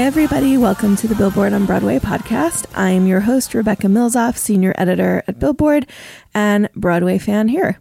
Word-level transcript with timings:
Hi, 0.00 0.06
everybody. 0.06 0.56
Welcome 0.56 0.96
to 0.96 1.06
the 1.06 1.14
Billboard 1.14 1.52
on 1.52 1.66
Broadway 1.66 1.98
podcast. 1.98 2.64
I'm 2.74 3.06
your 3.06 3.20
host, 3.20 3.52
Rebecca 3.52 3.86
Milzoff, 3.86 4.38
senior 4.38 4.74
editor 4.78 5.22
at 5.28 5.38
Billboard 5.38 5.86
and 6.32 6.70
Broadway 6.74 7.18
fan 7.18 7.48
here. 7.48 7.78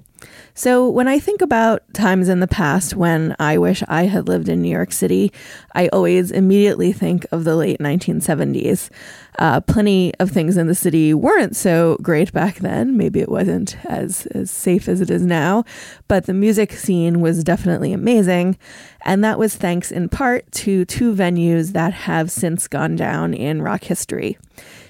So, 0.59 0.89
when 0.89 1.07
I 1.07 1.19
think 1.19 1.41
about 1.41 1.83
times 1.93 2.27
in 2.27 2.41
the 2.41 2.45
past 2.47 2.93
when 2.93 3.33
I 3.39 3.57
wish 3.57 3.81
I 3.87 4.07
had 4.07 4.27
lived 4.27 4.49
in 4.49 4.61
New 4.61 4.69
York 4.69 4.91
City, 4.91 5.31
I 5.73 5.87
always 5.87 6.31
immediately 6.31 6.91
think 6.91 7.25
of 7.31 7.45
the 7.45 7.55
late 7.55 7.79
1970s. 7.79 8.89
Uh, 9.37 9.61
plenty 9.61 10.13
of 10.19 10.31
things 10.31 10.57
in 10.57 10.67
the 10.67 10.75
city 10.75 11.13
weren't 11.13 11.55
so 11.55 11.95
great 12.01 12.33
back 12.33 12.57
then. 12.57 12.97
Maybe 12.97 13.21
it 13.21 13.29
wasn't 13.29 13.77
as, 13.85 14.25
as 14.25 14.51
safe 14.51 14.89
as 14.89 14.99
it 14.99 15.09
is 15.09 15.25
now, 15.25 15.63
but 16.09 16.25
the 16.25 16.33
music 16.33 16.73
scene 16.73 17.21
was 17.21 17.41
definitely 17.41 17.93
amazing. 17.93 18.57
And 19.05 19.23
that 19.23 19.39
was 19.39 19.55
thanks 19.55 19.93
in 19.93 20.09
part 20.09 20.51
to 20.51 20.83
two 20.83 21.15
venues 21.15 21.71
that 21.71 21.93
have 21.93 22.31
since 22.31 22.67
gone 22.67 22.97
down 22.97 23.33
in 23.33 23.61
rock 23.61 23.85
history. 23.85 24.37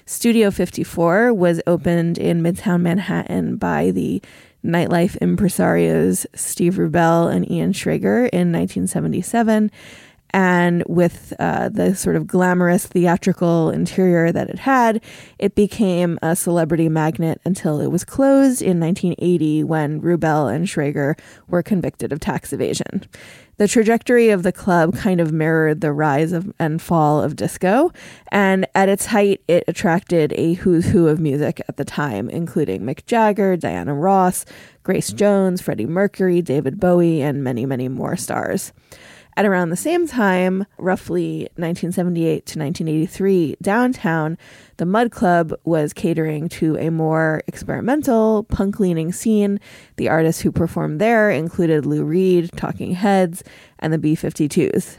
Studio 0.04 0.50
54 0.50 1.32
was 1.32 1.62
opened 1.68 2.18
in 2.18 2.42
Midtown 2.42 2.80
Manhattan 2.80 3.54
by 3.54 3.92
the 3.92 4.20
nightlife 4.64 5.18
impresarios 5.18 6.26
Steve 6.34 6.74
Rubell 6.74 7.32
and 7.32 7.50
Ian 7.50 7.72
Schrager 7.72 8.28
in 8.32 8.52
1977. 8.52 9.70
And 10.32 10.84
with 10.86 11.32
uh, 11.38 11.70
the 11.70 11.94
sort 11.94 12.16
of 12.16 12.26
glamorous 12.26 12.86
theatrical 12.86 13.70
interior 13.70 14.30
that 14.30 14.48
it 14.48 14.60
had, 14.60 15.02
it 15.38 15.54
became 15.54 16.18
a 16.22 16.36
celebrity 16.36 16.88
magnet 16.88 17.40
until 17.44 17.80
it 17.80 17.88
was 17.88 18.04
closed 18.04 18.62
in 18.62 18.78
1980 18.78 19.64
when 19.64 20.00
Rubell 20.00 20.54
and 20.54 20.66
Schrager 20.66 21.18
were 21.48 21.62
convicted 21.62 22.12
of 22.12 22.20
tax 22.20 22.52
evasion. 22.52 23.02
The 23.60 23.68
trajectory 23.68 24.30
of 24.30 24.42
the 24.42 24.52
club 24.52 24.96
kind 24.96 25.20
of 25.20 25.32
mirrored 25.32 25.82
the 25.82 25.92
rise 25.92 26.32
of, 26.32 26.50
and 26.58 26.80
fall 26.80 27.22
of 27.22 27.36
disco, 27.36 27.92
and 28.32 28.66
at 28.74 28.88
its 28.88 29.04
height, 29.04 29.42
it 29.48 29.64
attracted 29.68 30.32
a 30.38 30.54
who's 30.54 30.86
who 30.86 31.08
of 31.08 31.20
music 31.20 31.60
at 31.68 31.76
the 31.76 31.84
time, 31.84 32.30
including 32.30 32.80
Mick 32.80 33.04
Jagger, 33.04 33.58
Diana 33.58 33.92
Ross, 33.92 34.46
Grace 34.82 35.08
mm-hmm. 35.08 35.18
Jones, 35.18 35.60
Freddie 35.60 35.84
Mercury, 35.84 36.40
David 36.40 36.80
Bowie, 36.80 37.20
and 37.20 37.44
many, 37.44 37.66
many 37.66 37.86
more 37.86 38.16
stars. 38.16 38.72
At 39.36 39.46
around 39.46 39.70
the 39.70 39.76
same 39.76 40.06
time, 40.06 40.66
roughly 40.76 41.48
1978 41.56 42.46
to 42.46 42.58
1983, 42.58 43.56
downtown, 43.62 44.36
the 44.76 44.84
Mud 44.84 45.10
Club 45.10 45.54
was 45.64 45.92
catering 45.92 46.48
to 46.50 46.76
a 46.76 46.90
more 46.90 47.42
experimental, 47.46 48.44
punk 48.44 48.80
leaning 48.80 49.12
scene. 49.12 49.60
The 49.96 50.08
artists 50.08 50.42
who 50.42 50.52
performed 50.52 51.00
there 51.00 51.30
included 51.30 51.86
Lou 51.86 52.04
Reed, 52.04 52.50
Talking 52.56 52.92
Heads, 52.92 53.42
and 53.78 53.92
the 53.92 53.98
B 53.98 54.14
52s. 54.14 54.98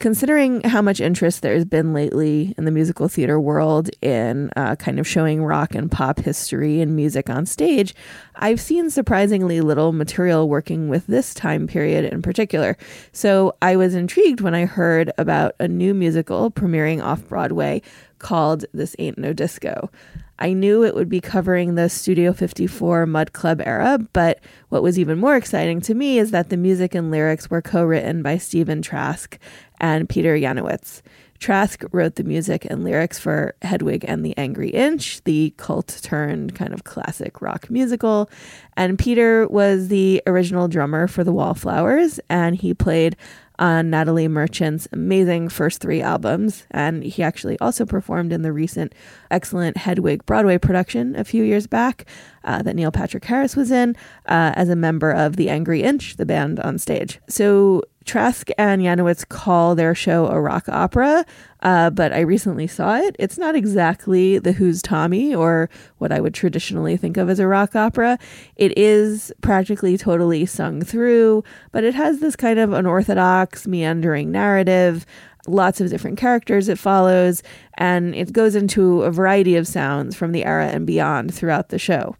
Considering 0.00 0.62
how 0.62 0.80
much 0.80 0.98
interest 0.98 1.42
there's 1.42 1.66
been 1.66 1.92
lately 1.92 2.54
in 2.56 2.64
the 2.64 2.70
musical 2.70 3.06
theater 3.06 3.38
world 3.38 3.90
in 4.00 4.50
uh, 4.56 4.74
kind 4.76 4.98
of 4.98 5.06
showing 5.06 5.44
rock 5.44 5.74
and 5.74 5.90
pop 5.92 6.18
history 6.18 6.80
and 6.80 6.96
music 6.96 7.28
on 7.28 7.44
stage, 7.44 7.94
I've 8.36 8.62
seen 8.62 8.88
surprisingly 8.88 9.60
little 9.60 9.92
material 9.92 10.48
working 10.48 10.88
with 10.88 11.06
this 11.06 11.34
time 11.34 11.66
period 11.66 12.10
in 12.10 12.22
particular. 12.22 12.78
So 13.12 13.54
I 13.60 13.76
was 13.76 13.94
intrigued 13.94 14.40
when 14.40 14.54
I 14.54 14.64
heard 14.64 15.12
about 15.18 15.54
a 15.60 15.68
new 15.68 15.92
musical 15.92 16.50
premiering 16.50 17.04
off 17.04 17.28
Broadway 17.28 17.82
called 18.18 18.64
This 18.72 18.96
Ain't 18.98 19.18
No 19.18 19.34
Disco. 19.34 19.90
I 20.40 20.54
knew 20.54 20.82
it 20.82 20.94
would 20.94 21.10
be 21.10 21.20
covering 21.20 21.74
the 21.74 21.90
Studio 21.90 22.32
54 22.32 23.04
Mud 23.06 23.32
Club 23.34 23.60
era, 23.64 23.98
but 24.14 24.40
what 24.70 24.82
was 24.82 24.98
even 24.98 25.18
more 25.18 25.36
exciting 25.36 25.82
to 25.82 25.94
me 25.94 26.18
is 26.18 26.30
that 26.30 26.48
the 26.48 26.56
music 26.56 26.94
and 26.94 27.10
lyrics 27.10 27.50
were 27.50 27.60
co 27.60 27.84
written 27.84 28.22
by 28.22 28.38
Stephen 28.38 28.80
Trask 28.80 29.38
and 29.80 30.08
Peter 30.08 30.34
Yanowitz. 30.34 31.02
Trask 31.40 31.84
wrote 31.92 32.16
the 32.16 32.24
music 32.24 32.66
and 32.66 32.84
lyrics 32.84 33.18
for 33.18 33.54
Hedwig 33.62 34.04
and 34.06 34.24
the 34.24 34.36
Angry 34.36 34.68
Inch, 34.70 35.24
the 35.24 35.54
cult 35.56 35.98
turned 36.02 36.54
kind 36.54 36.74
of 36.74 36.84
classic 36.84 37.40
rock 37.40 37.70
musical. 37.70 38.30
And 38.76 38.98
Peter 38.98 39.48
was 39.48 39.88
the 39.88 40.22
original 40.26 40.68
drummer 40.68 41.06
for 41.06 41.24
the 41.24 41.32
Wallflowers, 41.32 42.20
and 42.28 42.56
he 42.56 42.74
played 42.74 43.16
on 43.60 43.90
Natalie 43.90 44.26
Merchant's 44.26 44.88
amazing 44.90 45.50
first 45.50 45.80
three 45.80 46.00
albums. 46.00 46.64
And 46.70 47.04
he 47.04 47.22
actually 47.22 47.58
also 47.60 47.84
performed 47.84 48.32
in 48.32 48.42
the 48.42 48.52
recent 48.52 48.94
excellent 49.30 49.76
Hedwig 49.76 50.24
Broadway 50.26 50.58
production 50.58 51.14
a 51.14 51.24
few 51.24 51.44
years 51.44 51.66
back 51.66 52.06
uh, 52.42 52.62
that 52.62 52.74
Neil 52.74 52.90
Patrick 52.90 53.24
Harris 53.24 53.54
was 53.54 53.70
in 53.70 53.94
uh, 54.26 54.52
as 54.56 54.70
a 54.70 54.76
member 54.76 55.12
of 55.12 55.36
the 55.36 55.50
Angry 55.50 55.82
Inch, 55.82 56.16
the 56.16 56.26
band 56.26 56.58
on 56.58 56.78
stage. 56.78 57.20
So 57.28 57.82
Trask 58.04 58.48
and 58.56 58.82
Yanowitz 58.82 59.28
call 59.28 59.74
their 59.74 59.94
show 59.94 60.26
a 60.26 60.40
rock 60.40 60.68
opera, 60.68 61.24
uh, 61.62 61.90
but 61.90 62.12
I 62.12 62.20
recently 62.20 62.66
saw 62.66 62.96
it. 62.96 63.14
It's 63.18 63.36
not 63.36 63.54
exactly 63.54 64.38
the 64.38 64.52
Who's 64.52 64.80
Tommy 64.80 65.34
or 65.34 65.68
what 65.98 66.10
I 66.10 66.20
would 66.20 66.34
traditionally 66.34 66.96
think 66.96 67.16
of 67.16 67.28
as 67.28 67.38
a 67.38 67.46
rock 67.46 67.76
opera. 67.76 68.18
It 68.56 68.76
is 68.76 69.32
practically 69.42 69.98
totally 69.98 70.46
sung 70.46 70.82
through, 70.82 71.44
but 71.72 71.84
it 71.84 71.94
has 71.94 72.20
this 72.20 72.36
kind 72.36 72.58
of 72.58 72.72
unorthodox, 72.72 73.66
meandering 73.66 74.32
narrative 74.32 75.04
lots 75.46 75.80
of 75.80 75.90
different 75.90 76.18
characters 76.18 76.68
it 76.68 76.78
follows, 76.78 77.42
and 77.74 78.14
it 78.14 78.32
goes 78.32 78.54
into 78.54 79.02
a 79.02 79.10
variety 79.10 79.56
of 79.56 79.66
sounds 79.66 80.14
from 80.14 80.32
the 80.32 80.44
era 80.44 80.66
and 80.66 80.86
beyond 80.86 81.34
throughout 81.34 81.70
the 81.70 81.78
show. 81.78 82.16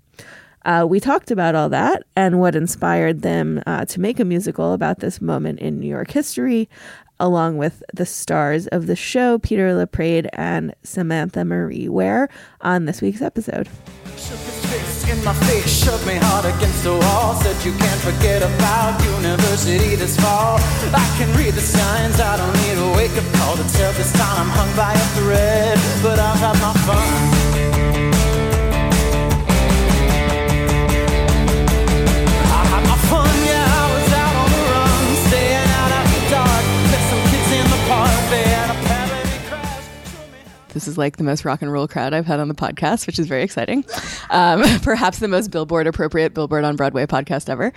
Uh, 0.64 0.86
we 0.88 1.00
talked 1.00 1.30
about 1.30 1.54
all 1.54 1.68
that 1.68 2.02
and 2.16 2.40
what 2.40 2.54
inspired 2.54 3.22
them 3.22 3.62
uh, 3.66 3.84
to 3.86 4.00
make 4.00 4.20
a 4.20 4.24
musical 4.24 4.72
about 4.72 5.00
this 5.00 5.20
moment 5.20 5.58
in 5.60 5.78
New 5.80 5.88
York 5.88 6.10
history, 6.10 6.68
along 7.18 7.56
with 7.56 7.82
the 7.94 8.06
stars 8.06 8.66
of 8.68 8.86
the 8.86 8.96
show, 8.96 9.38
Peter 9.38 9.74
LaPrade 9.74 10.28
and 10.32 10.74
Samantha 10.82 11.44
Marie 11.44 11.88
Ware, 11.88 12.28
on 12.60 12.84
this 12.84 13.00
week's 13.00 13.22
episode. 13.22 13.68
In 15.10 15.24
my 15.24 15.34
face, 15.34 15.84
shoved 15.84 16.06
me 16.06 16.14
hard 16.14 16.44
against 16.44 16.84
the 16.84 16.92
wall. 16.92 17.34
Said 17.34 17.56
you 17.64 17.72
can't 17.72 18.00
forget 18.00 18.42
about 18.42 19.02
university 19.02 19.96
this 19.96 20.16
fall. 20.20 20.58
I 20.94 21.14
can 21.18 21.36
read 21.36 21.54
the 21.54 21.60
signs, 21.60 22.20
I 22.20 22.36
don't 22.36 22.54
need 22.62 22.78
a 22.78 22.96
wake 22.96 23.16
up 23.16 23.24
call 23.34 23.56
to 23.56 23.64
tell 23.74 23.92
this 23.94 24.12
time 24.12 24.46
I'm 24.46 24.48
hung 24.50 24.76
by 24.76 24.92
a 24.92 25.06
thread. 25.18 25.78
But 26.02 26.18
I've 26.20 26.38
had 26.38 26.60
my 26.60 26.72
fun. 26.86 27.79
This 40.72 40.86
is 40.88 40.96
like 40.98 41.16
the 41.16 41.24
most 41.24 41.44
rock 41.44 41.62
and 41.62 41.72
roll 41.72 41.88
crowd 41.88 42.14
I've 42.14 42.26
had 42.26 42.40
on 42.40 42.48
the 42.48 42.54
podcast, 42.54 43.06
which 43.06 43.18
is 43.18 43.26
very 43.26 43.42
exciting. 43.42 43.84
Um, 44.30 44.62
perhaps 44.82 45.18
the 45.18 45.28
most 45.28 45.50
Billboard 45.50 45.86
appropriate 45.86 46.34
Billboard 46.34 46.64
on 46.64 46.76
Broadway 46.76 47.06
podcast 47.06 47.48
ever. 47.48 47.72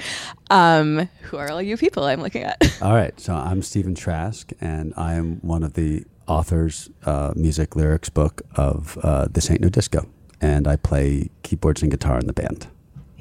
Um, 0.50 1.10
who 1.22 1.38
are 1.38 1.50
all 1.52 1.62
you 1.62 1.78
people 1.78 2.04
I'm 2.04 2.22
looking 2.22 2.44
at? 2.44 2.58
All 2.82 2.94
right, 2.94 3.18
so 3.20 3.34
I'm 3.34 3.62
Stephen 3.62 3.96
Trask, 3.96 4.52
and 4.62 4.94
I 4.98 5.14
am 5.16 5.38
one 5.42 5.64
of 5.64 5.74
the 5.74 6.06
authors, 6.28 6.90
uh, 7.06 7.34
music 7.36 7.76
lyrics 7.76 8.10
book 8.10 8.42
of 8.56 8.98
uh, 9.04 9.28
This 9.32 9.50
Ain't 9.50 9.62
No 9.62 9.70
Disco, 9.70 10.08
and 10.42 10.68
I 10.68 10.76
play 10.76 11.30
keyboards 11.44 11.82
and 11.82 11.92
guitar 11.92 12.20
in 12.20 12.28
the 12.28 12.34
band. 12.34 12.68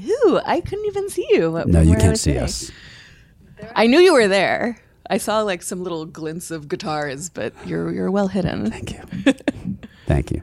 Ooh, 0.05 0.41
I 0.45 0.61
couldn't 0.61 0.87
even 0.87 1.09
see 1.09 1.27
you. 1.31 1.63
No, 1.67 1.81
you 1.81 1.97
can't 1.97 2.19
see 2.19 2.39
us. 2.39 2.71
I 3.77 3.87
knew 3.87 4.01
you 4.01 4.13
were 4.13 4.29
there. 4.29 4.79
I 5.13 5.19
saw 5.19 5.43
like 5.43 5.63
some 5.63 5.83
little 5.83 6.07
glints 6.07 6.51
of 6.51 6.69
guitars, 6.69 7.29
but 7.29 7.53
you're 7.67 7.93
you're 7.93 8.11
well 8.11 8.29
hidden. 8.29 8.71
Thank 8.71 8.93
you. 8.93 9.03
Thank 10.07 10.31
you. 10.31 10.41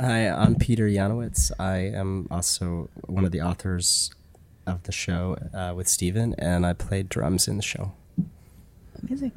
Hi, 0.00 0.30
I'm 0.30 0.54
Peter 0.54 0.88
Yanowitz. 0.88 1.52
I 1.58 1.76
am 1.94 2.26
also 2.30 2.88
one 3.06 3.26
of 3.26 3.32
the 3.32 3.42
authors 3.42 4.10
of 4.66 4.84
the 4.84 4.92
show 4.92 5.36
uh, 5.52 5.74
with 5.76 5.88
Steven, 5.88 6.34
and 6.38 6.64
I 6.64 6.72
played 6.72 7.10
drums 7.10 7.48
in 7.48 7.58
the 7.58 7.62
show. 7.62 7.92
Amazing. 9.02 9.32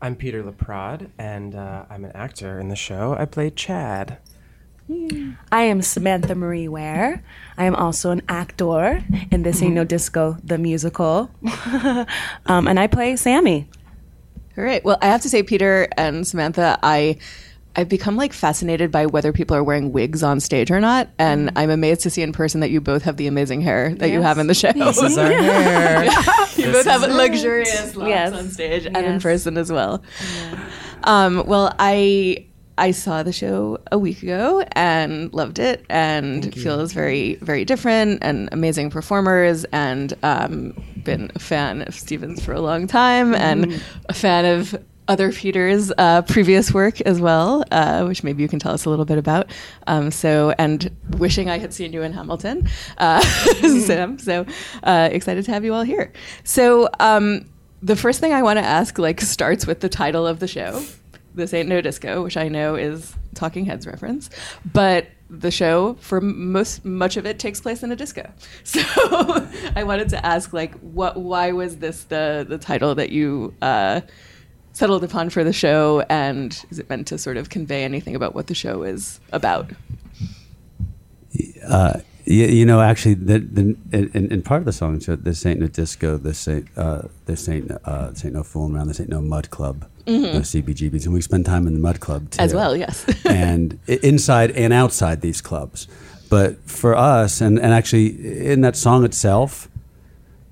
I'm 0.00 0.16
Peter 0.16 0.42
LaPrade, 0.42 1.10
and 1.18 1.54
uh, 1.54 1.84
I'm 1.90 2.06
an 2.06 2.12
actor 2.12 2.58
in 2.58 2.68
the 2.68 2.76
show. 2.76 3.14
I 3.18 3.26
played 3.26 3.56
Chad. 3.56 4.16
I 4.88 5.62
am 5.62 5.82
Samantha 5.82 6.34
Marie 6.34 6.68
Ware. 6.68 7.22
I 7.58 7.64
am 7.64 7.74
also 7.74 8.10
an 8.10 8.22
actor 8.28 9.02
in 9.32 9.42
This 9.42 9.60
Ain't 9.62 9.74
No 9.74 9.84
Disco, 9.84 10.36
the 10.44 10.58
musical. 10.58 11.30
um, 12.46 12.68
and 12.68 12.78
I 12.78 12.86
play 12.86 13.16
Sammy. 13.16 13.68
All 14.56 14.62
right. 14.64 14.84
Well, 14.84 14.96
I 15.02 15.06
have 15.06 15.22
to 15.22 15.28
say, 15.28 15.42
Peter 15.42 15.88
and 15.96 16.26
Samantha, 16.26 16.78
I 16.82 17.18
I've 17.78 17.88
become 17.90 18.16
like 18.16 18.32
fascinated 18.32 18.90
by 18.90 19.04
whether 19.04 19.32
people 19.34 19.54
are 19.54 19.62
wearing 19.62 19.92
wigs 19.92 20.22
on 20.22 20.40
stage 20.40 20.70
or 20.70 20.80
not, 20.80 21.10
and 21.18 21.50
I'm 21.56 21.68
amazed 21.68 22.00
to 22.02 22.10
see 22.10 22.22
in 22.22 22.32
person 22.32 22.60
that 22.60 22.70
you 22.70 22.80
both 22.80 23.02
have 23.02 23.18
the 23.18 23.26
amazing 23.26 23.60
hair 23.60 23.94
that 23.96 24.08
you 24.08 24.22
have 24.22 24.38
in 24.38 24.46
the 24.46 24.54
show. 24.54 24.72
This 24.72 24.96
is 25.02 25.18
our 25.18 25.26
hair. 25.30 26.04
you 26.56 26.72
both 26.72 26.86
have 26.86 27.02
luxurious 27.02 27.94
locks 27.94 28.08
Yes. 28.08 28.32
on 28.32 28.48
stage 28.48 28.86
and 28.86 28.96
in 28.96 29.20
person 29.20 29.58
as 29.58 29.70
well. 29.70 30.02
Um, 31.04 31.44
well, 31.46 31.74
I 31.78 32.46
I 32.78 32.90
saw 32.90 33.22
the 33.22 33.32
show 33.32 33.78
a 33.90 33.98
week 33.98 34.22
ago 34.22 34.64
and 34.72 35.32
loved 35.32 35.58
it, 35.58 35.84
and 35.88 36.54
feels 36.54 36.92
very 36.92 37.36
very 37.36 37.64
different 37.64 38.18
and 38.22 38.48
amazing 38.52 38.90
performers, 38.90 39.64
and 39.72 40.12
um, 40.22 40.74
been 41.02 41.30
a 41.34 41.38
fan 41.38 41.82
of 41.82 41.94
Stevens 41.94 42.44
for 42.44 42.52
a 42.52 42.60
long 42.60 42.86
time, 42.86 43.34
and 43.34 43.82
a 44.08 44.14
fan 44.14 44.44
of. 44.44 44.76
Other 45.08 45.30
Peter's 45.30 45.92
uh, 45.98 46.22
previous 46.22 46.74
work 46.74 47.00
as 47.02 47.20
well, 47.20 47.62
uh, 47.70 48.04
which 48.06 48.24
maybe 48.24 48.42
you 48.42 48.48
can 48.48 48.58
tell 48.58 48.72
us 48.72 48.86
a 48.86 48.90
little 48.90 49.04
bit 49.04 49.18
about. 49.18 49.52
Um, 49.86 50.10
so, 50.10 50.52
and 50.58 50.90
wishing 51.18 51.48
I 51.48 51.58
had 51.58 51.72
seen 51.72 51.92
you 51.92 52.02
in 52.02 52.12
Hamilton, 52.12 52.68
uh, 52.98 53.20
Sam. 53.84 54.18
So 54.18 54.44
uh, 54.82 55.08
excited 55.12 55.44
to 55.44 55.52
have 55.52 55.64
you 55.64 55.74
all 55.74 55.84
here. 55.84 56.12
So, 56.42 56.88
um, 56.98 57.48
the 57.82 57.94
first 57.94 58.18
thing 58.18 58.32
I 58.32 58.42
want 58.42 58.58
to 58.58 58.64
ask 58.64 58.98
like 58.98 59.20
starts 59.20 59.64
with 59.64 59.78
the 59.78 59.88
title 59.88 60.26
of 60.26 60.40
the 60.40 60.48
show. 60.48 60.82
This 61.36 61.54
ain't 61.54 61.68
no 61.68 61.80
disco, 61.80 62.22
which 62.22 62.36
I 62.36 62.48
know 62.48 62.74
is 62.74 63.14
Talking 63.34 63.66
Heads 63.66 63.86
reference, 63.86 64.30
but 64.72 65.06
the 65.28 65.50
show 65.50 65.94
for 66.00 66.20
most 66.20 66.84
much 66.84 67.16
of 67.16 67.26
it 67.26 67.38
takes 67.38 67.60
place 67.60 67.82
in 67.82 67.92
a 67.92 67.96
disco. 67.96 68.28
So 68.64 68.80
I 69.76 69.84
wanted 69.84 70.08
to 70.10 70.26
ask 70.26 70.52
like 70.52 70.74
what 70.80 71.16
why 71.18 71.52
was 71.52 71.76
this 71.78 72.04
the 72.04 72.44
the 72.48 72.58
title 72.58 72.94
that 72.94 73.10
you 73.10 73.54
uh, 73.62 74.00
settled 74.72 75.04
upon 75.04 75.30
for 75.30 75.44
the 75.44 75.52
show 75.52 76.04
and 76.08 76.64
is 76.70 76.78
it 76.78 76.88
meant 76.88 77.06
to 77.08 77.18
sort 77.18 77.36
of 77.36 77.50
convey 77.50 77.84
anything 77.84 78.14
about 78.14 78.34
what 78.34 78.46
the 78.46 78.54
show 78.54 78.82
is 78.82 79.20
about? 79.32 79.70
Uh, 81.66 82.00
you, 82.26 82.46
you 82.46 82.66
know, 82.66 82.80
actually, 82.80 83.14
the, 83.14 83.38
the, 83.38 83.76
in, 83.92 84.32
in 84.32 84.42
part 84.42 84.60
of 84.60 84.64
the 84.66 84.72
song, 84.72 85.00
so 85.00 85.16
this 85.16 85.46
ain't 85.46 85.60
no 85.60 85.68
disco, 85.68 86.16
this 86.16 86.46
ain't, 86.48 86.66
uh, 86.76 87.02
this 87.26 87.48
ain't, 87.48 87.70
uh, 87.84 88.10
this 88.10 88.24
ain't 88.24 88.34
no 88.34 88.42
fooling 88.42 88.74
around, 88.74 88.88
this 88.88 89.00
ain't 89.00 89.08
no 89.08 89.20
mud 89.20 89.50
club, 89.50 89.86
no 90.06 90.40
CBGBs, 90.40 91.04
and 91.04 91.14
we 91.14 91.20
spend 91.20 91.44
time 91.46 91.66
in 91.66 91.74
the 91.74 91.80
mud 91.80 92.00
club 92.00 92.30
too. 92.30 92.40
As 92.40 92.54
well, 92.54 92.76
yes. 92.76 93.04
and 93.26 93.78
inside 93.86 94.52
and 94.52 94.72
outside 94.72 95.20
these 95.20 95.40
clubs. 95.40 95.88
But 96.28 96.58
for 96.68 96.96
us, 96.96 97.40
and, 97.40 97.58
and 97.58 97.72
actually 97.72 98.46
in 98.46 98.60
that 98.62 98.76
song 98.76 99.04
itself, 99.04 99.68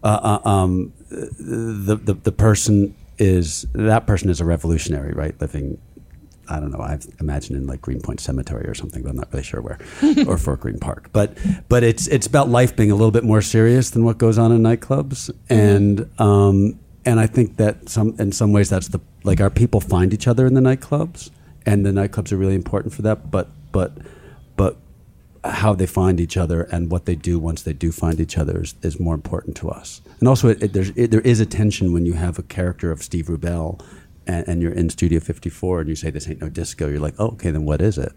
uh, 0.02 0.38
uh, 0.44 0.48
um, 0.48 0.92
the, 1.08 1.98
the 2.02 2.14
the 2.14 2.32
person 2.32 2.94
is 3.18 3.66
that 3.72 4.06
person 4.06 4.28
is 4.30 4.40
a 4.40 4.44
revolutionary, 4.44 5.12
right? 5.12 5.38
Living, 5.40 5.78
I 6.48 6.60
don't 6.60 6.70
know. 6.70 6.80
I've 6.80 7.06
imagined 7.20 7.56
in 7.58 7.66
like 7.66 7.80
Greenpoint 7.80 8.20
Cemetery 8.20 8.66
or 8.66 8.74
something, 8.74 9.02
but 9.02 9.10
I'm 9.10 9.16
not 9.16 9.32
really 9.32 9.44
sure 9.44 9.60
where, 9.62 9.78
or 10.26 10.36
Fort 10.38 10.60
Greene 10.60 10.78
Park. 10.78 11.10
But 11.12 11.36
but 11.68 11.82
it's 11.82 12.06
it's 12.08 12.26
about 12.26 12.48
life 12.48 12.76
being 12.76 12.90
a 12.90 12.94
little 12.94 13.10
bit 13.10 13.24
more 13.24 13.42
serious 13.42 13.90
than 13.90 14.04
what 14.04 14.18
goes 14.18 14.38
on 14.38 14.52
in 14.52 14.62
nightclubs, 14.62 15.30
and 15.48 16.08
um, 16.20 16.78
and 17.04 17.20
I 17.20 17.26
think 17.26 17.56
that 17.56 17.88
some 17.88 18.14
in 18.18 18.32
some 18.32 18.52
ways 18.52 18.70
that's 18.70 18.88
the 18.88 19.00
like 19.24 19.40
our 19.40 19.50
people 19.50 19.80
find 19.80 20.12
each 20.12 20.26
other 20.26 20.46
in 20.46 20.54
the 20.54 20.60
nightclubs, 20.60 21.30
and 21.66 21.84
the 21.84 21.90
nightclubs 21.90 22.32
are 22.32 22.36
really 22.36 22.54
important 22.54 22.94
for 22.94 23.02
that. 23.02 23.30
But 23.30 23.48
but 23.72 23.92
but 24.56 24.76
how 25.44 25.74
they 25.74 25.86
find 25.86 26.20
each 26.20 26.36
other 26.36 26.62
and 26.62 26.90
what 26.90 27.04
they 27.04 27.14
do 27.14 27.38
once 27.38 27.62
they 27.62 27.72
do 27.72 27.92
find 27.92 28.18
each 28.18 28.38
other 28.38 28.62
is, 28.62 28.74
is 28.82 28.98
more 28.98 29.14
important 29.14 29.56
to 29.58 29.68
us. 29.68 30.00
And 30.20 30.28
also, 30.28 30.48
it, 30.48 30.62
it, 30.62 30.72
there's, 30.72 30.90
it, 30.96 31.10
there 31.10 31.20
is 31.20 31.38
a 31.38 31.46
tension 31.46 31.92
when 31.92 32.06
you 32.06 32.14
have 32.14 32.38
a 32.38 32.42
character 32.42 32.90
of 32.90 33.02
Steve 33.02 33.26
Rubell 33.26 33.84
and, 34.26 34.48
and 34.48 34.62
you're 34.62 34.72
in 34.72 34.88
Studio 34.88 35.20
54 35.20 35.80
and 35.80 35.88
you 35.90 35.96
say, 35.96 36.10
This 36.10 36.28
ain't 36.28 36.40
no 36.40 36.48
disco. 36.48 36.88
You're 36.88 37.00
like, 37.00 37.14
oh, 37.18 37.28
okay, 37.28 37.50
then 37.50 37.66
what 37.66 37.82
is 37.82 37.98
it? 37.98 38.12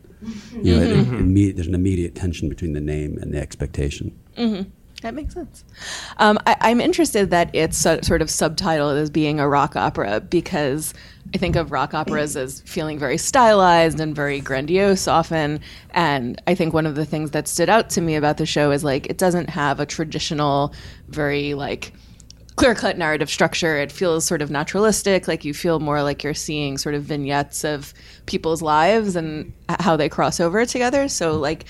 You 0.53 0.75
know, 0.77 0.81
mm-hmm. 0.81 0.81
it- 0.81 0.89
it 0.91 1.05
mm-hmm. 1.05 1.35
imme- 1.35 1.55
there's 1.55 1.67
an 1.67 1.75
immediate 1.75 2.15
tension 2.15 2.47
between 2.47 2.73
the 2.73 2.81
name 2.81 3.17
and 3.17 3.33
the 3.33 3.39
expectation. 3.39 4.17
Mm-hmm. 4.37 4.69
That 5.03 5.13
makes 5.13 5.35
sense. 5.35 5.63
Um, 6.17 6.39
I, 6.47 6.55
I'm 6.61 6.81
interested 6.81 7.29
that 7.29 7.51
it's 7.53 7.77
so, 7.77 7.99
sort 8.01 8.21
of 8.21 8.29
subtitled 8.29 8.99
as 8.99 9.11
being 9.11 9.39
a 9.39 9.47
rock 9.47 9.75
opera 9.75 10.21
because 10.21 10.93
I 11.35 11.37
think 11.37 11.55
of 11.55 11.71
rock 11.71 11.93
operas 11.93 12.35
as 12.35 12.61
feeling 12.61 12.97
very 12.97 13.17
stylized 13.17 13.99
and 13.99 14.15
very 14.15 14.39
grandiose 14.39 15.07
often. 15.07 15.59
And 15.91 16.41
I 16.47 16.55
think 16.55 16.73
one 16.73 16.87
of 16.87 16.95
the 16.95 17.05
things 17.05 17.31
that 17.31 17.47
stood 17.47 17.69
out 17.69 17.91
to 17.91 18.01
me 18.01 18.15
about 18.15 18.37
the 18.37 18.47
show 18.47 18.71
is 18.71 18.83
like 18.83 19.05
it 19.07 19.19
doesn't 19.19 19.51
have 19.51 19.79
a 19.79 19.85
traditional, 19.85 20.73
very 21.09 21.53
like 21.53 21.93
clear 22.55 22.73
cut 22.73 22.97
narrative 22.97 23.29
structure. 23.29 23.77
It 23.77 23.91
feels 23.91 24.25
sort 24.25 24.41
of 24.41 24.49
naturalistic, 24.49 25.27
like 25.27 25.45
you 25.45 25.53
feel 25.53 25.79
more 25.79 26.01
like 26.01 26.23
you're 26.23 26.33
seeing 26.33 26.77
sort 26.79 26.95
of 26.95 27.03
vignettes 27.03 27.63
of 27.63 27.93
people's 28.25 28.63
lives 28.63 29.15
and 29.15 29.53
how 29.79 29.95
they 29.95 30.09
cross 30.09 30.39
over 30.39 30.65
together. 30.65 31.07
So, 31.07 31.37
like, 31.37 31.65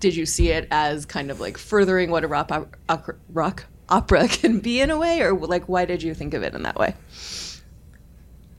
did 0.00 0.16
you 0.16 0.26
see 0.26 0.48
it 0.48 0.66
as 0.70 1.06
kind 1.06 1.30
of 1.30 1.40
like 1.40 1.56
furthering 1.56 2.10
what 2.10 2.24
a 2.24 2.28
rock, 2.28 2.78
rock 3.28 3.66
opera 3.88 4.26
can 4.28 4.60
be 4.60 4.80
in 4.80 4.90
a 4.90 4.98
way, 4.98 5.20
or 5.20 5.34
like 5.34 5.68
why 5.68 5.84
did 5.84 6.02
you 6.02 6.14
think 6.14 6.34
of 6.34 6.42
it 6.42 6.54
in 6.54 6.62
that 6.64 6.78
way? 6.78 6.94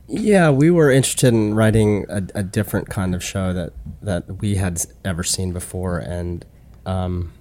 Yeah, 0.08 0.50
we 0.50 0.70
were 0.70 0.92
interested 0.92 1.34
in 1.34 1.54
writing 1.54 2.06
a, 2.10 2.24
a 2.36 2.44
different 2.44 2.90
kind 2.90 3.16
of 3.16 3.24
show 3.24 3.54
that 3.54 3.74
that 4.02 4.40
we 4.42 4.56
had 4.56 4.82
ever 5.04 5.24
seen 5.24 5.52
before, 5.52 6.00
and 6.00 6.46
um, 6.86 7.34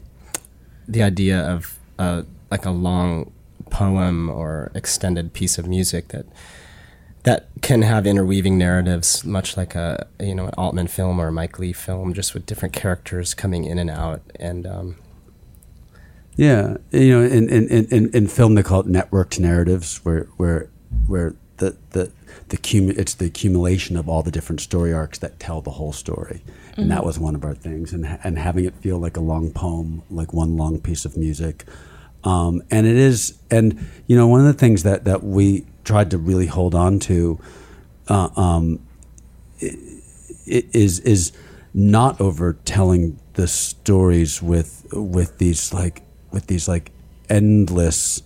the 0.89 1.03
idea 1.03 1.41
of 1.41 1.79
uh, 1.99 2.23
like 2.51 2.65
a 2.65 2.71
long 2.71 3.33
poem 3.71 4.29
or 4.29 4.73
extended 4.75 5.33
piece 5.33 5.59
of 5.59 5.67
music 5.67 6.09
that 6.09 6.27
that 7.25 7.49
can 7.61 7.83
have 7.83 8.07
interweaving 8.07 8.57
narratives, 8.57 9.25
much 9.25 9.57
like 9.57 9.75
a 9.75 10.07
you 10.19 10.35
know 10.35 10.47
an 10.47 10.55
Altman 10.57 10.87
film 10.89 11.21
or 11.21 11.29
a 11.29 11.33
Mike 11.33 11.59
Lee 11.59 11.73
film, 11.73 12.15
just 12.15 12.35
with 12.35 12.47
different 12.47 12.75
characters 12.75 13.35
coming 13.35 13.65
in 13.65 13.79
and 13.79 13.91
out, 13.91 14.23
and 14.39 14.67
um, 14.67 14.97
Yeah, 16.37 16.77
you 16.91 17.11
know, 17.19 17.25
in 17.27 17.49
in, 17.49 17.69
in, 17.69 17.85
in- 17.91 18.11
in 18.15 18.27
film 18.29 18.55
they 18.55 18.63
call 18.63 18.81
it 18.81 18.87
networked 18.87 19.39
narratives, 19.39 19.99
where 20.05 20.25
where 20.37 20.69
where 21.07 21.35
the 21.59 21.77
the 21.91 22.11
the 22.49 22.57
cum- 22.57 22.91
it's 22.91 23.15
the 23.15 23.27
accumulation 23.27 23.97
of 23.97 24.09
all 24.09 24.23
the 24.23 24.31
different 24.31 24.61
story 24.61 24.93
arcs 24.93 25.19
that 25.19 25.39
tell 25.39 25.61
the 25.61 25.73
whole 25.73 25.93
story, 25.93 26.43
and 26.77 26.91
that 26.91 27.05
was 27.05 27.19
one 27.19 27.35
of 27.35 27.45
our 27.45 27.55
things, 27.55 27.93
and 27.93 28.19
and 28.25 28.39
having 28.39 28.65
it 28.65 28.75
feel 28.77 28.99
like 28.99 29.17
a 29.17 29.21
long 29.21 29.51
poem, 29.51 30.03
like 30.11 30.33
one 30.33 30.57
long 30.57 30.81
piece 30.81 31.05
of 31.05 31.17
music, 31.17 31.65
um, 32.25 32.63
and 32.71 32.87
it 32.87 32.97
is, 32.97 33.39
and 33.51 33.87
you 34.07 34.17
know, 34.17 34.27
one 34.27 34.41
of 34.41 34.47
the 34.47 34.53
things 34.55 34.83
that 34.83 35.05
that 35.05 35.23
we 35.23 35.67
tried 35.85 36.11
to 36.11 36.19
really 36.19 36.47
hold 36.47 36.75
on 36.75 36.99
to. 37.01 37.39
Uh, 38.09 38.29
um, 38.35 38.81
is 40.51 40.99
is 41.01 41.33
not 41.73 42.21
over 42.21 42.55
telling 42.65 43.19
the 43.35 43.47
stories 43.47 44.43
with 44.43 44.87
with 44.93 45.39
these 45.39 45.73
like 45.73 46.03
with 46.33 46.47
these 46.49 46.67
like 46.67 46.91
endless 47.29 48.23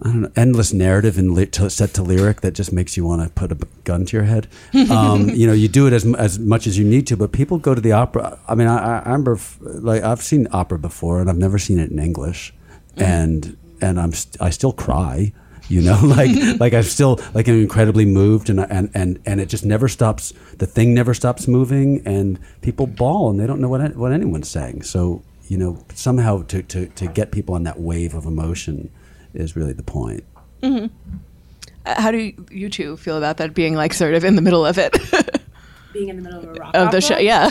I 0.00 0.08
don't 0.08 0.22
know 0.22 0.30
endless 0.34 0.72
narrative 0.72 1.18
and 1.18 1.34
ly- 1.34 1.44
to, 1.44 1.70
set 1.70 1.94
to 1.94 2.02
lyric 2.02 2.40
that 2.40 2.52
just 2.52 2.72
makes 2.72 2.96
you 2.96 3.04
want 3.04 3.22
to 3.22 3.28
put 3.28 3.52
a 3.52 3.58
gun 3.84 4.06
to 4.06 4.16
your 4.16 4.24
head. 4.24 4.48
Um, 4.90 5.28
you 5.34 5.46
know, 5.46 5.52
you 5.52 5.68
do 5.68 5.86
it 5.86 5.92
as 5.92 6.04
as 6.14 6.38
much 6.38 6.66
as 6.66 6.76
you 6.78 6.84
need 6.84 7.06
to, 7.08 7.16
but 7.16 7.32
people 7.32 7.58
go 7.58 7.74
to 7.74 7.80
the 7.80 7.92
opera. 7.92 8.38
I 8.48 8.54
mean, 8.54 8.66
I, 8.66 8.98
I 8.98 9.04
remember 9.04 9.34
f- 9.34 9.58
like 9.60 10.02
I've 10.02 10.22
seen 10.22 10.48
opera 10.50 10.78
before, 10.78 11.20
and 11.20 11.30
I've 11.30 11.38
never 11.38 11.58
seen 11.58 11.78
it 11.78 11.90
in 11.90 11.98
English, 11.98 12.52
and 12.96 13.56
and 13.80 14.00
I'm 14.00 14.12
st- 14.12 14.40
I 14.40 14.50
still 14.50 14.72
cry. 14.72 15.32
You 15.68 15.80
know, 15.80 15.98
like 16.04 16.30
like 16.60 16.74
I'm 16.74 16.82
still 16.82 17.20
like 17.34 17.48
I'm 17.48 17.60
incredibly 17.60 18.04
moved, 18.04 18.50
and 18.50 18.60
and 18.60 18.90
and 18.94 19.20
and 19.26 19.40
it 19.40 19.48
just 19.48 19.64
never 19.64 19.88
stops. 19.88 20.32
The 20.58 20.66
thing 20.66 20.94
never 20.94 21.14
stops 21.14 21.48
moving, 21.48 22.02
and 22.06 22.38
people 22.60 22.86
bawl, 22.86 23.30
and 23.30 23.40
they 23.40 23.46
don't 23.46 23.60
know 23.60 23.68
what 23.68 23.96
what 23.96 24.12
anyone's 24.12 24.48
saying. 24.48 24.82
So 24.82 25.22
you 25.48 25.58
know, 25.58 25.78
somehow 25.94 26.42
to 26.44 26.62
to 26.62 26.86
to 26.86 27.06
get 27.06 27.30
people 27.32 27.54
on 27.54 27.62
that 27.64 27.80
wave 27.80 28.14
of 28.14 28.26
emotion 28.26 28.90
is 29.34 29.56
really 29.56 29.72
the 29.72 29.82
point. 29.82 30.24
Uh, 30.62 30.88
How 32.00 32.10
do 32.10 32.18
you, 32.18 32.46
you 32.50 32.70
two 32.70 32.96
feel 32.96 33.18
about 33.18 33.36
that 33.36 33.52
being 33.52 33.74
like 33.74 33.92
sort 33.92 34.14
of 34.14 34.24
in 34.24 34.36
the 34.36 34.42
middle 34.42 34.64
of 34.64 34.78
it 34.78 34.96
Being 35.92 36.08
in 36.08 36.16
the 36.16 36.22
middle 36.22 36.38
of 36.38 36.44
a 36.48 36.52
rock 36.54 36.74
of 36.74 36.90
the 36.90 37.00
show? 37.00 37.18
Yeah. 37.18 37.50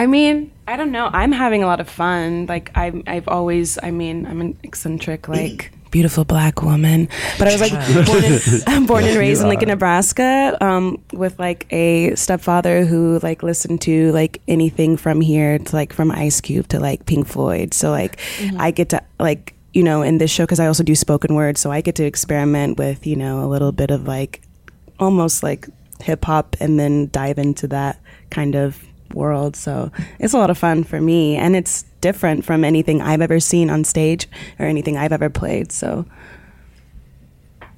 I 0.00 0.06
mean, 0.06 0.50
I 0.66 0.78
don't 0.78 0.92
know. 0.92 1.10
I'm 1.12 1.30
having 1.30 1.62
a 1.62 1.66
lot 1.66 1.78
of 1.78 1.86
fun. 1.86 2.46
Like 2.46 2.70
I'm, 2.74 3.02
I've 3.06 3.28
always. 3.28 3.78
I 3.82 3.90
mean, 3.90 4.24
I'm 4.24 4.40
an 4.40 4.56
eccentric, 4.62 5.28
like 5.28 5.72
beautiful 5.90 6.24
black 6.24 6.62
woman. 6.62 7.06
But 7.38 7.48
I 7.48 7.52
was 7.52 7.60
like 7.60 7.72
born, 8.06 8.24
in, 8.24 8.40
I'm 8.66 8.86
born 8.86 9.04
and 9.04 9.18
raised 9.18 9.42
in 9.42 9.48
Lincoln, 9.50 9.68
Nebraska, 9.68 10.56
um, 10.62 11.04
with 11.12 11.38
like 11.38 11.70
a 11.70 12.14
stepfather 12.14 12.86
who 12.86 13.18
like 13.22 13.42
listened 13.42 13.82
to 13.82 14.10
like 14.12 14.40
anything 14.48 14.96
from 14.96 15.20
here 15.20 15.58
to 15.58 15.76
like 15.76 15.92
from 15.92 16.10
Ice 16.12 16.40
Cube 16.40 16.68
to 16.68 16.80
like 16.80 17.04
Pink 17.04 17.26
Floyd. 17.26 17.74
So 17.74 17.90
like 17.90 18.18
I 18.56 18.70
get 18.70 18.88
to 18.90 19.02
like 19.18 19.54
you 19.74 19.82
know 19.82 20.00
in 20.00 20.16
this 20.16 20.30
show 20.30 20.44
because 20.44 20.60
I 20.60 20.66
also 20.66 20.82
do 20.82 20.94
spoken 20.94 21.34
word, 21.34 21.58
so 21.58 21.70
I 21.70 21.82
get 21.82 21.96
to 21.96 22.04
experiment 22.04 22.78
with 22.78 23.06
you 23.06 23.16
know 23.16 23.44
a 23.44 23.48
little 23.48 23.70
bit 23.70 23.90
of 23.90 24.08
like 24.08 24.40
almost 24.98 25.42
like 25.42 25.68
hip 26.00 26.24
hop 26.24 26.56
and 26.58 26.80
then 26.80 27.10
dive 27.12 27.36
into 27.36 27.68
that 27.68 28.00
kind 28.30 28.54
of 28.54 28.82
world. 29.14 29.56
So 29.56 29.90
it's 30.18 30.32
a 30.32 30.38
lot 30.38 30.50
of 30.50 30.58
fun 30.58 30.84
for 30.84 31.00
me, 31.00 31.36
and 31.36 31.56
it's 31.56 31.84
different 32.00 32.44
from 32.44 32.64
anything 32.64 33.02
I've 33.02 33.20
ever 33.20 33.40
seen 33.40 33.70
on 33.70 33.84
stage 33.84 34.28
or 34.58 34.66
anything 34.66 34.96
I've 34.96 35.12
ever 35.12 35.28
played. 35.30 35.72
So 35.72 36.06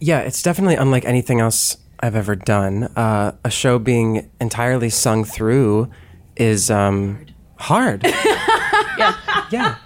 Yeah, 0.01 0.21
it's 0.21 0.43
definitely 0.43 0.75
unlike 0.77 1.05
anything 1.05 1.41
else 1.41 1.77
I've 2.01 2.17
ever 2.17 2.35
done. 2.35 2.85
Uh, 2.97 3.33
a 3.45 3.51
show 3.51 3.79
being 3.79 4.31
entirely 4.41 4.91
sung 4.91 5.25
through 5.25 5.91
is 6.37 6.71
um, 6.71 7.27
hard. 7.57 8.03
yeah, 8.99 9.17
yeah, 9.51 9.77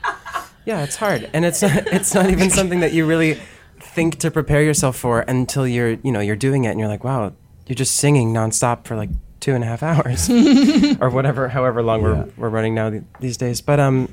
yeah. 0.64 0.82
It's 0.82 0.96
hard, 0.96 1.28
and 1.34 1.44
it's 1.44 1.60
not, 1.60 1.86
it's 1.88 2.14
not 2.14 2.30
even 2.30 2.48
something 2.50 2.80
that 2.80 2.92
you 2.92 3.04
really 3.04 3.38
think 3.80 4.16
to 4.20 4.30
prepare 4.30 4.62
yourself 4.62 4.96
for 4.96 5.20
until 5.20 5.66
you're 5.66 5.90
you 6.02 6.10
know 6.10 6.20
you're 6.20 6.36
doing 6.36 6.64
it, 6.64 6.70
and 6.70 6.80
you're 6.80 6.88
like, 6.88 7.04
wow, 7.04 7.34
you're 7.66 7.74
just 7.76 7.96
singing 7.96 8.32
nonstop 8.32 8.86
for 8.86 8.96
like 8.96 9.10
two 9.40 9.54
and 9.54 9.62
a 9.62 9.66
half 9.66 9.82
hours 9.82 10.28
or 11.00 11.10
whatever, 11.10 11.48
however 11.48 11.82
long 11.82 12.02
Yeah. 12.02 12.08
we're 12.08 12.28
we're 12.36 12.48
running 12.48 12.74
now 12.74 12.90
th- 12.90 13.02
these 13.20 13.36
days. 13.36 13.60
But 13.60 13.78
um, 13.80 14.08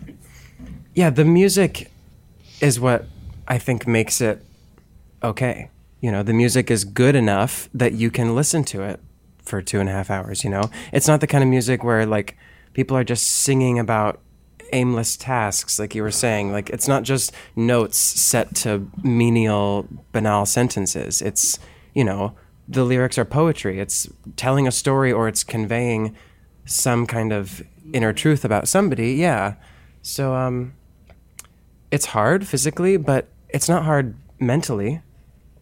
yeah, 0.94 1.10
the 1.10 1.26
music 1.26 1.92
is 2.62 2.80
what 2.80 3.06
I 3.48 3.58
think 3.58 3.88
makes 3.88 4.22
it 4.22 4.44
okay. 5.24 5.70
You 6.02 6.12
know, 6.12 6.24
the 6.24 6.34
music 6.34 6.70
is 6.70 6.84
good 6.86 7.16
enough 7.16 7.70
that 7.74 7.94
you 7.94 8.12
can 8.12 8.36
listen 8.36 8.64
to 8.66 8.82
it 8.84 9.00
for 9.42 9.62
two 9.62 9.80
and 9.80 9.88
a 9.90 9.92
half 9.92 10.10
hours. 10.10 10.44
You 10.44 10.50
know, 10.50 10.70
it's 10.92 11.08
not 11.08 11.22
the 11.22 11.28
kind 11.28 11.44
of 11.44 11.50
music 11.50 11.84
where 11.84 12.06
like 12.06 12.38
people 12.74 12.98
are 12.98 13.04
just 13.06 13.28
singing 13.28 13.80
about 13.80 14.20
aimless 14.74 15.16
tasks, 15.16 15.80
like 15.80 15.96
you 15.96 16.02
were 16.04 16.12
saying. 16.12 16.52
Like 16.52 16.70
it's 16.70 16.88
not 16.88 17.04
just 17.04 17.32
notes 17.56 17.98
set 17.98 18.54
to 18.56 18.90
menial, 19.04 19.88
banal 20.12 20.46
sentences. 20.46 21.22
It's 21.22 21.58
you 21.94 22.04
know, 22.04 22.36
the 22.68 22.84
lyrics 22.84 23.18
are 23.18 23.26
poetry. 23.26 23.80
It's 23.80 24.08
telling 24.36 24.68
a 24.68 24.72
story 24.72 25.12
or 25.12 25.28
it's 25.28 25.44
conveying 25.44 26.16
some 26.66 27.06
kind 27.06 27.34
of 27.34 27.62
inner 27.92 28.14
truth 28.14 28.46
about 28.46 28.68
somebody. 28.68 29.14
Yeah. 29.14 29.56
So 30.02 30.36
um, 30.36 30.74
it's 31.92 32.08
hard 32.08 32.48
physically, 32.48 32.98
but 32.98 33.28
it's 33.50 33.68
not 33.68 33.84
hard 33.84 34.16
mentally. 34.40 35.02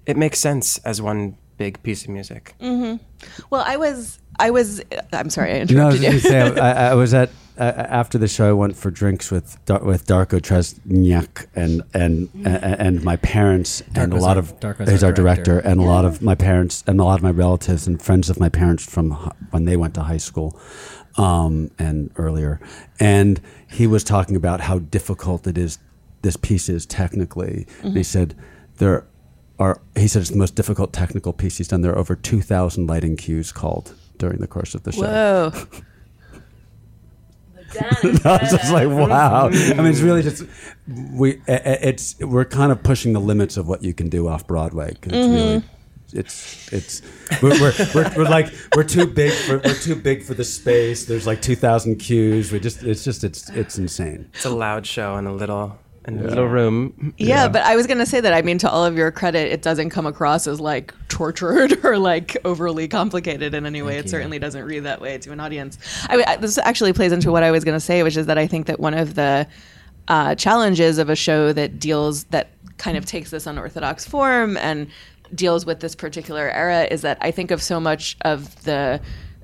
It 0.05 0.17
makes 0.17 0.39
sense 0.39 0.77
as 0.79 1.01
one 1.01 1.37
big 1.57 1.81
piece 1.83 2.03
of 2.03 2.09
music. 2.09 2.55
Mm-hmm. 2.59 3.03
Well, 3.49 3.63
I 3.65 3.77
was, 3.77 4.19
I 4.39 4.49
was. 4.49 4.81
I'm 5.13 5.29
sorry, 5.29 5.53
I 5.53 5.63
You 5.63 5.75
know, 5.75 5.87
I 5.87 5.91
was 5.91 6.01
you. 6.01 6.19
say, 6.19 6.41
I, 6.41 6.91
I 6.91 6.93
was 6.95 7.13
at 7.13 7.29
uh, 7.57 7.63
after 7.63 8.17
the 8.17 8.27
show. 8.27 8.49
I 8.49 8.53
went 8.53 8.75
for 8.75 8.91
drinks 8.91 9.31
with 9.31 9.63
Dar- 9.65 9.83
with 9.83 10.05
Darko 10.07 10.39
Tresnjak 10.39 11.47
and 11.55 11.83
and 11.93 12.29
and, 12.33 12.63
and 12.63 13.03
my 13.03 13.17
parents 13.17 13.81
and 13.95 14.13
a 14.13 14.17
lot 14.17 14.37
our- 14.37 14.43
of 14.43 14.59
Darko's 14.59 14.89
he's 14.89 15.03
our 15.03 15.09
our 15.09 15.13
director, 15.13 15.43
director. 15.53 15.69
and 15.69 15.79
a 15.79 15.83
lot 15.83 16.05
of 16.05 16.21
my 16.21 16.35
parents 16.35 16.83
and 16.87 16.99
a 16.99 17.03
lot 17.03 17.19
of 17.19 17.23
my 17.23 17.31
relatives 17.31 17.87
and 17.87 18.01
friends 18.01 18.29
of 18.29 18.39
my 18.39 18.49
parents 18.49 18.85
from 18.85 19.11
when 19.51 19.65
they 19.65 19.77
went 19.77 19.93
to 19.95 20.01
high 20.03 20.17
school 20.17 20.59
um, 21.17 21.71
and 21.77 22.11
earlier. 22.15 22.59
And 22.99 23.41
he 23.69 23.87
was 23.87 24.03
talking 24.03 24.35
about 24.35 24.61
how 24.61 24.79
difficult 24.79 25.47
it 25.47 25.57
is. 25.57 25.77
This 26.21 26.37
piece 26.37 26.69
is 26.69 26.85
technically. 26.85 27.65
And 27.83 27.97
he 27.97 28.03
said 28.03 28.35
there 28.77 29.05
are. 29.59 29.81
He 29.95 30.07
said 30.07 30.21
it's 30.21 30.31
the 30.31 30.37
most 30.37 30.55
difficult 30.55 30.93
technical 30.93 31.33
piece 31.33 31.57
he's 31.57 31.67
done. 31.67 31.81
There 31.81 31.91
are 31.91 31.97
over 31.97 32.15
two 32.15 32.41
thousand 32.41 32.87
lighting 32.87 33.17
cues 33.17 33.51
called 33.51 33.95
during 34.17 34.37
the 34.39 34.47
course 34.47 34.75
of 34.75 34.83
the 34.83 34.91
show. 34.91 35.01
Whoa. 35.01 35.81
I 38.25 38.37
was 38.41 38.51
just 38.51 38.71
like, 38.71 38.87
wow. 38.87 39.47
I 39.47 39.73
mean, 39.73 39.85
it's 39.87 40.01
really 40.01 40.21
mm-hmm. 40.23 40.45
just 40.87 41.13
we. 41.13 41.41
i- 41.47 41.51
i- 41.53 41.79
It's 41.89 42.17
we're 42.19 42.45
kind 42.45 42.71
of 42.71 42.83
pushing 42.83 43.13
the 43.13 43.19
limits 43.21 43.57
of 43.57 43.67
what 43.67 43.83
you 43.83 43.93
can 43.93 44.09
do 44.09 44.27
off 44.27 44.47
Broadway 44.47 44.93
'cause 45.01 45.13
it's 45.13 45.27
really. 45.27 45.59
Mm-hmm. 45.59 45.67
It's 46.13 46.73
it's 46.73 47.01
we're, 47.41 47.51
we're, 47.61 47.73
we're, 47.95 48.13
we're 48.17 48.29
like 48.29 48.51
we're 48.75 48.83
too 48.83 49.07
big 49.07 49.31
for 49.31 49.59
we're 49.63 49.73
too 49.75 49.95
big 49.95 50.23
for 50.23 50.33
the 50.33 50.43
space. 50.43 51.05
There's 51.05 51.25
like 51.25 51.41
two 51.41 51.55
thousand 51.55 51.95
cues. 51.97 52.51
We 52.51 52.59
just 52.59 52.83
it's 52.83 53.05
just 53.05 53.23
it's 53.23 53.49
it's 53.51 53.77
insane. 53.77 54.29
It's 54.33 54.43
a 54.43 54.49
loud 54.49 54.85
show 54.85 55.15
and 55.15 55.25
a 55.25 55.31
little 55.31 55.79
in 56.05 56.19
a 56.19 56.23
little 56.23 56.47
room. 56.47 57.13
Yeah, 57.17 57.47
but 57.47 57.61
I 57.63 57.75
was 57.75 57.85
going 57.87 57.99
to 57.99 58.05
say 58.05 58.19
that. 58.21 58.33
I 58.33 58.41
mean, 58.41 58.57
to 58.59 58.69
all 58.69 58.83
of 58.85 58.97
your 58.97 59.11
credit, 59.11 59.51
it 59.51 59.61
doesn't 59.61 59.91
come 59.91 60.05
across 60.07 60.47
as 60.47 60.59
like 60.59 60.93
tortured 61.09 61.79
or 61.85 61.97
like 61.99 62.37
overly 62.43 62.87
complicated 62.87 63.53
in 63.53 63.65
any 63.65 63.81
way. 63.81 63.97
it 63.97 64.09
certainly 64.09 64.39
doesn't 64.39 64.63
read 64.63 64.79
that 64.85 64.99
way 64.99 65.17
to 65.19 65.31
an 65.31 65.39
audience. 65.39 65.77
I, 66.09 66.17
mean, 66.17 66.25
I- 66.27 66.37
this 66.37 66.57
actually 66.57 66.93
plays 66.93 67.11
into 67.11 67.31
what 67.31 67.43
I 67.43 67.51
was 67.51 67.63
going 67.63 67.75
to 67.75 67.79
say, 67.85 68.01
which 68.03 68.17
is 68.17 68.25
that 68.25 68.37
I 68.37 68.47
think 68.47 68.65
that 68.67 68.79
one 68.79 68.93
of 68.95 69.15
the 69.15 69.47
uh, 70.07 70.33
challenges 70.35 70.97
of 70.97 71.09
a 71.09 71.15
show 71.15 71.53
that 71.53 71.79
deals 71.79 72.23
that 72.25 72.49
kind 72.77 72.97
of 72.97 73.05
takes 73.05 73.29
this 73.29 73.45
unorthodox 73.45 74.03
form 74.05 74.57
and 74.57 74.87
deals 75.35 75.65
with 75.65 75.79
this 75.81 75.93
particular 75.95 76.49
era 76.49 76.85
is 76.89 77.03
that 77.03 77.17
I 77.21 77.29
think 77.31 77.51
of 77.51 77.61
so 77.61 77.79
much 77.79 78.17
of 78.21 78.63
the 78.63 78.99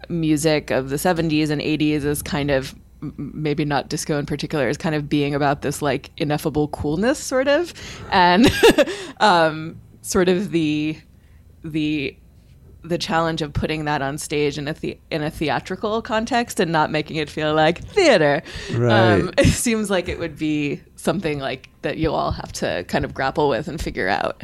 music 0.09 0.71
of 0.71 0.89
the 0.89 0.95
70s 0.95 1.49
and 1.49 1.61
80s 1.61 2.03
as 2.03 2.21
kind 2.21 2.49
of 2.51 2.73
m- 2.73 2.81
maybe 3.01 3.63
not 3.63 3.89
disco 3.89 4.17
in 4.17 4.25
particular 4.25 4.67
is 4.67 4.77
kind 4.77 4.95
of 4.95 5.07
being 5.07 5.35
about 5.35 5.61
this 5.61 5.81
like 5.81 6.09
ineffable 6.17 6.67
coolness 6.69 7.19
sort 7.19 7.47
of 7.47 7.73
and 8.11 8.51
um, 9.19 9.79
sort 10.01 10.29
of 10.29 10.51
the 10.51 10.97
the 11.63 12.17
the 12.83 12.97
challenge 12.97 13.41
of 13.41 13.53
putting 13.53 13.85
that 13.85 14.01
on 14.01 14.17
stage 14.17 14.57
in 14.57 14.67
a 14.67 14.73
the- 14.73 14.97
in 15.11 15.21
a 15.21 15.29
theatrical 15.29 16.01
context 16.01 16.59
and 16.59 16.71
not 16.71 16.89
making 16.91 17.17
it 17.17 17.29
feel 17.29 17.53
like 17.53 17.83
theater. 17.83 18.41
Right. 18.71 19.19
Um, 19.19 19.31
it 19.37 19.47
seems 19.47 19.89
like 19.89 20.07
it 20.07 20.19
would 20.19 20.37
be 20.37 20.81
something 20.95 21.39
like 21.39 21.69
that 21.81 21.97
you'll 21.97 22.15
all 22.15 22.31
have 22.31 22.51
to 22.53 22.85
kind 22.85 23.03
of 23.03 23.13
grapple 23.13 23.49
with 23.49 23.67
and 23.67 23.81
figure 23.81 24.07
out. 24.07 24.43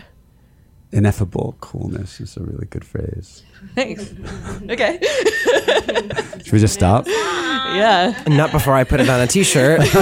Ineffable 0.94 1.56
coolness 1.60 2.22
is 2.22 2.38
a 2.38 2.42
really 2.44 2.68
good 2.68 2.86
phrase. 2.86 3.44
Thanks. 3.76 4.14
okay. 4.70 5.00
Should 6.44 6.54
we 6.54 6.60
just 6.60 6.74
stop? 6.76 7.08
yeah. 7.08 8.24
Not 8.28 8.52
before 8.52 8.74
I 8.76 8.84
put 8.84 9.00
it 9.02 9.10
on 9.10 9.20
a 9.20 9.28
t-shirt. 9.28 9.82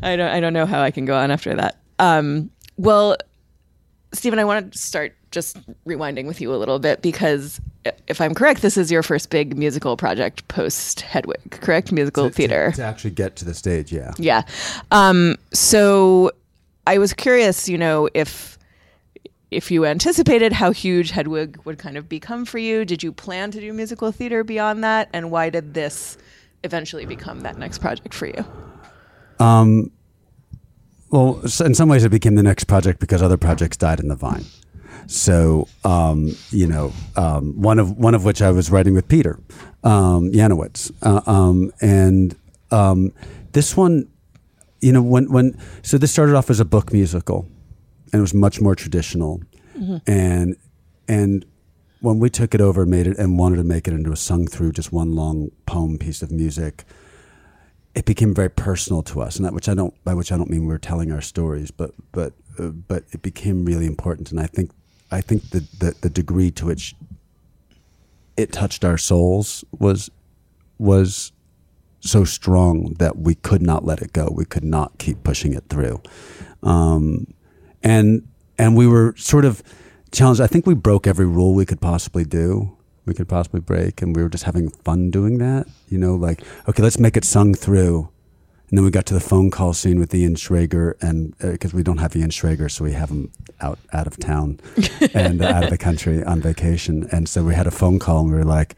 I 0.00 0.14
don't 0.16 0.28
I 0.30 0.40
don't 0.40 0.52
know 0.52 0.66
how 0.66 0.80
I 0.80 0.90
can 0.90 1.04
go 1.04 1.16
on 1.16 1.30
after 1.30 1.54
that. 1.54 1.78
Um, 1.98 2.50
well, 2.76 3.16
Stephen, 4.12 4.38
I 4.38 4.44
want 4.44 4.72
to 4.72 4.78
start 4.78 5.14
just 5.30 5.58
rewinding 5.84 6.26
with 6.26 6.40
you 6.40 6.54
a 6.54 6.56
little 6.56 6.78
bit 6.78 7.02
because 7.02 7.60
if 8.06 8.20
I'm 8.20 8.34
correct, 8.34 8.62
this 8.62 8.76
is 8.76 8.90
your 8.90 9.02
first 9.02 9.28
big 9.30 9.56
musical 9.58 9.96
project 9.96 10.46
post 10.48 11.00
Hedwig, 11.02 11.50
correct? 11.60 11.92
Musical 11.92 12.24
To- 12.24 12.30
to- 12.30 12.34
theater. 12.34 12.72
to 12.76 12.82
actually 12.82 13.10
get 13.10 13.36
to 13.36 13.44
the 13.44 13.54
stage. 13.54 13.92
Yeah. 13.92 14.12
Yeah. 14.18 14.42
Um, 14.90 15.36
so 15.52 16.30
I 16.88 16.96
was 16.96 17.12
curious, 17.12 17.68
you 17.68 17.76
know, 17.76 18.08
if 18.14 18.58
if 19.50 19.70
you 19.70 19.84
anticipated 19.84 20.54
how 20.54 20.70
huge 20.70 21.10
Hedwig 21.10 21.60
would 21.66 21.78
kind 21.78 21.98
of 21.98 22.08
become 22.08 22.46
for 22.46 22.56
you, 22.56 22.86
did 22.86 23.02
you 23.02 23.12
plan 23.12 23.50
to 23.50 23.60
do 23.60 23.74
musical 23.74 24.10
theater 24.10 24.42
beyond 24.42 24.82
that, 24.84 25.10
and 25.12 25.30
why 25.30 25.50
did 25.50 25.74
this 25.74 26.16
eventually 26.64 27.04
become 27.04 27.40
that 27.40 27.58
next 27.58 27.78
project 27.78 28.14
for 28.14 28.26
you? 28.26 28.42
Um, 29.38 29.90
well, 31.10 31.42
in 31.60 31.74
some 31.74 31.90
ways, 31.90 32.04
it 32.04 32.10
became 32.10 32.36
the 32.36 32.42
next 32.42 32.64
project 32.64 33.00
because 33.00 33.20
other 33.20 33.36
projects 33.36 33.76
died 33.76 34.00
in 34.00 34.08
the 34.08 34.16
vine. 34.16 34.46
So, 35.06 35.68
um, 35.84 36.34
you 36.48 36.66
know, 36.66 36.94
um, 37.16 37.60
one 37.60 37.78
of 37.78 37.98
one 37.98 38.14
of 38.14 38.24
which 38.24 38.40
I 38.40 38.50
was 38.50 38.70
writing 38.70 38.94
with 38.94 39.08
Peter 39.08 39.38
um, 39.84 40.32
Yanowitz, 40.32 40.90
uh, 41.02 41.20
um, 41.30 41.70
and 41.82 42.34
um, 42.70 43.12
this 43.52 43.76
one, 43.76 44.08
you 44.80 44.92
know, 44.92 45.02
when 45.02 45.30
when 45.32 45.58
so 45.82 45.98
this 45.98 46.12
started 46.12 46.34
off 46.34 46.50
as 46.50 46.60
a 46.60 46.64
book 46.64 46.92
musical, 46.92 47.48
and 48.12 48.20
it 48.20 48.20
was 48.20 48.34
much 48.34 48.60
more 48.60 48.74
traditional, 48.74 49.42
and 50.06 50.56
and 51.08 51.44
when 52.00 52.18
we 52.18 52.30
took 52.30 52.54
it 52.54 52.60
over 52.60 52.82
and 52.82 52.90
made 52.90 53.06
it 53.06 53.18
and 53.18 53.38
wanted 53.38 53.56
to 53.56 53.64
make 53.64 53.88
it 53.88 53.94
into 53.94 54.12
a 54.12 54.16
sung 54.16 54.46
through 54.46 54.72
just 54.72 54.92
one 54.92 55.14
long 55.14 55.50
poem 55.66 55.98
piece 55.98 56.22
of 56.22 56.30
music 56.30 56.84
it 57.98 58.04
became 58.04 58.32
very 58.32 58.50
personal 58.50 59.02
to 59.02 59.20
us, 59.20 59.36
and 59.36 59.44
that 59.44 59.52
which 59.52 59.68
I 59.68 59.74
don't 59.74 59.92
by 60.04 60.14
which 60.14 60.30
I 60.30 60.36
don't 60.36 60.48
mean 60.48 60.62
we 60.62 60.68
were 60.68 60.78
telling 60.78 61.10
our 61.10 61.20
stories, 61.20 61.72
but 61.72 61.92
but 62.12 62.32
uh, 62.58 62.68
but 62.68 63.04
it 63.10 63.22
became 63.22 63.64
really 63.64 63.86
important, 63.86 64.30
and 64.30 64.38
I 64.38 64.46
think 64.46 64.70
I 65.10 65.20
think 65.20 65.50
the, 65.50 65.66
the 65.80 65.94
the 66.00 66.10
degree 66.10 66.52
to 66.52 66.66
which 66.66 66.94
it 68.36 68.52
touched 68.52 68.84
our 68.84 68.98
souls 68.98 69.64
was 69.76 70.10
was 70.78 71.32
so 72.00 72.24
strong 72.24 72.94
that 72.98 73.18
we 73.18 73.34
could 73.34 73.62
not 73.62 73.84
let 73.84 74.00
it 74.00 74.12
go. 74.12 74.32
We 74.32 74.44
could 74.44 74.64
not 74.64 74.98
keep 74.98 75.22
pushing 75.24 75.52
it 75.54 75.64
through, 75.68 76.00
um, 76.62 77.26
and 77.82 78.26
and 78.58 78.76
we 78.76 78.86
were 78.86 79.14
sort 79.16 79.44
of 79.44 79.62
challenged. 80.12 80.40
I 80.40 80.46
think 80.46 80.66
we 80.66 80.74
broke 80.74 81.06
every 81.06 81.26
rule 81.26 81.54
we 81.54 81.66
could 81.66 81.80
possibly 81.80 82.24
do. 82.24 82.76
We 83.04 83.14
could 83.14 83.28
possibly 83.28 83.60
break, 83.60 84.02
and 84.02 84.14
we 84.14 84.22
were 84.22 84.28
just 84.28 84.44
having 84.44 84.70
fun 84.70 85.10
doing 85.10 85.38
that. 85.38 85.66
You 85.88 85.98
know, 85.98 86.14
like 86.14 86.42
okay, 86.68 86.82
let's 86.82 86.98
make 86.98 87.16
it 87.16 87.24
sung 87.24 87.54
through. 87.54 88.10
And 88.70 88.76
then 88.76 88.84
we 88.84 88.90
got 88.90 89.06
to 89.06 89.14
the 89.14 89.20
phone 89.20 89.50
call 89.50 89.72
scene 89.72 89.98
with 89.98 90.14
Ian 90.14 90.34
Schrager, 90.34 90.92
and 91.00 91.36
because 91.38 91.72
we 91.72 91.82
don't 91.82 91.98
have 91.98 92.14
Ian 92.14 92.28
Schrager, 92.28 92.70
so 92.70 92.84
we 92.84 92.92
have 92.92 93.08
him 93.08 93.32
out 93.60 93.78
out 93.94 94.06
of 94.06 94.18
town 94.18 94.60
and 95.14 95.40
out 95.42 95.64
of 95.64 95.70
the 95.70 95.78
country 95.78 96.22
on 96.22 96.42
vacation, 96.42 97.08
and 97.10 97.28
so 97.28 97.42
we 97.42 97.54
had 97.54 97.66
a 97.66 97.70
phone 97.70 97.98
call, 97.98 98.20
and 98.20 98.30
we 98.30 98.36
were 98.36 98.44
like, 98.44 98.76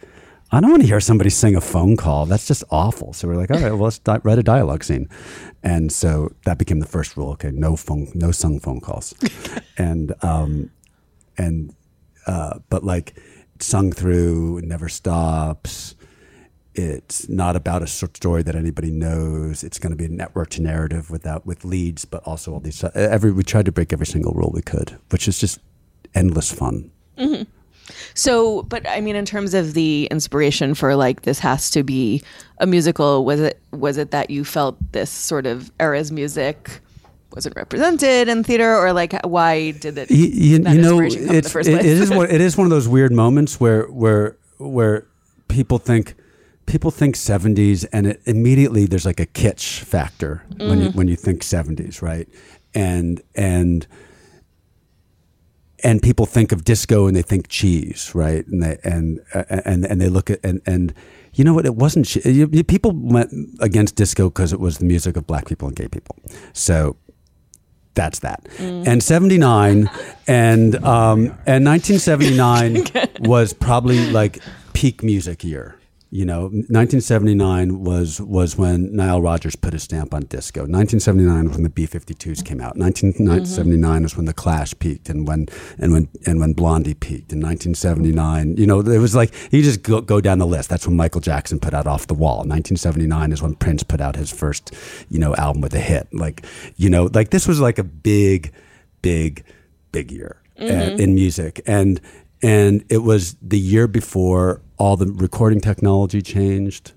I 0.53 0.61
don't 0.61 0.71
want 0.71 0.83
to 0.83 0.89
hear 0.89 1.01
somebody 1.01 1.31
sing 1.31 1.55
a 1.55 1.61
phone 1.61 1.97
call. 1.97 2.27
That's 2.27 2.47
just 2.47 2.65
awful. 2.71 3.13
So 3.13 3.29
we're 3.29 3.37
like, 3.37 3.51
all 3.51 3.59
right, 3.61 3.71
well, 3.71 3.85
let's 3.85 3.99
di- 4.01 4.21
write 4.25 4.39
a 4.39 4.43
dialogue 4.43 4.83
scene, 4.83 5.09
and 5.63 5.93
so 5.93 6.33
that 6.45 6.59
became 6.59 6.81
the 6.81 6.87
first 6.87 7.17
rule. 7.17 7.31
Okay, 7.31 7.51
no 7.53 7.77
phone, 7.77 8.09
no 8.15 8.33
sung 8.33 8.59
phone 8.59 8.81
calls, 8.81 9.15
and 9.79 10.13
um, 10.23 10.71
and 11.39 11.75
uh, 12.27 12.59
but 12.69 12.83
like 12.83 13.17
sung 13.61 13.93
through, 13.93 14.59
it 14.59 14.65
never 14.65 14.89
stops. 14.89 15.95
It's 16.75 17.29
not 17.29 17.57
about 17.57 17.83
a 17.83 17.87
story 17.87 18.43
that 18.43 18.55
anybody 18.55 18.91
knows. 18.91 19.65
It's 19.65 19.79
going 19.79 19.91
to 19.91 19.97
be 19.97 20.05
a 20.05 20.09
networked 20.09 20.59
narrative 20.61 21.11
without 21.11 21.45
with 21.45 21.65
leads, 21.65 22.05
but 22.05 22.23
also 22.25 22.55
all 22.55 22.61
these. 22.61 22.83
Every 22.95 23.31
we 23.31 23.43
tried 23.45 23.67
to 23.67 23.73
break 23.73 23.93
every 23.93 24.07
single 24.07 24.33
rule 24.33 24.51
we 24.53 24.63
could, 24.63 24.99
which 25.11 25.29
is 25.29 25.39
just 25.39 25.61
endless 26.15 26.51
fun. 26.53 26.91
So, 28.15 28.63
but 28.65 28.89
I 28.89 29.01
mean, 29.01 29.17
in 29.17 29.25
terms 29.25 29.55
of 29.55 29.75
the 29.75 30.07
inspiration 30.11 30.75
for 30.75 30.97
like 30.97 31.23
this 31.23 31.39
has 31.41 31.71
to 31.71 31.83
be 31.83 32.23
a 32.59 32.67
musical, 32.67 33.25
was 33.25 33.41
it 33.41 33.61
was 33.73 33.97
it 33.97 34.11
that 34.11 34.31
you 34.31 34.45
felt 34.45 34.77
this 34.93 35.11
sort 35.11 35.47
of 35.47 35.71
era's 35.81 36.11
music 36.13 36.81
wasn't 37.35 37.55
represented 37.57 38.29
in 38.29 38.43
theater, 38.43 38.77
or 38.77 38.93
like 38.93 39.13
why 39.25 39.71
did 39.71 39.97
it? 39.99 40.11
you, 40.11 40.27
you, 40.27 40.51
you 40.53 40.59
know, 40.59 41.01
inspiration 41.01 41.21
come 41.21 41.27
in 41.29 41.33
the 41.33 41.39
it's, 41.39 41.51
first 41.53 41.69
it- 41.69 41.79
it 41.79 41.87
is 41.87 42.11
one, 42.11 42.29
it 42.31 42.41
is 42.41 42.57
one 42.57 42.67
of 42.67 42.71
those 42.71 42.89
weird 42.89 43.13
moments 43.13 43.61
where 43.61 43.85
where 43.85 44.37
where 44.59 45.07
people 45.49 45.79
think 45.79 46.15
people 46.67 46.91
think 46.91 47.17
70s 47.17 47.85
and 47.93 48.07
it 48.07 48.21
immediately 48.27 48.87
there's 48.87 49.07
like 49.07 49.19
a 49.21 49.27
kitsch 49.27 49.81
factor 49.81 50.45
when 50.59 50.79
Mm. 50.79 50.85
you 50.85 50.91
when 50.91 51.09
you 51.09 51.17
think 51.17 51.43
70s 51.43 52.03
right 52.03 52.29
and 52.75 53.21
and 53.35 53.87
and 55.83 56.03
people 56.03 56.27
think 56.27 56.53
of 56.53 56.65
disco 56.65 57.07
and 57.07 57.17
they 57.17 57.23
think 57.23 57.49
cheese 57.49 58.13
right? 58.15 58.47
And 58.47 58.63
they 58.63 58.79
and 58.85 59.21
uh, 59.35 59.45
and 59.65 59.85
and 59.87 60.01
they 60.01 60.09
look 60.09 60.31
at 60.31 60.41
and 60.45 60.61
and 60.67 60.93
you 61.35 61.45
know 61.45 61.55
what? 61.55 61.65
It 61.67 61.77
wasn't 61.77 62.07
che- 62.07 62.23
you- 62.31 62.49
you- 62.53 62.65
people 62.65 62.93
went 62.93 63.31
against 63.61 63.95
disco 63.97 64.29
because 64.29 64.53
it 64.53 64.61
was 64.61 64.79
the 64.79 64.85
music 64.85 65.17
of 65.17 65.27
black 65.27 65.47
people 65.47 65.69
and 65.69 65.77
gay 65.77 65.89
people. 65.89 66.17
So 66.53 66.97
that's 67.95 68.21
that. 68.21 68.49
And 68.59 69.03
79 69.03 69.91
and 70.27 70.77
um, 70.85 71.27
and 71.47 71.65
1979 71.67 72.87
was 73.29 73.53
probably 73.53 74.11
like 74.11 74.41
peak 74.73 75.03
music 75.03 75.45
year. 75.45 75.77
You 76.13 76.25
know, 76.25 76.43
1979 76.43 77.85
was 77.85 78.21
was 78.21 78.57
when 78.57 78.93
Nile 78.97 79.23
Rodgers 79.23 79.55
put 79.55 79.75
his 79.75 79.85
stamp 79.85 80.13
on 80.13 80.23
disco. 80.23 80.63
1979 80.63 81.49
was 81.49 81.57
when 81.57 81.63
the 81.63 81.71
B52s 81.71 82.45
came 82.45 82.61
out. 82.61 82.77
1979 82.77 84.03
was 84.03 84.17
when 84.17 84.27
the 84.27 84.33
Clash 84.33 84.77
peaked, 84.81 85.09
and 85.09 85.29
when 85.29 85.47
and 85.79 85.93
when 85.93 86.09
and 86.27 86.41
when 86.41 86.53
Blondie 86.53 86.95
peaked. 86.95 87.33
In 87.33 87.39
1979, 87.39 88.57
you 88.57 88.67
know, 88.67 88.81
it 88.81 88.99
was 88.99 89.15
like 89.15 89.33
you 89.53 89.63
just 89.63 89.85
go, 89.85 90.01
go 90.01 90.21
down 90.21 90.39
the 90.39 90.49
list. 90.49 90.69
That's 90.69 90.85
when 90.85 90.97
Michael 90.97 91.21
Jackson 91.21 91.61
put 91.61 91.75
out 91.75 91.87
Off 91.87 92.09
the 92.09 92.15
Wall. 92.15 92.39
1979 92.39 93.31
is 93.31 93.41
when 93.41 93.55
Prince 93.55 93.85
put 93.85 94.01
out 94.01 94.17
his 94.17 94.33
first, 94.33 94.75
you 95.11 95.21
know, 95.21 95.37
album 95.37 95.63
with 95.63 95.75
a 95.75 95.81
hit. 95.81 96.13
Like, 96.13 96.45
you 96.75 96.91
know, 96.91 97.09
like 97.15 97.31
this 97.31 97.47
was 97.47 97.61
like 97.61 97.79
a 97.79 97.85
big, 97.85 98.53
big, 99.01 99.45
big 99.93 100.11
year 100.11 100.43
uh, 100.61 100.65
in 100.65 101.15
music, 101.15 101.61
and 101.67 102.01
and 102.43 102.85
it 102.89 103.05
was 103.05 103.37
the 103.41 103.59
year 103.59 103.87
before 103.87 104.61
all 104.81 104.97
the 104.97 105.13
recording 105.13 105.61
technology 105.61 106.23
changed 106.23 106.93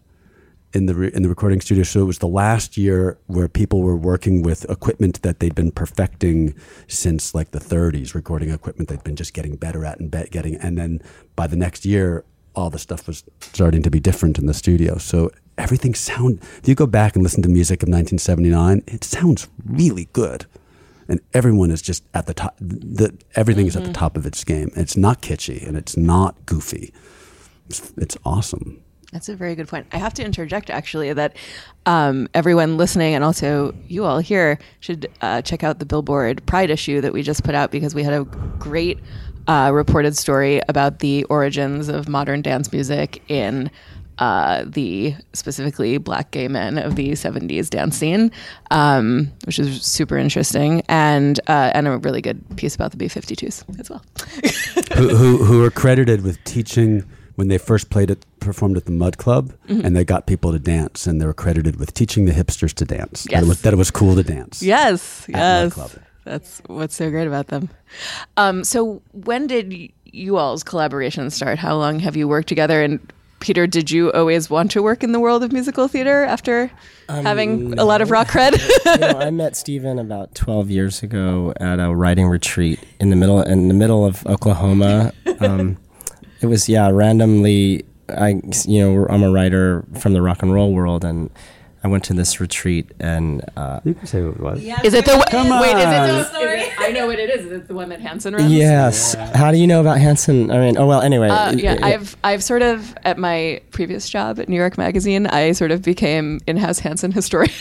in 0.74 0.86
the 0.86 0.96
re- 0.96 1.12
in 1.14 1.22
the 1.22 1.28
recording 1.28 1.60
studio. 1.60 1.84
So 1.84 2.00
it 2.00 2.06
was 2.06 2.20
the 2.20 2.30
last 2.30 2.78
year 2.78 3.20
where 3.28 3.50
people 3.50 3.82
were 3.82 3.98
working 3.98 4.42
with 4.42 4.66
equipment 4.70 5.22
that 5.22 5.42
they'd 5.42 5.54
been 5.54 5.70
perfecting 5.70 6.56
since 6.88 7.36
like 7.36 7.52
the 7.52 7.60
30s. 7.60 8.16
Recording 8.16 8.52
equipment 8.52 8.88
they'd 8.88 9.04
been 9.04 9.18
just 9.18 9.34
getting 9.34 9.58
better 9.58 9.84
at 9.84 10.00
and 10.00 10.10
be- 10.10 10.30
getting, 10.32 10.56
and 10.56 10.78
then 10.78 11.02
by 11.36 11.46
the 11.46 11.58
next 11.58 11.86
year, 11.86 12.24
all 12.56 12.70
the 12.70 12.80
stuff 12.80 13.06
was 13.06 13.26
starting 13.42 13.84
to 13.84 13.92
be 13.92 14.00
different 14.00 14.40
in 14.40 14.46
the 14.46 14.54
studio. 14.54 14.98
So 14.98 15.30
everything 15.58 15.94
sound. 15.94 16.40
If 16.60 16.70
you 16.70 16.76
go 16.76 16.88
back 16.88 17.16
and 17.16 17.22
listen 17.22 17.44
to 17.44 17.50
music 17.50 17.84
of 17.84 17.90
1979, 17.90 18.84
it 18.88 19.04
sounds 19.04 19.50
really 19.66 20.08
good. 20.14 20.46
And 21.10 21.20
everyone 21.34 21.70
is 21.70 21.82
just 21.82 22.06
at 22.14 22.28
the 22.28 22.34
top. 22.34 22.56
The, 22.62 23.14
everything 23.36 23.68
is 23.68 23.76
at 23.76 23.82
the 23.82 23.90
mm-hmm. 23.90 23.94
top 23.94 24.16
of 24.16 24.26
its 24.26 24.42
game. 24.46 24.72
It's 24.78 24.96
not 24.96 25.22
kitschy 25.22 25.68
and 25.68 25.76
it's 25.76 25.98
not 25.98 26.46
goofy. 26.46 26.94
It's, 27.70 27.94
it's 27.98 28.18
awesome. 28.26 28.84
That's 29.14 29.30
a 29.30 29.36
very 29.36 29.54
good 29.54 29.68
point. 29.68 29.86
I 29.92 29.98
have 29.98 30.16
to 30.16 30.26
interject 30.26 30.72
actually 30.72 31.14
that 31.14 31.38
um, 31.86 32.28
everyone 32.34 32.78
listening 32.78 33.14
and 33.14 33.24
also 33.24 33.76
you 33.88 34.06
all 34.06 34.18
here 34.18 34.58
should 34.80 35.10
uh, 35.22 35.44
check 35.44 35.64
out 35.64 35.78
the 35.78 35.86
Billboard 35.86 36.44
Pride 36.48 36.72
issue 36.72 37.00
that 37.02 37.14
we 37.14 37.22
just 37.22 37.44
put 37.44 37.54
out 37.54 37.70
because 37.70 37.94
we 37.94 38.02
had 38.02 38.14
a 38.14 38.24
great 38.58 39.00
uh, 39.48 39.70
reported 39.72 40.18
story 40.18 40.62
about 40.68 41.00
the 41.00 41.26
origins 41.26 41.90
of 41.90 42.10
modern 42.10 42.42
dance 42.42 42.72
music 42.72 43.22
in 43.28 43.70
uh, 44.18 44.64
the 44.68 45.16
specifically 45.34 45.98
black 45.98 46.32
gay 46.32 46.48
men 46.48 46.78
of 46.78 46.96
the 46.96 47.12
70s 47.12 47.70
dance 47.70 47.98
scene, 47.98 48.32
um, 48.72 49.32
which 49.46 49.60
is 49.60 49.84
super 49.84 50.18
interesting, 50.18 50.82
and 50.88 51.40
uh, 51.48 51.72
and 51.74 51.88
a 51.88 51.98
really 51.98 52.22
good 52.22 52.44
piece 52.58 52.76
about 52.76 52.92
the 52.92 52.98
B52s 52.98 53.80
as 53.80 53.90
well. 53.90 54.04
who, 54.96 55.16
who, 55.16 55.38
who 55.44 55.64
are 55.64 55.72
credited 55.72 56.24
with 56.24 56.44
teaching 56.44 57.04
when 57.36 57.48
they 57.48 57.58
first 57.58 57.90
played 57.90 58.10
it, 58.12 58.26
performed 58.40 58.78
at 58.78 58.86
the 58.86 58.92
Mud 58.92 59.18
Club, 59.18 59.54
Mm-hmm. 59.68 59.86
and 59.86 59.96
they 59.96 60.04
got 60.06 60.28
people 60.28 60.52
to 60.52 60.60
dance, 60.60 61.08
and 61.08 61.20
they 61.22 61.26
were 61.26 61.34
credited 61.34 61.78
with 61.78 61.94
teaching 61.94 62.26
the 62.26 62.32
hipsters 62.34 62.74
to 62.76 62.86
dance. 62.86 63.24
That, 63.24 63.32
Yes. 63.32 63.44
it 63.44 63.48
was, 63.48 63.62
that 63.62 63.74
it 63.74 63.78
was 63.78 63.92
cool 63.92 64.16
to 64.16 64.24
dance. 64.24 64.62
Yes, 64.62 65.28
Mud 65.30 65.38
yes. 65.40 65.74
Club. 65.74 65.92
That's 66.26 66.62
what's 66.68 66.96
so 66.96 67.10
great 67.10 67.28
about 67.28 67.48
them. 67.48 67.70
Um, 68.38 68.64
so, 68.64 69.02
when 69.12 69.48
did 69.48 69.92
you 70.06 70.38
all's 70.38 70.64
collaboration 70.64 71.30
start? 71.32 71.60
How 71.60 71.76
long 71.76 72.00
have 72.00 72.16
you 72.16 72.28
worked 72.28 72.48
together? 72.48 72.82
And 72.82 73.00
Peter, 73.40 73.68
did 73.68 73.92
you 73.92 74.10
always 74.14 74.50
want 74.50 74.72
to 74.72 74.82
work 74.82 75.04
in 75.04 75.12
the 75.12 75.20
world 75.20 75.44
of 75.44 75.52
musical 75.52 75.90
theater 75.90 76.24
after 76.24 76.72
having 77.10 77.78
a 77.78 77.84
lot 77.84 78.00
of 78.02 78.10
rock 78.10 78.28
cred? 78.28 78.54
you 78.86 78.98
know, 79.02 79.20
I 79.20 79.32
met 79.32 79.58
Steven 79.58 80.00
about 80.00 80.34
12 80.34 80.70
years 80.72 81.04
ago 81.04 81.54
at 81.60 81.80
a 81.82 81.94
writing 81.94 82.28
retreat 82.28 82.80
in 83.02 83.10
the 83.10 83.18
middle 83.18 83.42
in 83.42 83.68
the 83.68 83.74
middle 83.74 84.06
of 84.06 84.26
Oklahoma. 84.28 85.12
Um, 85.40 85.78
it 86.44 86.48
was 86.48 86.68
yeah, 86.70 86.90
randomly. 86.90 87.86
I 88.10 88.40
you 88.68 88.80
know 88.82 89.08
I'm 89.10 89.24
a 89.24 89.32
writer 89.32 89.86
from 90.00 90.14
the 90.14 90.22
rock 90.22 90.44
and 90.44 90.54
roll 90.54 90.74
world, 90.74 91.04
and 91.06 91.30
I 91.84 91.88
went 91.88 92.04
to 92.06 92.14
this 92.14 92.40
retreat 92.40 92.92
and 93.00 93.44
uh, 93.58 93.80
You 93.84 93.94
can 93.94 94.08
say 94.08 94.22
what 94.22 94.36
it 94.36 94.40
was. 94.40 94.60
is 94.86 94.94
it 94.94 95.06
the 95.06 95.26
Come 95.32 95.50
wait? 95.62 95.76
Is 95.78 95.84
it 95.84 96.14
the 96.14 96.24
story? 96.26 96.64
I 96.80 96.92
know 96.92 97.08
what 97.08 97.20
it 97.20 97.30
is. 97.30 97.46
Is 97.46 97.52
it 97.52 97.68
the 97.68 97.74
one 97.74 97.90
that 97.90 98.00
Hanson 98.02 98.34
runs? 98.36 98.52
yes. 98.52 99.16
How 99.34 99.52
do 99.52 99.58
you 99.58 99.68
know 99.68 99.82
about 99.82 100.00
Hanson? 100.00 100.50
I 100.52 100.60
mean, 100.60 100.78
oh 100.78 100.86
well. 100.88 101.02
Anyway, 101.02 101.30
Uh, 101.30 101.52
yeah, 101.54 101.74
it- 101.74 101.84
I've 101.84 102.16
I've 102.24 102.44
sort 102.44 102.62
of 102.62 102.94
at 103.04 103.18
my 103.18 103.62
previous 103.72 104.10
job 104.10 104.40
at 104.40 104.48
New 104.50 104.56
York 104.58 104.78
Magazine, 104.78 105.28
I 105.28 105.54
sort 105.54 105.72
of 105.72 105.82
became 105.82 106.40
in-house 106.48 106.80
Hanson 106.80 107.12
historian. 107.12 107.54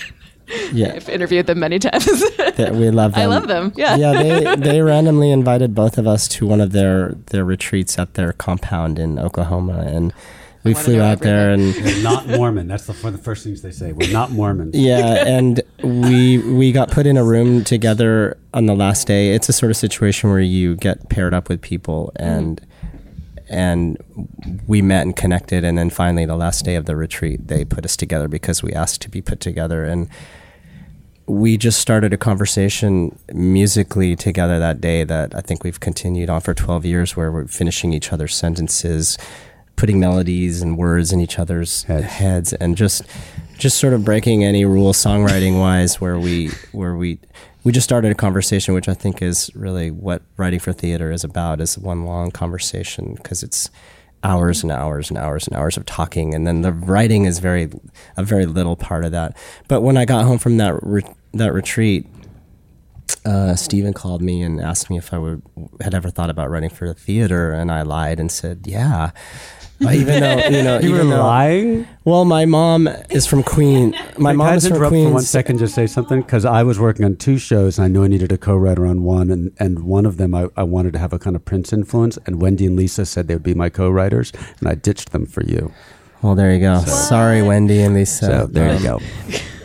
Yeah. 0.72 0.94
I've 0.94 1.08
interviewed 1.08 1.46
them 1.46 1.60
many 1.60 1.78
times. 1.78 2.04
that 2.36 2.74
we 2.74 2.90
love 2.90 3.12
them. 3.12 3.20
I 3.20 3.26
love 3.26 3.48
them. 3.48 3.72
Yeah. 3.76 3.96
yeah. 3.96 4.12
They 4.12 4.56
they 4.56 4.82
randomly 4.82 5.30
invited 5.30 5.74
both 5.74 5.98
of 5.98 6.06
us 6.06 6.28
to 6.28 6.46
one 6.46 6.60
of 6.60 6.72
their 6.72 7.10
their 7.26 7.44
retreats 7.44 7.98
at 7.98 8.14
their 8.14 8.32
compound 8.32 8.98
in 8.98 9.18
Oklahoma, 9.18 9.84
and 9.86 10.12
we 10.64 10.74
flew 10.74 10.98
know 10.98 11.04
out 11.04 11.20
there 11.20 11.50
and. 11.50 11.74
We're 11.74 12.02
not 12.02 12.28
Mormon. 12.28 12.68
That's 12.68 12.86
the, 12.86 12.92
one 12.94 13.14
of 13.14 13.20
the 13.20 13.24
first 13.24 13.44
things 13.44 13.62
they 13.62 13.72
say. 13.72 13.92
We're 13.92 14.12
not 14.12 14.30
Mormon. 14.30 14.70
yeah, 14.74 15.24
and 15.26 15.60
we 15.82 16.38
we 16.38 16.72
got 16.72 16.90
put 16.90 17.06
in 17.06 17.16
a 17.16 17.24
room 17.24 17.64
together 17.64 18.38
on 18.54 18.66
the 18.66 18.74
last 18.74 19.06
day. 19.06 19.34
It's 19.34 19.48
a 19.48 19.52
sort 19.52 19.70
of 19.70 19.76
situation 19.76 20.30
where 20.30 20.40
you 20.40 20.76
get 20.76 21.08
paired 21.08 21.34
up 21.34 21.48
with 21.48 21.60
people 21.60 22.12
mm-hmm. 22.16 22.28
and 22.28 22.66
and 23.48 23.98
we 24.66 24.80
met 24.80 25.02
and 25.02 25.14
connected 25.14 25.62
and 25.62 25.76
then 25.76 25.90
finally 25.90 26.24
the 26.24 26.36
last 26.36 26.64
day 26.64 26.74
of 26.74 26.86
the 26.86 26.96
retreat 26.96 27.48
they 27.48 27.64
put 27.64 27.84
us 27.84 27.96
together 27.96 28.26
because 28.26 28.62
we 28.62 28.72
asked 28.72 29.02
to 29.02 29.10
be 29.10 29.20
put 29.20 29.40
together 29.40 29.84
and 29.84 30.08
we 31.26 31.56
just 31.56 31.80
started 31.80 32.12
a 32.12 32.16
conversation 32.16 33.18
musically 33.32 34.16
together 34.16 34.58
that 34.58 34.80
day 34.80 35.04
that 35.04 35.34
I 35.34 35.40
think 35.40 35.62
we've 35.64 35.80
continued 35.80 36.28
on 36.28 36.40
for 36.40 36.54
12 36.54 36.84
years 36.84 37.16
where 37.16 37.30
we're 37.30 37.46
finishing 37.46 37.92
each 37.92 38.12
other's 38.12 38.34
sentences, 38.34 39.16
putting 39.76 40.00
melodies 40.00 40.62
and 40.62 40.76
words 40.76 41.12
in 41.12 41.20
each 41.20 41.38
other's 41.38 41.84
Heads. 41.84 42.06
heads, 42.06 42.52
and 42.54 42.76
just 42.76 43.02
just 43.58 43.78
sort 43.78 43.92
of 43.92 44.04
breaking 44.04 44.42
any 44.42 44.64
rule 44.64 44.92
songwriting 44.92 45.60
wise, 45.60 46.00
where 46.00 46.18
we 46.18 46.50
where 46.72 46.96
we 46.96 47.18
we 47.64 47.70
just 47.70 47.84
started 47.84 48.10
a 48.10 48.16
conversation, 48.16 48.74
which 48.74 48.88
I 48.88 48.94
think 48.94 49.22
is 49.22 49.50
really 49.54 49.90
what 49.90 50.22
writing 50.36 50.58
for 50.58 50.72
theater 50.72 51.12
is 51.12 51.22
about, 51.22 51.60
is 51.60 51.78
one 51.78 52.04
long 52.04 52.32
conversation 52.32 53.14
because 53.14 53.42
it's 53.42 53.70
hours 54.24 54.62
and 54.62 54.72
hours 54.72 55.10
and 55.10 55.18
hours 55.18 55.46
and 55.46 55.56
hours 55.56 55.76
of 55.76 55.84
talking, 55.86 56.34
and 56.34 56.46
then 56.46 56.62
the 56.62 56.72
writing 56.72 57.24
is 57.24 57.38
very 57.38 57.70
a 58.16 58.22
very 58.22 58.46
little 58.46 58.76
part 58.76 59.04
of 59.04 59.12
that. 59.12 59.36
But 59.68 59.82
when 59.82 59.96
I 59.96 60.04
got 60.04 60.24
home 60.24 60.38
from 60.38 60.56
that 60.58 60.78
re- 60.82 61.14
that 61.34 61.52
retreat, 61.52 62.06
uh, 63.24 63.54
Stephen 63.54 63.92
called 63.92 64.22
me 64.22 64.42
and 64.42 64.60
asked 64.60 64.90
me 64.90 64.98
if 64.98 65.12
I 65.12 65.18
would 65.18 65.42
had 65.80 65.94
ever 65.94 66.10
thought 66.10 66.30
about 66.30 66.50
writing 66.50 66.70
for 66.70 66.88
the 66.88 66.94
theater, 66.94 67.52
and 67.52 67.70
I 67.70 67.82
lied 67.82 68.20
and 68.20 68.30
said, 68.30 68.66
"Yeah." 68.66 69.10
Even 69.90 70.20
though 70.20 70.36
you 70.48 70.62
know, 70.62 70.78
You 70.80 70.94
even 70.94 71.08
were 71.08 71.16
though- 71.16 71.22
lying. 71.22 71.86
Well, 72.04 72.24
my 72.24 72.44
mom 72.46 72.88
is 73.10 73.26
from 73.26 73.42
Queen. 73.42 73.92
My 74.18 74.32
Can 74.32 74.40
I 74.40 74.44
mom 74.44 74.54
is 74.54 74.62
just 74.62 74.66
from 74.68 74.76
interrupt 74.76 74.90
Queens. 74.92 75.06
for 75.08 75.12
one 75.14 75.22
second, 75.22 75.58
just 75.58 75.74
say 75.74 75.86
something 75.86 76.20
because 76.22 76.44
I 76.44 76.62
was 76.62 76.78
working 76.80 77.04
on 77.04 77.16
two 77.16 77.38
shows 77.38 77.78
and 77.78 77.84
I 77.84 77.88
knew 77.88 78.02
I 78.04 78.08
needed 78.08 78.32
a 78.32 78.38
co-writer 78.38 78.84
on 78.86 79.02
one, 79.04 79.30
and, 79.30 79.52
and 79.58 79.84
one 79.84 80.04
of 80.06 80.16
them 80.16 80.34
I, 80.34 80.48
I 80.56 80.62
wanted 80.64 80.92
to 80.94 80.98
have 80.98 81.12
a 81.12 81.18
kind 81.18 81.36
of 81.36 81.44
Prince 81.44 81.72
influence, 81.72 82.18
and 82.26 82.40
Wendy 82.42 82.66
and 82.66 82.76
Lisa 82.76 83.06
said 83.06 83.28
they 83.28 83.34
would 83.34 83.42
be 83.42 83.54
my 83.54 83.68
co-writers, 83.68 84.32
and 84.60 84.68
I 84.68 84.74
ditched 84.74 85.12
them 85.12 85.26
for 85.26 85.44
you. 85.44 85.72
Well, 86.22 86.34
there 86.34 86.52
you 86.52 86.60
go. 86.60 86.80
Sorry, 86.80 87.42
Wendy 87.42 87.80
and 87.82 87.94
Lisa. 87.94 88.26
So 88.26 88.46
there 88.46 88.74
you 88.76 88.82
go. 88.82 89.00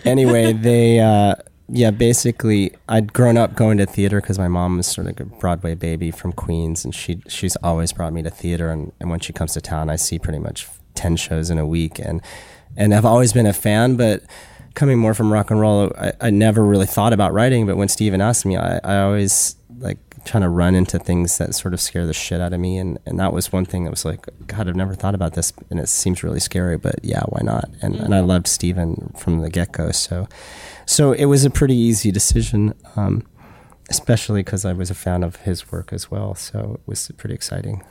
anyway, 0.05 0.53
they, 0.53 0.99
uh, 0.99 1.35
yeah, 1.69 1.91
basically, 1.91 2.73
I'd 2.87 3.11
grown 3.11 3.37
up 3.37 3.55
going 3.55 3.77
to 3.77 3.85
theater 3.85 4.21
because 4.21 4.39
my 4.39 4.47
mom 4.47 4.77
was 4.77 4.87
sort 4.87 5.07
of 5.07 5.19
a 5.19 5.25
Broadway 5.25 5.75
baby 5.75 6.11
from 6.11 6.31
Queens, 6.31 6.85
and 6.85 6.95
she 6.95 7.21
she's 7.27 7.55
always 7.57 7.91
brought 7.91 8.13
me 8.13 8.23
to 8.23 8.29
theater. 8.29 8.69
And, 8.69 8.91
and 8.99 9.09
when 9.09 9.19
she 9.19 9.33
comes 9.33 9.53
to 9.53 9.61
town, 9.61 9.89
I 9.89 9.97
see 9.97 10.17
pretty 10.17 10.39
much 10.39 10.67
ten 10.95 11.15
shows 11.15 11.49
in 11.49 11.57
a 11.57 11.65
week, 11.67 11.99
and 11.99 12.21
and 12.75 12.93
I've 12.93 13.05
always 13.05 13.33
been 13.33 13.47
a 13.47 13.53
fan, 13.53 13.95
but. 13.95 14.23
Coming 14.73 14.99
more 14.99 15.15
from 15.15 15.33
rock 15.33 15.49
and 15.49 15.59
roll, 15.59 15.91
I, 15.97 16.13
I 16.21 16.29
never 16.29 16.63
really 16.63 16.85
thought 16.85 17.11
about 17.11 17.33
writing. 17.33 17.65
But 17.65 17.77
when 17.77 17.87
Steven 17.87 18.21
asked 18.21 18.45
me, 18.45 18.57
I, 18.57 18.77
I 18.83 18.99
always 18.99 19.55
like 19.79 19.97
trying 20.27 20.43
to 20.43 20.49
run 20.49 20.75
into 20.75 20.99
things 20.99 21.37
that 21.39 21.55
sort 21.55 21.73
of 21.73 21.81
scare 21.81 22.05
the 22.05 22.13
shit 22.13 22.39
out 22.41 22.53
of 22.53 22.59
me, 22.59 22.77
and, 22.77 22.99
and 23.05 23.19
that 23.19 23.33
was 23.33 23.51
one 23.51 23.65
thing 23.65 23.83
that 23.85 23.89
was 23.89 24.05
like, 24.05 24.27
God, 24.45 24.67
I've 24.69 24.75
never 24.75 24.93
thought 24.93 25.15
about 25.15 25.33
this, 25.33 25.51
and 25.69 25.79
it 25.79 25.89
seems 25.89 26.21
really 26.23 26.39
scary, 26.39 26.77
but 26.77 26.95
yeah, 27.03 27.21
why 27.29 27.41
not? 27.43 27.69
And 27.81 27.95
and 27.95 28.13
I 28.13 28.19
loved 28.19 28.47
Steven 28.47 29.13
from 29.17 29.39
the 29.39 29.49
get 29.49 29.71
go, 29.71 29.91
so 29.91 30.27
so 30.85 31.11
it 31.13 31.25
was 31.25 31.43
a 31.45 31.49
pretty 31.49 31.75
easy 31.75 32.11
decision, 32.11 32.73
um, 32.95 33.23
especially 33.89 34.41
because 34.41 34.65
I 34.65 34.73
was 34.73 34.89
a 34.91 34.95
fan 34.95 35.23
of 35.23 35.37
his 35.37 35.71
work 35.71 35.91
as 35.91 36.11
well. 36.11 36.35
So 36.35 36.79
it 36.79 36.87
was 36.87 37.11
pretty 37.17 37.33
exciting. 37.35 37.83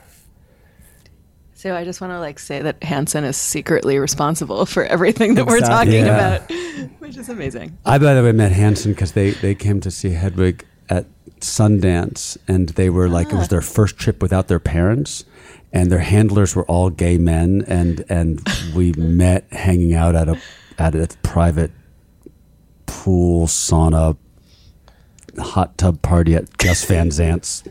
So 1.53 1.75
I 1.75 1.83
just 1.85 2.01
want 2.01 2.11
to 2.13 2.19
like 2.19 2.37
say 2.37 2.61
that 2.61 2.83
Hanson 2.83 3.23
is 3.23 3.35
secretly 3.35 3.97
responsible 3.97 4.67
for 4.67 4.85
everything 4.85 5.33
that 5.35 5.47
we're 5.47 5.59
talking 5.59 5.93
Yeah. 6.05 6.35
about, 6.35 6.51
which 6.99 7.17
is 7.17 7.29
amazing. 7.29 7.75
I, 7.83 7.97
by 7.97 8.13
the 8.13 8.21
way, 8.21 8.31
met 8.31 8.51
Hanson 8.51 8.91
because 8.93 9.13
they, 9.13 9.31
they 9.31 9.55
came 9.55 9.81
to 9.81 9.89
see 9.89 10.09
Hedwig 10.11 10.63
at 10.87 11.07
Sundance, 11.41 12.37
and 12.47 12.69
they 12.69 12.89
were 12.89 13.09
like, 13.09 13.27
it 13.27 13.35
was 13.35 13.45
ah. 13.45 13.51
their 13.51 13.61
first 13.61 13.97
trip 13.97 14.21
without 14.21 14.47
their 14.47 14.59
parents, 14.59 15.25
and 15.71 15.91
their 15.91 15.99
handlers 15.99 16.55
were 16.55 16.65
all 16.65 16.89
gay 16.89 17.17
men, 17.17 17.63
and 17.67 18.03
and 18.09 18.41
we 18.75 18.93
met 18.93 19.45
hanging 19.51 19.93
out 19.93 20.15
at 20.15 20.29
a 20.29 20.39
at 20.77 20.95
a 20.95 21.07
private 21.23 21.71
pool 22.85 23.47
sauna 23.47 24.17
hot 25.37 25.77
tub 25.77 26.01
party 26.01 26.35
at 26.35 26.57
Gus 26.57 26.85
Van 26.85 27.11
Sant's 27.11 27.63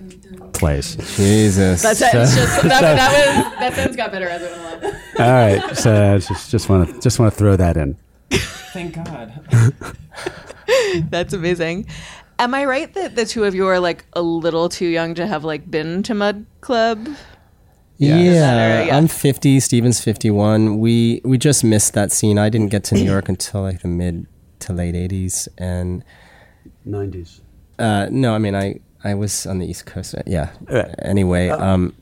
place. 0.53 0.97
Jesus. 1.17 1.83
That's 1.83 2.01
it. 2.01 2.15
It's 2.15 2.35
just, 2.35 2.63
that, 2.63 2.81
that 2.81 3.47
was 3.51 3.59
that 3.59 3.75
sentence 3.75 3.97
got 3.97 4.13
better 4.13 4.29
as 4.29 4.43
it 4.43 4.51
went 4.51 4.83
along. 4.83 4.95
All 5.19 5.33
right, 5.33 5.77
so 5.77 6.15
I 6.15 6.19
just 6.19 6.51
just 6.51 6.69
want 6.69 6.89
to 6.89 7.01
just 7.01 7.19
want 7.19 7.33
to 7.33 7.39
throw 7.39 7.57
that 7.57 7.77
in. 7.77 7.97
Thank 8.31 8.95
God. 8.95 9.33
That's 11.11 11.33
amazing. 11.33 11.87
Am 12.39 12.55
I 12.55 12.65
right 12.67 12.93
that 12.95 13.17
the 13.17 13.25
two 13.25 13.45
of 13.45 13.55
you 13.55 13.67
are 13.67 13.81
like 13.81 14.05
a 14.13 14.21
little 14.23 14.69
too 14.69 14.87
young 14.87 15.15
to 15.15 15.27
have 15.27 15.43
like 15.45 15.71
been 15.71 16.03
to 16.05 16.15
Mud 16.15 16.45
Club? 16.61 17.09
Yeah, 17.99 18.17
Better, 18.17 18.85
yeah. 18.89 18.97
I'm 18.97 19.09
50. 19.09 19.59
Steven's 19.61 20.03
51. 20.03 20.79
We 20.79 21.23
we 21.25 21.39
just 21.39 21.65
missed 21.65 21.95
that 21.95 22.13
scene. 22.13 22.39
I 22.39 22.51
didn't 22.51 22.69
get 22.69 22.85
to 22.85 22.95
New 22.95 23.05
York 23.15 23.29
until 23.31 23.63
like 23.63 23.81
the 23.81 23.89
mid 23.89 24.27
to 24.61 24.73
late 24.75 24.95
80s, 24.95 25.49
and 25.57 26.05
Nineties. 26.85 27.41
uh, 27.79 28.09
no, 28.11 28.35
I 28.35 28.39
mean 28.39 28.55
I 28.55 28.81
I 29.03 29.15
was 29.15 29.47
on 29.47 29.59
the 29.59 29.67
East 29.67 29.87
Coast. 29.87 30.15
uh, 30.15 30.23
Yeah. 30.27 30.51
Right. 30.69 30.95
Anyway, 30.99 31.49
um, 31.49 31.95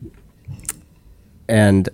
and 1.49 1.89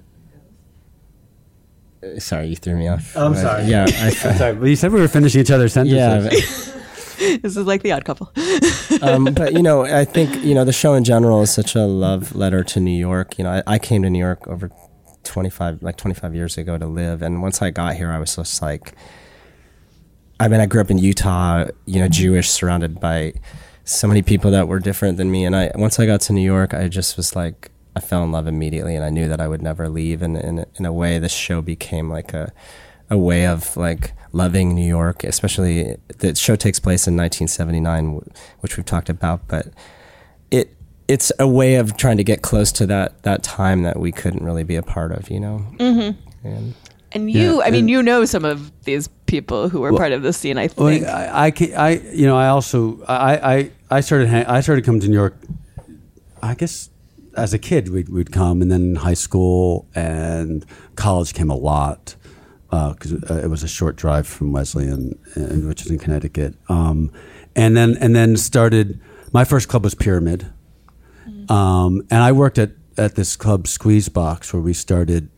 uh, 2.02 2.18
sorry, 2.18 2.46
you 2.48 2.56
threw 2.56 2.76
me 2.76 2.88
off. 2.88 3.12
Oh, 3.16 3.26
I'm 3.26 3.32
Uh, 3.32 3.36
sorry. 3.36 3.64
Yeah, 3.64 3.84
I, 3.86 4.06
am 4.24 4.36
Sorry, 4.38 4.54
but 4.54 4.64
you 4.66 4.76
said 4.76 4.92
we 4.92 5.00
were 5.00 5.08
finishing 5.08 5.42
each 5.42 5.50
other's 5.50 5.74
sentences. 5.74 6.68
yeah. 6.68 6.74
This 7.42 7.56
is 7.56 7.66
like 7.66 7.82
the 7.82 7.92
Odd 7.92 8.04
Couple. 8.04 8.32
um, 9.02 9.24
but 9.34 9.52
you 9.52 9.62
know, 9.62 9.82
I 9.82 10.04
think 10.04 10.42
you 10.42 10.54
know 10.54 10.64
the 10.64 10.72
show 10.72 10.94
in 10.94 11.04
general 11.04 11.42
is 11.42 11.52
such 11.52 11.74
a 11.74 11.84
love 11.84 12.34
letter 12.34 12.64
to 12.64 12.80
New 12.80 12.96
York. 12.96 13.38
You 13.38 13.44
know, 13.44 13.62
I, 13.66 13.74
I 13.74 13.78
came 13.78 14.02
to 14.02 14.10
New 14.10 14.18
York 14.18 14.48
over 14.48 14.70
twenty 15.22 15.50
five, 15.50 15.82
like 15.82 15.96
twenty 15.96 16.14
five 16.14 16.34
years 16.34 16.56
ago 16.56 16.78
to 16.78 16.86
live, 16.86 17.20
and 17.22 17.42
once 17.42 17.60
I 17.60 17.70
got 17.70 17.96
here, 17.96 18.10
I 18.10 18.18
was 18.18 18.36
just 18.36 18.62
like, 18.62 18.94
I 20.38 20.48
mean, 20.48 20.60
I 20.60 20.66
grew 20.66 20.80
up 20.80 20.90
in 20.90 20.98
Utah, 20.98 21.66
you 21.84 22.00
know, 22.00 22.08
Jewish, 22.08 22.48
surrounded 22.48 23.00
by 23.00 23.34
so 23.84 24.08
many 24.08 24.22
people 24.22 24.50
that 24.52 24.66
were 24.66 24.78
different 24.78 25.18
than 25.18 25.30
me, 25.30 25.44
and 25.44 25.54
I 25.54 25.72
once 25.74 26.00
I 26.00 26.06
got 26.06 26.22
to 26.22 26.32
New 26.32 26.44
York, 26.44 26.72
I 26.72 26.88
just 26.88 27.18
was 27.18 27.36
like, 27.36 27.70
I 27.94 28.00
fell 28.00 28.24
in 28.24 28.32
love 28.32 28.46
immediately, 28.46 28.96
and 28.96 29.04
I 29.04 29.10
knew 29.10 29.28
that 29.28 29.40
I 29.42 29.48
would 29.48 29.62
never 29.62 29.90
leave, 29.90 30.22
and 30.22 30.38
in 30.38 30.64
in 30.76 30.86
a 30.86 30.92
way, 30.92 31.18
this 31.18 31.32
show 31.32 31.60
became 31.60 32.08
like 32.08 32.32
a 32.32 32.50
a 33.10 33.18
way 33.18 33.46
of 33.46 33.76
like 33.76 34.12
loving 34.32 34.74
New 34.74 34.86
York, 34.86 35.24
especially 35.24 35.96
the 36.18 36.34
show 36.34 36.56
takes 36.56 36.78
place 36.78 37.06
in 37.08 37.16
1979, 37.16 38.20
which 38.60 38.76
we've 38.76 38.86
talked 38.86 39.08
about, 39.08 39.46
but 39.48 39.68
it 40.50 40.74
it's 41.08 41.32
a 41.40 41.48
way 41.48 41.74
of 41.74 41.96
trying 41.96 42.16
to 42.18 42.24
get 42.24 42.40
close 42.42 42.70
to 42.72 42.86
that 42.86 43.22
that 43.24 43.42
time 43.42 43.82
that 43.82 43.98
we 43.98 44.12
couldn't 44.12 44.44
really 44.44 44.62
be 44.64 44.76
a 44.76 44.82
part 44.82 45.10
of, 45.12 45.28
you 45.30 45.40
know. 45.40 45.66
Mm-hmm. 45.78 46.46
And 46.46 46.74
And 47.12 47.30
you, 47.30 47.56
Yeah, 47.58 47.66
I 47.66 47.70
mean, 47.70 47.80
and- 47.80 47.90
you 47.90 48.02
know 48.02 48.24
some 48.24 48.44
of 48.44 48.70
these 48.84 49.08
people 49.26 49.68
who 49.68 49.80
were 49.80 49.92
part 49.92 50.12
of 50.12 50.22
the 50.22 50.32
scene. 50.32 50.56
I 50.58 50.68
Well, 50.76 50.86
think. 50.88 51.04
I, 51.06 51.46
I, 51.48 51.52
I, 51.76 51.90
you 52.14 52.26
know, 52.26 52.36
I 52.36 52.46
also, 52.48 53.02
I, 53.08 53.54
I, 53.56 53.70
I 53.90 54.00
started, 54.00 54.28
hang, 54.28 54.46
I 54.46 54.60
started 54.60 54.84
coming 54.84 55.00
to 55.00 55.08
New 55.08 55.16
York. 55.16 55.36
I 56.42 56.54
guess 56.54 56.90
as 57.36 57.52
a 57.52 57.58
kid, 57.58 57.88
we'd, 57.88 58.08
we'd 58.08 58.30
come, 58.32 58.62
and 58.62 58.70
then 58.70 58.94
high 58.96 59.14
school 59.14 59.86
and 59.94 60.64
college 60.94 61.34
came 61.34 61.50
a 61.50 61.56
lot 61.56 62.14
because 62.70 63.12
uh, 63.30 63.40
it 63.42 63.48
was 63.48 63.62
a 63.62 63.68
short 63.68 63.96
drive 63.96 64.26
from 64.26 64.52
Wesleyan, 64.52 65.18
and, 65.34 65.68
which 65.68 65.82
is 65.82 65.90
in 65.90 65.98
Connecticut. 65.98 66.54
Um, 66.68 67.12
and 67.56 67.76
then, 67.76 67.96
and 68.00 68.14
then 68.14 68.36
started. 68.36 69.00
My 69.32 69.44
first 69.44 69.68
club 69.68 69.84
was 69.84 69.94
Pyramid, 69.94 70.52
um, 71.48 72.02
and 72.10 72.22
I 72.22 72.32
worked 72.32 72.58
at 72.58 72.72
at 72.96 73.14
this 73.14 73.36
club 73.36 73.66
Squeeze 73.66 74.08
Box 74.08 74.52
where 74.52 74.62
we 74.62 74.74
started 74.74 75.30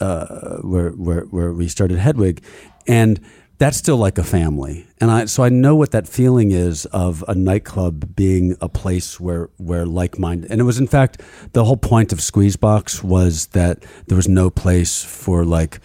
uh, 0.00 0.58
where, 0.58 0.90
where 0.90 1.22
where 1.22 1.52
we 1.52 1.68
started 1.68 1.98
Hedwig, 1.98 2.42
and 2.86 3.20
that's 3.58 3.76
still 3.76 3.96
like 3.96 4.18
a 4.18 4.24
family. 4.24 4.86
And 5.00 5.10
I 5.10 5.24
so 5.26 5.42
I 5.42 5.48
know 5.48 5.74
what 5.76 5.92
that 5.92 6.08
feeling 6.08 6.50
is 6.50 6.86
of 6.86 7.24
a 7.28 7.34
nightclub 7.34 8.14
being 8.16 8.56
a 8.60 8.68
place 8.68 9.20
where 9.20 9.50
where 9.56 9.86
like 9.86 10.18
minded. 10.18 10.50
And 10.50 10.60
it 10.60 10.64
was 10.64 10.78
in 10.78 10.86
fact 10.86 11.20
the 11.52 11.64
whole 11.64 11.76
point 11.76 12.12
of 12.12 12.18
Squeezebox 12.18 13.02
was 13.02 13.46
that 13.48 13.84
there 14.06 14.16
was 14.16 14.28
no 14.28 14.50
place 14.50 15.04
for 15.04 15.44
like 15.44 15.80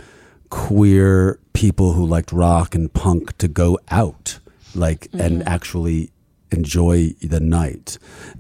queer 0.50 1.40
people 1.54 1.94
who 1.94 2.06
liked 2.06 2.32
rock 2.32 2.76
and 2.76 2.94
punk 2.94 3.38
to 3.38 3.48
go 3.48 3.80
out 3.90 4.40
like 4.76 5.08
and 5.14 5.48
actually 5.48 6.12
enjoy 6.52 7.10
the 7.22 7.40
night 7.40 7.98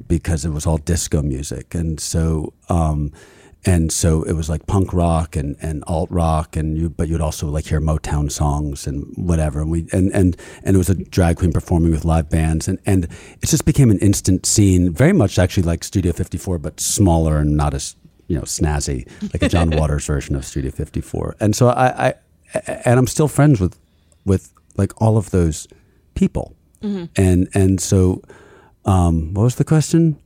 because 0.08 0.46
it 0.46 0.50
was 0.50 0.66
all 0.66 0.78
disco 0.78 1.22
music. 1.22 1.76
And 1.76 2.00
so 2.00 2.54
um 2.70 3.12
and 3.66 3.92
so 3.92 4.24
it 4.24 4.34
was 4.34 4.50
like 4.50 4.66
punk 4.68 4.94
rock 4.94 5.36
and, 5.36 5.58
and 5.62 5.84
alt 5.86 6.10
rock 6.10 6.56
and 6.56 6.78
you 6.78 6.90
but 6.90 7.10
you'd 7.10 7.22
also 7.22 7.48
like 7.48 7.66
hear 7.66 7.82
Motown 7.82 8.32
songs 8.32 8.88
and 8.88 9.06
whatever. 9.16 9.62
And 9.62 9.70
we 9.70 9.88
and, 9.92 10.12
and 10.14 10.38
and 10.64 10.76
it 10.76 10.78
was 10.78 10.90
a 10.90 10.96
drag 10.96 11.38
queen 11.38 11.52
performing 11.52 11.92
with 11.92 12.06
live 12.06 12.30
bands. 12.30 12.68
And, 12.68 12.80
and 12.86 13.06
it 13.42 13.48
just 13.48 13.66
became 13.66 13.92
an 13.92 14.00
instant 14.00 14.46
scene 14.46 14.94
very 14.94 15.14
much 15.14 15.38
actually 15.38 15.64
like 15.64 15.84
Studio 15.84 16.14
54 16.14 16.58
but 16.60 16.80
smaller 16.80 17.38
and 17.38 17.56
not 17.58 17.74
as 17.74 17.96
you 18.30 18.38
know 18.38 18.44
snazzy 18.44 19.06
like 19.34 19.44
a 19.44 19.50
John 19.50 19.70
Waters 19.78 20.06
version 20.06 20.36
of 20.36 20.46
Studio 20.46 20.72
54 20.72 21.36
and 21.42 21.54
so 21.56 21.68
I, 21.68 22.08
I 22.08 22.14
and 22.86 22.98
I'm 22.98 23.08
still 23.08 23.28
friends 23.28 23.60
with 23.60 23.78
with 24.24 24.54
like 24.78 24.94
all 25.02 25.18
of 25.18 25.32
those 25.32 25.68
people 26.16 26.56
and 27.18 27.50
and 27.54 27.82
so 27.82 28.22
um, 28.86 29.34
what 29.34 29.44
was 29.44 29.56
the 29.56 29.66
question 29.66 30.18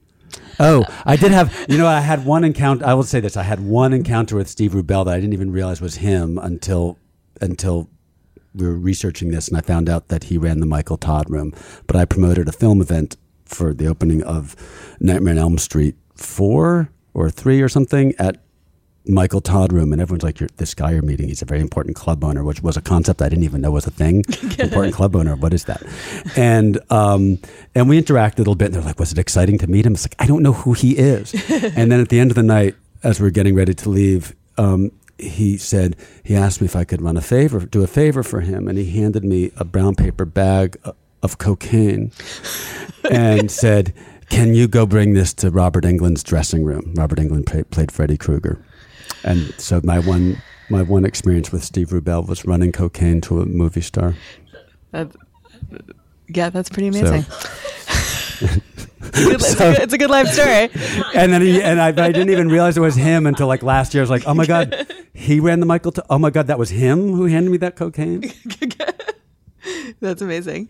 Oh, 0.59 0.83
I 1.05 1.15
did 1.15 1.31
have, 1.31 1.65
you 1.69 1.77
know, 1.77 1.87
I 1.87 1.99
had 1.99 2.25
one 2.25 2.43
encounter. 2.43 2.85
I 2.85 2.93
will 2.93 3.03
say 3.03 3.19
this: 3.19 3.37
I 3.37 3.43
had 3.43 3.59
one 3.59 3.93
encounter 3.93 4.35
with 4.35 4.47
Steve 4.47 4.71
Rubell 4.71 5.05
that 5.05 5.13
I 5.13 5.19
didn't 5.19 5.33
even 5.33 5.51
realize 5.51 5.81
was 5.81 5.97
him 5.97 6.37
until 6.37 6.97
until 7.41 7.89
we 8.55 8.65
were 8.65 8.77
researching 8.77 9.31
this, 9.31 9.47
and 9.47 9.57
I 9.57 9.61
found 9.61 9.89
out 9.89 10.07
that 10.07 10.25
he 10.25 10.37
ran 10.37 10.59
the 10.59 10.65
Michael 10.65 10.97
Todd 10.97 11.29
Room. 11.29 11.53
But 11.87 11.95
I 11.95 12.05
promoted 12.05 12.47
a 12.47 12.51
film 12.51 12.81
event 12.81 13.15
for 13.45 13.73
the 13.73 13.87
opening 13.87 14.23
of 14.23 14.55
Nightmare 14.99 15.33
on 15.33 15.37
Elm 15.37 15.57
Street 15.57 15.95
four 16.15 16.89
or 17.13 17.29
three 17.29 17.61
or 17.61 17.69
something 17.69 18.13
at 18.19 18.37
Michael 19.05 19.41
Todd 19.41 19.73
room, 19.73 19.91
and 19.91 20.01
everyone's 20.01 20.23
like, 20.23 20.39
you're, 20.39 20.49
"This 20.57 20.73
guy 20.73 20.91
you're 20.91 21.01
meeting, 21.01 21.27
he's 21.27 21.41
a 21.41 21.45
very 21.45 21.59
important 21.59 21.95
club 21.95 22.23
owner," 22.23 22.43
which 22.43 22.61
was 22.61 22.77
a 22.77 22.81
concept 22.81 23.21
I 23.21 23.29
didn't 23.29 23.43
even 23.43 23.61
know 23.61 23.71
was 23.71 23.85
a 23.85 23.91
thing. 23.91 24.23
important 24.59 24.93
club 24.93 25.15
owner, 25.15 25.35
what 25.35 25.53
is 25.53 25.65
that? 25.65 25.83
And 26.37 26.79
um, 26.89 27.39
and 27.75 27.89
we 27.89 28.01
interacted 28.01 28.35
a 28.35 28.37
little 28.39 28.55
bit, 28.55 28.65
and 28.65 28.75
they're 28.75 28.81
like, 28.81 28.99
"Was 28.99 29.11
it 29.11 29.17
exciting 29.17 29.57
to 29.59 29.67
meet 29.67 29.85
him?" 29.85 29.93
It's 29.93 30.05
like 30.05 30.15
I 30.19 30.25
don't 30.25 30.41
know 30.41 30.53
who 30.53 30.73
he 30.73 30.97
is. 30.97 31.33
and 31.75 31.91
then 31.91 31.99
at 31.99 32.09
the 32.09 32.19
end 32.19 32.31
of 32.31 32.35
the 32.35 32.43
night, 32.43 32.75
as 33.03 33.19
we 33.19 33.27
are 33.27 33.31
getting 33.31 33.55
ready 33.55 33.73
to 33.73 33.89
leave. 33.89 34.35
Um, 34.57 34.91
he 35.19 35.57
said 35.57 35.95
he 36.23 36.35
asked 36.35 36.59
me 36.59 36.65
if 36.65 36.75
I 36.75 36.83
could 36.83 37.01
run 37.01 37.15
a 37.17 37.21
favor, 37.21 37.59
do 37.65 37.83
a 37.83 37.87
favor 37.87 38.23
for 38.23 38.41
him, 38.41 38.67
and 38.67 38.77
he 38.77 38.99
handed 38.99 39.23
me 39.23 39.51
a 39.55 39.63
brown 39.63 39.95
paper 39.95 40.25
bag 40.25 40.77
of 41.21 41.37
cocaine, 41.37 42.11
and 43.09 43.49
said, 43.49 43.93
"Can 44.33 44.53
you 44.53 44.67
go 44.67 44.85
bring 44.85 45.13
this 45.13 45.33
to 45.35 45.49
Robert 45.51 45.83
Englund's 45.85 46.23
dressing 46.23 46.63
room?" 46.63 46.93
Robert 46.95 47.19
England 47.19 47.45
play, 47.45 47.63
played 47.63 47.91
Freddy 47.91 48.17
Krueger, 48.17 48.63
and 49.23 49.53
so 49.57 49.79
my 49.83 49.99
one 49.99 50.41
my 50.69 50.81
one 50.81 51.05
experience 51.05 51.51
with 51.51 51.63
Steve 51.63 51.89
Rubell 51.89 52.27
was 52.27 52.45
running 52.45 52.71
cocaine 52.71 53.21
to 53.21 53.41
a 53.41 53.45
movie 53.45 53.81
star. 53.81 54.15
That, 54.91 55.11
yeah, 56.27 56.49
that's 56.49 56.69
pretty 56.69 56.91
So- 56.91 56.99
amazing. 57.05 57.25
it's, 59.15 59.53
a 59.53 59.57
good, 59.57 59.79
it's 59.81 59.93
a 59.93 59.97
good 59.97 60.09
life 60.09 60.27
story. 60.27 60.69
and 61.15 61.31
then 61.31 61.41
he 61.41 61.61
and 61.61 61.79
I, 61.79 61.87
I 61.89 62.11
didn't 62.11 62.29
even 62.31 62.49
realize 62.49 62.75
it 62.77 62.81
was 62.81 62.95
him 62.95 63.25
until 63.25 63.47
like 63.47 63.61
last 63.63 63.93
year. 63.93 64.01
I 64.01 64.03
was 64.03 64.09
like, 64.09 64.23
oh 64.25 64.33
my 64.33 64.45
god, 64.45 64.87
he 65.13 65.39
ran 65.39 65.59
the 65.59 65.65
Michael. 65.65 65.91
T- 65.91 66.01
oh 66.09 66.17
my 66.17 66.29
god, 66.29 66.47
that 66.47 66.57
was 66.59 66.69
him 66.71 67.13
who 67.13 67.25
handed 67.25 67.51
me 67.51 67.57
that 67.57 67.75
cocaine. 67.75 68.31
That's 70.01 70.21
amazing. 70.21 70.69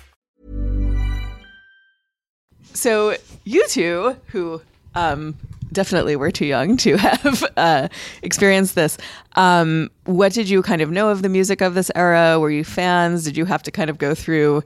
So 2.73 3.15
you 3.43 3.67
two, 3.67 4.15
who 4.27 4.61
um, 4.95 5.35
definitely 5.71 6.15
were 6.15 6.31
too 6.31 6.45
young 6.45 6.77
to 6.77 6.97
have 6.97 7.43
uh, 7.57 7.87
experienced 8.21 8.75
this, 8.75 8.97
um, 9.35 9.89
what 10.05 10.33
did 10.33 10.49
you 10.49 10.61
kind 10.61 10.81
of 10.81 10.91
know 10.91 11.09
of 11.09 11.21
the 11.21 11.29
music 11.29 11.61
of 11.61 11.73
this 11.73 11.91
era? 11.95 12.39
Were 12.39 12.51
you 12.51 12.63
fans? 12.63 13.23
Did 13.23 13.37
you 13.37 13.45
have 13.45 13.63
to 13.63 13.71
kind 13.71 13.89
of 13.89 13.97
go 13.97 14.13
through 14.13 14.63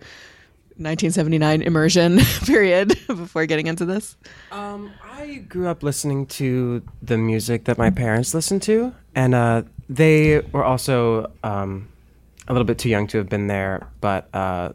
1979 0.77 1.61
immersion 1.61 2.19
period 2.45 2.99
before 3.07 3.45
getting 3.45 3.67
into 3.67 3.85
this? 3.85 4.17
Um, 4.51 4.91
I 5.17 5.45
grew 5.47 5.67
up 5.67 5.83
listening 5.83 6.25
to 6.27 6.83
the 7.01 7.17
music 7.17 7.65
that 7.65 7.77
my 7.77 7.89
parents 7.89 8.33
listened 8.33 8.61
to, 8.63 8.93
and 9.15 9.33
uh, 9.33 9.63
they 9.87 10.41
were 10.51 10.65
also 10.65 11.31
um, 11.43 11.87
a 12.47 12.53
little 12.53 12.65
bit 12.65 12.77
too 12.77 12.89
young 12.89 13.07
to 13.07 13.17
have 13.19 13.29
been 13.29 13.47
there. 13.47 13.87
But 14.01 14.27
uh, 14.33 14.73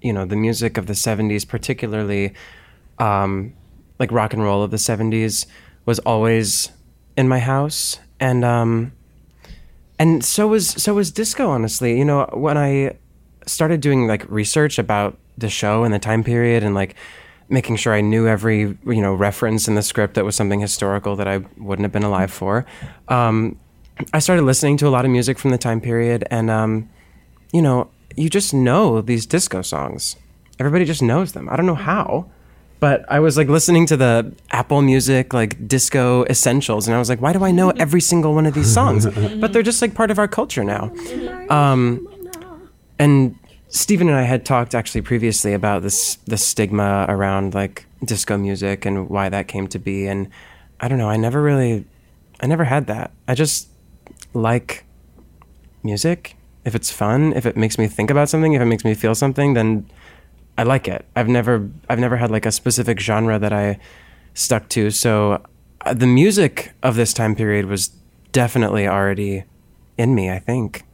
you 0.00 0.12
know, 0.12 0.24
the 0.24 0.36
music 0.36 0.78
of 0.78 0.86
the 0.86 0.92
'70s, 0.92 1.46
particularly 1.46 2.32
um, 3.00 3.54
like 3.98 4.12
rock 4.12 4.32
and 4.32 4.42
roll 4.42 4.62
of 4.62 4.70
the 4.70 4.76
'70s, 4.76 5.46
was 5.86 5.98
always 6.00 6.70
in 7.16 7.28
my 7.28 7.38
house, 7.38 7.98
and 8.18 8.44
um, 8.44 8.92
and 9.98 10.24
so 10.24 10.48
was 10.48 10.68
so 10.68 10.94
was 10.94 11.10
disco. 11.10 11.48
Honestly, 11.50 11.98
you 11.98 12.04
know, 12.04 12.28
when 12.32 12.56
I 12.56 12.96
started 13.46 13.80
doing 13.80 14.06
like 14.06 14.28
research 14.30 14.78
about 14.78 15.18
the 15.38 15.48
show 15.48 15.84
and 15.84 15.92
the 15.92 15.98
time 15.98 16.22
period, 16.22 16.62
and 16.62 16.74
like 16.74 16.94
making 17.48 17.76
sure 17.76 17.92
I 17.92 18.00
knew 18.00 18.26
every 18.26 18.60
you 18.60 19.02
know 19.02 19.12
reference 19.12 19.68
in 19.68 19.74
the 19.74 19.82
script 19.82 20.14
that 20.14 20.24
was 20.24 20.36
something 20.36 20.60
historical 20.60 21.16
that 21.16 21.28
I 21.28 21.38
wouldn't 21.58 21.84
have 21.84 21.92
been 21.92 22.04
alive 22.04 22.30
for. 22.30 22.64
Um, 23.08 23.58
I 24.14 24.18
started 24.18 24.42
listening 24.42 24.76
to 24.78 24.88
a 24.88 24.90
lot 24.90 25.04
of 25.04 25.10
music 25.10 25.38
from 25.38 25.50
the 25.50 25.58
time 25.58 25.80
period, 25.80 26.24
and 26.30 26.50
um, 26.50 26.88
you 27.52 27.60
know, 27.60 27.90
you 28.16 28.30
just 28.30 28.54
know 28.54 29.00
these 29.00 29.26
disco 29.26 29.62
songs. 29.62 30.16
Everybody 30.58 30.84
just 30.84 31.02
knows 31.02 31.32
them. 31.32 31.48
I 31.48 31.56
don't 31.56 31.66
know 31.66 31.74
how, 31.74 32.30
but 32.80 33.04
I 33.08 33.20
was 33.20 33.36
like 33.36 33.48
listening 33.48 33.86
to 33.86 33.96
the 33.96 34.32
Apple 34.50 34.80
Music 34.80 35.32
like 35.34 35.68
disco 35.68 36.24
essentials, 36.24 36.88
and 36.88 36.94
I 36.94 36.98
was 36.98 37.08
like, 37.10 37.20
why 37.20 37.32
do 37.32 37.44
I 37.44 37.50
know 37.50 37.70
every 37.76 38.00
single 38.00 38.34
one 38.34 38.46
of 38.46 38.54
these 38.54 38.72
songs? 38.72 39.06
but 39.40 39.52
they're 39.52 39.62
just 39.62 39.82
like 39.82 39.94
part 39.94 40.10
of 40.10 40.18
our 40.18 40.26
culture 40.26 40.64
now. 40.64 40.92
Um, 41.50 42.08
and 42.98 43.36
Stephen 43.68 44.08
and 44.08 44.16
I 44.16 44.22
had 44.22 44.44
talked 44.44 44.74
actually 44.74 45.02
previously 45.02 45.52
about 45.52 45.82
this 45.82 46.16
the 46.26 46.36
stigma 46.36 47.06
around 47.08 47.54
like 47.54 47.86
disco 48.04 48.36
music 48.36 48.84
and 48.84 49.08
why 49.08 49.28
that 49.28 49.46
came 49.46 49.68
to 49.68 49.78
be, 49.78 50.06
and 50.06 50.28
I 50.80 50.88
don't 50.88 50.98
know. 50.98 51.10
I 51.10 51.16
never 51.16 51.42
really, 51.42 51.84
I 52.40 52.46
never 52.46 52.64
had 52.64 52.86
that. 52.86 53.12
I 53.28 53.34
just 53.34 53.68
like 54.32 54.84
music. 55.82 56.36
If 56.64 56.74
it's 56.74 56.90
fun, 56.90 57.32
if 57.34 57.46
it 57.46 57.56
makes 57.56 57.78
me 57.78 57.86
think 57.86 58.10
about 58.10 58.28
something, 58.28 58.52
if 58.52 58.60
it 58.60 58.66
makes 58.66 58.84
me 58.84 58.94
feel 58.94 59.14
something, 59.14 59.54
then 59.54 59.88
I 60.60 60.62
like 60.64 60.88
it. 60.88 61.06
I've 61.16 61.26
never 61.26 61.70
I've 61.88 61.98
never 61.98 62.18
had 62.18 62.30
like 62.30 62.44
a 62.44 62.52
specific 62.52 63.00
genre 63.00 63.38
that 63.38 63.50
I 63.50 63.78
stuck 64.34 64.68
to. 64.70 64.90
So 64.90 65.42
uh, 65.86 65.94
the 65.94 66.06
music 66.06 66.74
of 66.82 66.96
this 66.96 67.14
time 67.14 67.34
period 67.34 67.64
was 67.64 67.88
definitely 68.32 68.86
already 68.86 69.44
in 69.96 70.14
me, 70.14 70.30
I 70.30 70.38
think. 70.38 70.84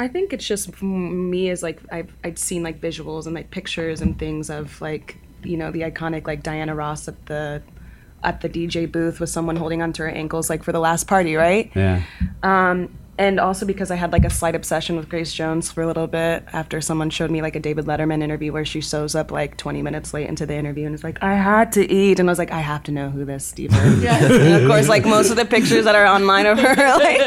I 0.00 0.08
think 0.08 0.32
it's 0.32 0.44
just 0.44 0.82
me 0.82 1.50
as 1.50 1.62
like 1.62 1.80
I've 1.92 2.12
I'd 2.24 2.36
seen 2.36 2.64
like 2.64 2.80
visuals 2.80 3.26
and 3.26 3.34
like 3.36 3.52
pictures 3.52 4.00
and 4.00 4.18
things 4.18 4.50
of 4.50 4.80
like 4.80 5.16
you 5.44 5.56
know 5.56 5.70
the 5.70 5.82
iconic 5.82 6.26
like 6.26 6.42
Diana 6.42 6.74
Ross 6.74 7.06
at 7.06 7.26
the 7.26 7.62
at 8.24 8.40
the 8.40 8.48
DJ 8.48 8.90
booth 8.90 9.20
with 9.20 9.30
someone 9.30 9.54
holding 9.54 9.82
onto 9.82 10.02
her 10.02 10.10
ankles 10.10 10.50
like 10.50 10.64
for 10.64 10.72
the 10.72 10.80
last 10.80 11.06
party, 11.06 11.36
right? 11.36 11.70
Yeah. 11.76 12.02
Um, 12.42 12.92
and 13.20 13.38
also 13.38 13.66
because 13.66 13.90
I 13.90 13.96
had 13.96 14.12
like 14.12 14.24
a 14.24 14.30
slight 14.30 14.54
obsession 14.54 14.96
with 14.96 15.10
Grace 15.10 15.34
Jones 15.34 15.70
for 15.70 15.82
a 15.82 15.86
little 15.86 16.06
bit 16.06 16.42
after 16.54 16.80
someone 16.80 17.10
showed 17.10 17.30
me 17.30 17.42
like 17.42 17.54
a 17.54 17.60
David 17.60 17.84
Letterman 17.84 18.22
interview 18.22 18.50
where 18.50 18.64
she 18.64 18.80
shows 18.80 19.14
up 19.14 19.30
like 19.30 19.58
20 19.58 19.82
minutes 19.82 20.14
late 20.14 20.26
into 20.26 20.46
the 20.46 20.54
interview 20.54 20.86
and 20.86 20.94
is 20.94 21.04
like, 21.04 21.22
I 21.22 21.34
had 21.34 21.70
to 21.72 21.86
eat. 21.92 22.18
And 22.18 22.30
I 22.30 22.32
was 22.32 22.38
like, 22.38 22.50
I 22.50 22.60
have 22.60 22.82
to 22.84 22.92
know 22.92 23.10
who 23.10 23.26
this 23.26 23.44
Steve 23.44 23.74
is. 23.74 24.04
and 24.04 24.62
of 24.62 24.66
course, 24.66 24.88
like 24.88 25.04
most 25.04 25.28
of 25.28 25.36
the 25.36 25.44
pictures 25.44 25.84
that 25.84 25.94
are 25.94 26.06
online 26.06 26.46
of 26.46 26.58
her 26.60 26.74
like 26.74 27.20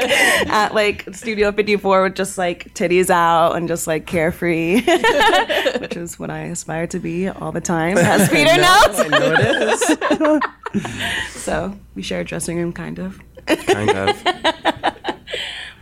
at 0.49 0.73
like 0.73 1.07
Studio 1.13 1.51
54 1.51 2.01
with 2.01 2.15
just 2.15 2.39
like 2.39 2.73
titties 2.73 3.11
out 3.11 3.55
and 3.55 3.67
just 3.67 3.85
like 3.85 4.07
carefree, 4.07 4.81
which 5.77 5.95
is 5.95 6.17
what 6.17 6.31
I 6.31 6.45
aspire 6.45 6.87
to 6.87 6.99
be 6.99 7.27
all 7.27 7.51
the 7.51 7.61
time, 7.61 7.99
as 7.99 8.29
Peter 8.29 8.57
knows. 8.57 8.99
I 8.99 9.07
know 9.09 9.35
it 9.37 10.81
is. 10.81 11.33
So 11.43 11.77
we 11.93 12.01
share 12.01 12.21
a 12.21 12.25
dressing 12.25 12.57
room, 12.57 12.73
kind 12.73 12.97
of. 12.97 13.19
kind 13.45 13.91
of. 13.91 14.92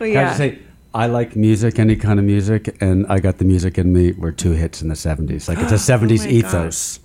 But 0.02 0.08
Can 0.08 0.16
I 0.16 0.20
yeah. 0.20 0.26
just 0.30 0.38
say, 0.38 0.58
I 0.92 1.06
like 1.06 1.36
music, 1.36 1.78
any 1.78 1.94
kind 1.94 2.18
of 2.18 2.24
music, 2.24 2.76
and 2.82 3.06
I 3.06 3.20
got 3.20 3.38
the 3.38 3.44
music 3.44 3.78
in 3.78 3.92
me 3.92 4.10
were 4.10 4.32
two 4.32 4.50
hits 4.50 4.82
in 4.82 4.88
the 4.88 4.96
70s. 4.96 5.46
Like 5.48 5.58
it's 5.58 5.70
a 5.70 5.76
70s 5.76 6.24
my 6.24 6.30
ethos. 6.30 6.98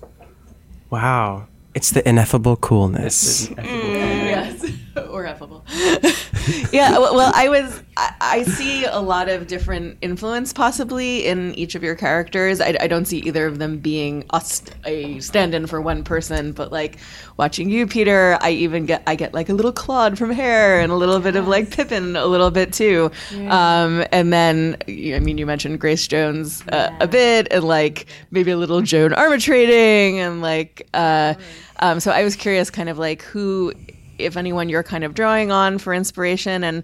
Wow. 0.89 1.45
It's 1.75 1.91
the 1.91 2.07
ineffable 2.09 2.55
coolness. 2.55 3.49
Mm, 3.49 3.63
yes, 3.63 4.71
or 5.11 5.27
affable. 5.27 5.63
yeah. 6.71 6.97
Well, 6.97 7.31
I 7.33 7.49
was. 7.49 7.83
I, 7.99 8.13
I 8.21 8.43
see 8.43 8.85
a 8.85 8.99
lot 8.99 9.27
of 9.27 9.47
different 9.47 9.97
influence 10.01 10.53
possibly 10.53 11.25
in 11.25 11.55
each 11.55 11.73
of 11.73 11.81
your 11.81 11.95
characters. 11.95 12.61
I, 12.61 12.77
I 12.79 12.87
don't 12.87 13.05
see 13.05 13.19
either 13.19 13.47
of 13.47 13.57
them 13.57 13.79
being 13.79 14.23
a, 14.31 14.41
a 14.85 15.19
stand-in 15.19 15.65
for 15.65 15.81
one 15.81 16.03
person, 16.03 16.51
but 16.51 16.71
like 16.71 16.97
watching 17.37 17.69
you, 17.69 17.87
Peter, 17.87 18.37
I 18.39 18.51
even 18.51 18.85
get 18.85 19.01
I 19.07 19.15
get 19.15 19.33
like 19.33 19.49
a 19.49 19.53
little 19.53 19.71
Claude 19.71 20.17
from 20.17 20.31
Hair 20.31 20.79
and 20.79 20.91
a 20.91 20.95
little 20.95 21.19
bit 21.19 21.35
of 21.35 21.47
like 21.47 21.71
Pippin 21.71 22.15
a 22.15 22.25
little 22.27 22.51
bit 22.51 22.71
too. 22.71 23.11
Um, 23.49 24.05
and 24.11 24.31
then 24.31 24.77
I 24.87 25.19
mean, 25.19 25.37
you 25.37 25.45
mentioned 25.45 25.79
Grace 25.79 26.07
Jones 26.07 26.63
uh, 26.67 26.91
a 26.99 27.07
bit, 27.07 27.47
and 27.51 27.63
like 27.63 28.05
maybe 28.31 28.51
a 28.51 28.57
little 28.57 28.81
Joan 28.81 29.11
Armatrading, 29.11 30.15
and 30.15 30.41
like. 30.41 30.87
Uh, 30.93 31.33
um, 31.79 31.99
so 31.99 32.11
I 32.11 32.23
was 32.23 32.35
curious, 32.35 32.69
kind 32.69 32.89
of 32.89 32.97
like 32.97 33.21
who, 33.21 33.71
if 34.17 34.37
anyone, 34.37 34.69
you're 34.69 34.83
kind 34.83 35.03
of 35.03 35.13
drawing 35.13 35.51
on 35.51 35.77
for 35.77 35.93
inspiration, 35.93 36.63
and 36.63 36.83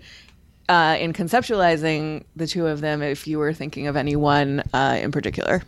uh, 0.70 0.98
in 1.00 1.14
conceptualizing 1.14 2.24
the 2.36 2.48
two 2.48 2.68
of 2.68 2.82
them, 2.82 3.02
if 3.02 3.28
you 3.28 3.40
were 3.40 3.54
thinking 3.54 3.88
of 3.88 3.96
anyone 3.96 4.64
uh, 4.74 4.98
in 5.02 5.12
particular. 5.12 5.62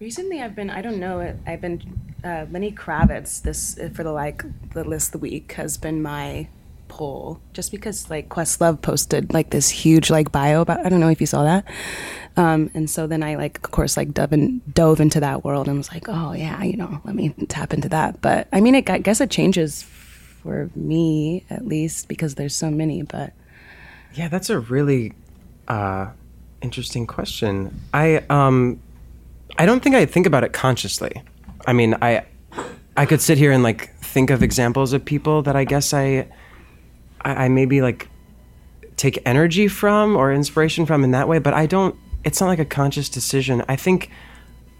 Recently, 0.00 0.40
I've 0.40 0.54
been 0.54 0.70
I 0.70 0.80
don't 0.80 1.00
know 1.00 1.36
I've 1.46 1.60
been 1.60 1.82
uh, 2.22 2.46
Lenny 2.50 2.70
Kravitz 2.70 3.42
this 3.42 3.78
for 3.94 4.04
the 4.04 4.12
like 4.12 4.44
the 4.72 4.84
list 4.84 5.08
of 5.08 5.12
the 5.12 5.18
week 5.18 5.52
has 5.52 5.76
been 5.76 6.02
my 6.02 6.48
pull 6.88 7.40
just 7.52 7.70
because 7.70 8.10
like 8.10 8.28
Questlove 8.28 8.80
posted 8.82 9.32
like 9.32 9.50
this 9.50 9.68
huge 9.68 10.10
like 10.10 10.32
bio 10.32 10.62
about 10.62 10.84
I 10.84 10.88
don't 10.88 11.00
know 11.00 11.08
if 11.08 11.20
you 11.20 11.26
saw 11.26 11.44
that 11.44 11.64
um, 12.36 12.70
and 12.74 12.88
so 12.88 13.06
then 13.06 13.22
I 13.22 13.36
like 13.36 13.58
of 13.64 13.70
course 13.70 13.96
like 13.96 14.14
dove, 14.14 14.32
in, 14.32 14.62
dove 14.72 15.00
into 15.00 15.20
that 15.20 15.44
world 15.44 15.68
and 15.68 15.76
was 15.78 15.92
like 15.92 16.08
oh 16.08 16.32
yeah 16.32 16.62
you 16.62 16.76
know 16.76 17.00
let 17.04 17.14
me 17.14 17.34
tap 17.48 17.72
into 17.72 17.88
that 17.90 18.20
but 18.20 18.48
I 18.52 18.60
mean 18.60 18.74
it, 18.74 18.88
I 18.90 18.98
guess 18.98 19.20
it 19.20 19.30
changes 19.30 19.84
for 20.42 20.70
me 20.74 21.44
at 21.50 21.66
least 21.66 22.08
because 22.08 22.34
there's 22.36 22.54
so 22.54 22.70
many 22.70 23.02
but 23.02 23.32
Yeah, 24.14 24.28
that's 24.28 24.50
a 24.50 24.58
really 24.58 25.12
uh, 25.68 26.08
interesting 26.62 27.06
question. 27.06 27.78
I 27.92 28.24
um, 28.30 28.80
I 29.58 29.66
don't 29.66 29.82
think 29.82 29.94
I 29.94 30.06
think 30.06 30.26
about 30.26 30.44
it 30.44 30.52
consciously. 30.52 31.22
I 31.66 31.72
mean, 31.72 31.96
I 32.00 32.24
I 32.96 33.06
could 33.06 33.20
sit 33.20 33.38
here 33.38 33.52
and 33.52 33.62
like 33.62 33.94
think 33.96 34.30
of 34.30 34.42
examples 34.42 34.92
of 34.92 35.04
people 35.04 35.42
that 35.42 35.56
I 35.56 35.64
guess 35.64 35.92
I 35.92 36.28
I, 37.22 37.44
I 37.44 37.48
maybe 37.48 37.82
like 37.82 38.08
take 38.96 39.20
energy 39.24 39.68
from 39.68 40.16
or 40.16 40.32
inspiration 40.32 40.86
from 40.86 41.04
in 41.04 41.12
that 41.12 41.28
way, 41.28 41.38
but 41.38 41.54
I 41.54 41.66
don't. 41.66 41.96
It's 42.24 42.40
not 42.40 42.48
like 42.48 42.58
a 42.58 42.64
conscious 42.64 43.08
decision. 43.08 43.62
I 43.68 43.76
think 43.76 44.10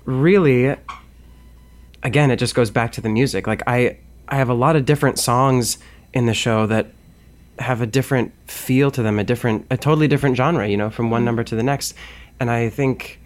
really, 0.04 0.76
again, 2.02 2.30
it 2.30 2.36
just 2.36 2.54
goes 2.54 2.70
back 2.70 2.92
to 2.92 3.00
the 3.00 3.08
music. 3.08 3.46
Like 3.46 3.62
I 3.66 3.98
I 4.28 4.36
have 4.36 4.48
a 4.48 4.54
lot 4.54 4.76
of 4.76 4.84
different 4.84 5.18
songs 5.18 5.78
in 6.12 6.26
the 6.26 6.34
show 6.34 6.66
that 6.66 6.92
have 7.58 7.80
a 7.80 7.86
different 7.86 8.32
feel 8.46 8.90
to 8.90 9.02
them, 9.02 9.18
a 9.18 9.24
different, 9.24 9.66
a 9.70 9.76
totally 9.76 10.08
different 10.08 10.36
genre, 10.36 10.66
you 10.68 10.76
know, 10.76 10.90
from 10.90 11.10
one 11.10 11.20
mm-hmm. 11.20 11.26
number 11.26 11.44
to 11.44 11.56
the 11.56 11.62
next. 11.62 11.94
And 12.38 12.50
I 12.50 12.68
think, 12.68 13.20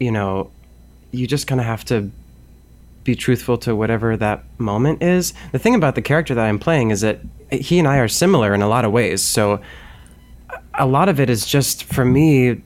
you 0.00 0.10
know, 0.10 0.50
you 1.12 1.26
just 1.26 1.46
kind 1.46 1.60
of 1.60 1.66
have 1.66 1.84
to 1.86 2.10
be 3.06 3.14
truthful 3.14 3.56
to 3.58 3.74
whatever 3.74 4.16
that 4.16 4.44
moment 4.58 5.02
is. 5.02 5.32
The 5.52 5.58
thing 5.58 5.74
about 5.74 5.94
the 5.94 6.02
character 6.02 6.34
that 6.34 6.44
I'm 6.44 6.58
playing 6.58 6.90
is 6.90 7.00
that 7.00 7.20
he 7.50 7.78
and 7.78 7.86
I 7.86 7.98
are 7.98 8.08
similar 8.08 8.52
in 8.52 8.60
a 8.60 8.68
lot 8.68 8.84
of 8.84 8.92
ways. 8.92 9.22
So 9.22 9.60
a 10.74 10.86
lot 10.86 11.08
of 11.08 11.20
it 11.20 11.30
is 11.30 11.46
just 11.46 11.84
for 11.84 12.04
me 12.04 12.60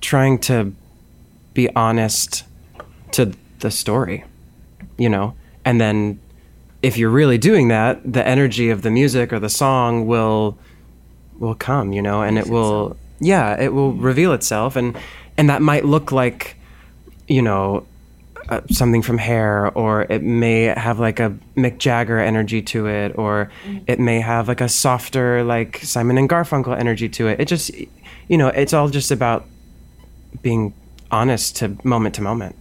trying 0.00 0.38
to 0.38 0.72
be 1.54 1.68
honest 1.76 2.44
to 3.12 3.32
the 3.60 3.70
story, 3.70 4.24
you 4.96 5.08
know, 5.08 5.34
and 5.64 5.80
then 5.80 6.18
if 6.82 6.96
you're 6.96 7.10
really 7.10 7.36
doing 7.36 7.68
that, 7.68 8.00
the 8.10 8.26
energy 8.26 8.70
of 8.70 8.80
the 8.82 8.90
music 8.90 9.32
or 9.32 9.38
the 9.38 9.50
song 9.50 10.06
will 10.06 10.58
will 11.38 11.54
come, 11.54 11.92
you 11.92 12.02
know, 12.02 12.22
and 12.22 12.38
it 12.38 12.48
will 12.48 12.96
yeah, 13.20 13.60
it 13.60 13.74
will 13.74 13.92
reveal 13.92 14.32
itself 14.32 14.76
and 14.76 14.96
and 15.36 15.50
that 15.50 15.60
might 15.60 15.84
look 15.84 16.10
like 16.12 16.56
you 17.28 17.42
know 17.42 17.86
uh, 18.50 18.60
something 18.70 19.00
from 19.00 19.16
hair 19.16 19.70
or 19.76 20.02
it 20.10 20.22
may 20.22 20.64
have 20.64 20.98
like 20.98 21.20
a 21.20 21.36
Mick 21.56 21.78
Jagger 21.78 22.18
energy 22.18 22.60
to 22.62 22.86
it 22.86 23.16
or 23.16 23.50
it 23.86 24.00
may 24.00 24.20
have 24.20 24.48
like 24.48 24.60
a 24.60 24.68
softer 24.68 25.44
like 25.44 25.78
Simon 25.78 26.18
and 26.18 26.28
Garfunkel 26.28 26.78
energy 26.78 27.08
to 27.10 27.28
it. 27.28 27.40
It 27.40 27.46
just 27.46 27.70
you 28.28 28.36
know, 28.36 28.48
it's 28.48 28.72
all 28.72 28.88
just 28.88 29.10
about 29.10 29.46
being 30.42 30.72
honest 31.10 31.56
to 31.56 31.76
moment 31.84 32.14
to 32.16 32.22
moment. 32.22 32.56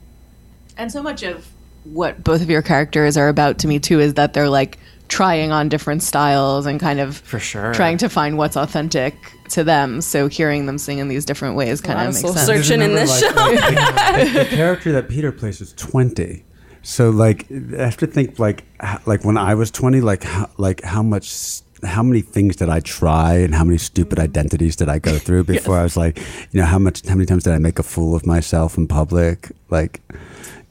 And 0.77 0.91
so 0.91 1.03
much 1.03 1.23
of 1.23 1.47
what 1.83 2.23
both 2.23 2.41
of 2.41 2.49
your 2.49 2.61
characters 2.61 3.17
are 3.17 3.27
about 3.27 3.59
to 3.59 3.67
me 3.67 3.79
too 3.79 3.99
is 3.99 4.15
that 4.15 4.33
they're 4.33 4.49
like 4.49 4.77
trying 5.07 5.51
on 5.51 5.69
different 5.69 6.03
styles 6.03 6.65
and 6.65 6.79
kind 6.79 6.99
of 6.99 7.17
For 7.17 7.39
sure. 7.39 7.73
trying 7.73 7.97
to 7.97 8.09
find 8.09 8.37
what's 8.37 8.55
authentic 8.55 9.15
to 9.51 9.63
them. 9.63 10.01
So 10.01 10.27
hearing 10.27 10.65
them 10.65 10.77
sing 10.77 10.99
in 10.99 11.07
these 11.07 11.25
different 11.25 11.55
ways 11.55 11.81
kind 11.81 11.99
of 11.99 12.07
of 12.09 12.13
makes 12.13 12.21
soul 12.21 12.33
sense. 12.33 12.45
searching 12.45 12.81
in 12.81 12.93
this 12.95 13.19
show. 13.19 13.29
the, 13.33 14.31
the 14.49 14.55
character 14.55 14.91
that 14.93 15.09
Peter 15.09 15.31
plays 15.31 15.61
is 15.61 15.73
20. 15.73 16.45
So 16.81 17.09
like 17.09 17.45
I 17.51 17.83
have 17.83 17.97
to 17.97 18.07
think 18.07 18.39
like 18.39 18.63
like 19.05 19.25
when 19.25 19.37
I 19.37 19.53
was 19.55 19.69
20 19.71 19.99
like 20.01 20.23
how, 20.23 20.49
like 20.57 20.81
how 20.83 21.03
much 21.03 21.27
s- 21.27 21.63
how 21.83 22.01
many 22.03 22.21
things 22.21 22.55
did 22.55 22.69
I 22.69 22.79
try 22.79 23.35
and 23.35 23.53
how 23.53 23.63
many 23.65 23.77
stupid 23.77 24.17
identities 24.19 24.75
did 24.77 24.87
I 24.89 24.97
go 24.99 25.17
through 25.25 25.43
before 25.43 25.77
I 25.77 25.83
was 25.83 25.97
like 25.97 26.17
you 26.51 26.59
know 26.61 26.65
how 26.65 26.79
much 26.79 27.05
how 27.05 27.15
many 27.15 27.25
times 27.25 27.43
did 27.43 27.53
I 27.53 27.57
make 27.57 27.79
a 27.79 27.83
fool 27.83 28.15
of 28.15 28.25
myself 28.25 28.77
in 28.77 28.87
public 28.87 29.51
like 29.69 30.01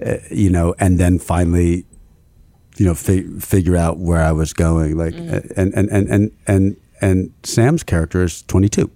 uh, 0.05 0.17
you 0.31 0.49
know 0.51 0.75
and 0.79 0.99
then 0.99 1.19
finally 1.19 1.85
you 2.79 2.87
know 2.87 2.95
fi- 2.95 3.27
figure 3.39 3.77
out 3.77 3.99
where 3.99 4.23
I 4.23 4.33
was 4.33 4.53
going 4.55 4.97
like 4.97 5.15
uh, 5.15 5.41
and, 5.57 5.75
and 5.75 5.89
and 5.91 6.09
and 6.09 6.31
and 6.47 6.77
and 7.01 7.33
Sam's 7.43 7.83
character 7.83 8.23
is 8.23 8.43
22 8.43 8.91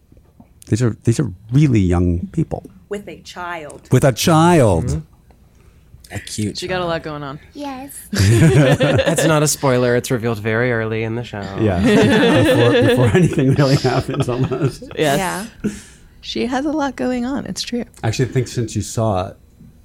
these 0.69 0.83
are 0.83 0.97
these 1.05 1.21
are 1.21 1.33
really 1.53 1.81
young 1.81 2.27
people 2.29 2.65
with 2.89 3.09
a 3.09 3.21
child 3.21 3.89
with 3.93 4.05
a 4.05 4.13
child 4.13 4.85
Mm-hmm. 4.87 5.07
A 6.15 6.19
cute. 6.19 6.59
She 6.59 6.69
got 6.69 6.83
a 6.83 6.85
lot 6.85 7.03
going 7.03 7.23
on. 7.23 7.41
yes 7.55 7.99
That's 8.11 9.25
not 9.25 9.43
a 9.43 9.49
spoiler. 9.49 9.97
It's 9.97 10.11
revealed 10.11 10.41
very 10.41 10.71
early 10.71 11.05
in 11.05 11.15
the 11.15 11.25
show. 11.25 11.41
Yeah. 11.59 11.81
before, 12.45 12.83
before 12.89 13.17
anything 13.17 13.55
really 13.55 13.77
happens, 13.77 14.29
almost. 14.29 14.83
Yes. 14.95 15.19
yeah 15.65 15.73
She 16.21 16.47
has 16.47 16.67
a 16.67 16.71
lot 16.71 16.97
going 16.97 17.25
on. 17.25 17.47
It's 17.47 17.63
true. 17.63 17.85
Actually, 18.05 18.29
I 18.29 18.33
think 18.33 18.49
since 18.49 18.77
you 18.77 18.83
saw 18.83 19.29
it, 19.29 19.37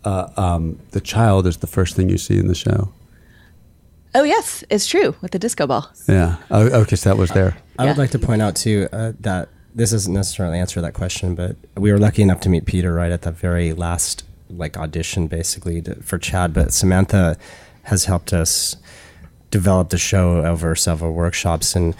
uh, 0.04 0.28
um, 0.36 0.80
the 0.92 1.00
child 1.00 1.48
is 1.48 1.58
the 1.58 1.68
first 1.68 1.96
thing 1.96 2.10
you 2.10 2.18
see 2.18 2.38
in 2.38 2.48
the 2.48 2.56
show. 2.56 2.92
Oh 4.14 4.24
yes, 4.24 4.64
it's 4.70 4.88
true 4.88 5.16
with 5.22 5.32
the 5.32 5.40
disco 5.40 5.66
ball. 5.66 5.90
Yeah. 6.10 6.38
Oh, 6.52 6.64
okay, 6.82 6.96
so 6.96 7.10
that 7.10 7.18
was 7.18 7.30
there. 7.32 7.58
I 7.78 7.86
would 7.86 7.98
like 7.98 8.12
to 8.12 8.20
point 8.20 8.42
out 8.42 8.56
too 8.56 8.88
uh, 8.92 9.13
that 9.20 9.50
this 9.76 9.92
doesn't 9.92 10.13
necessarily 10.13 10.60
answer 10.60 10.82
that 10.82 10.94
question, 10.94 11.36
but 11.36 11.56
we 11.76 11.92
were 11.92 12.00
lucky 12.00 12.22
enough 12.24 12.40
to 12.42 12.50
meet 12.50 12.66
Peter 12.66 12.94
right 12.94 13.12
at 13.12 13.22
the 13.22 13.32
very 13.32 13.74
last 13.74 14.24
like 14.50 14.78
audition, 14.78 15.28
basically 15.28 15.82
to, 15.84 15.96
for 16.02 16.18
Chad. 16.18 16.54
But 16.54 16.74
Samantha 16.74 17.38
has 17.84 18.06
helped 18.06 18.34
us 18.34 18.76
develop 19.52 19.90
the 19.90 19.98
show 19.98 20.44
over 20.46 20.76
several 20.76 21.13
workshops 21.13 21.76
and 21.76 21.96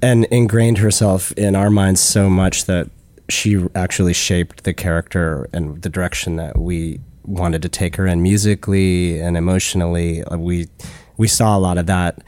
and 0.00 0.26
ingrained 0.26 0.78
herself 0.78 1.32
in 1.32 1.56
our 1.56 1.70
minds 1.70 2.00
so 2.00 2.30
much 2.30 2.66
that 2.66 2.88
she 3.28 3.64
actually 3.74 4.12
shaped 4.14 4.64
the 4.64 4.72
character 4.72 5.48
and 5.52 5.82
the 5.82 5.88
direction 5.88 6.36
that 6.36 6.56
we 6.56 7.00
wanted 7.24 7.62
to 7.62 7.68
take 7.68 7.96
her 7.96 8.06
in 8.06 8.22
musically 8.22 9.20
and 9.20 9.36
emotionally. 9.36 10.22
Uh, 10.24 10.38
We 10.38 10.68
we 11.16 11.28
saw 11.28 11.56
a 11.56 11.60
lot 11.60 11.78
of 11.78 11.86
that. 11.86 12.22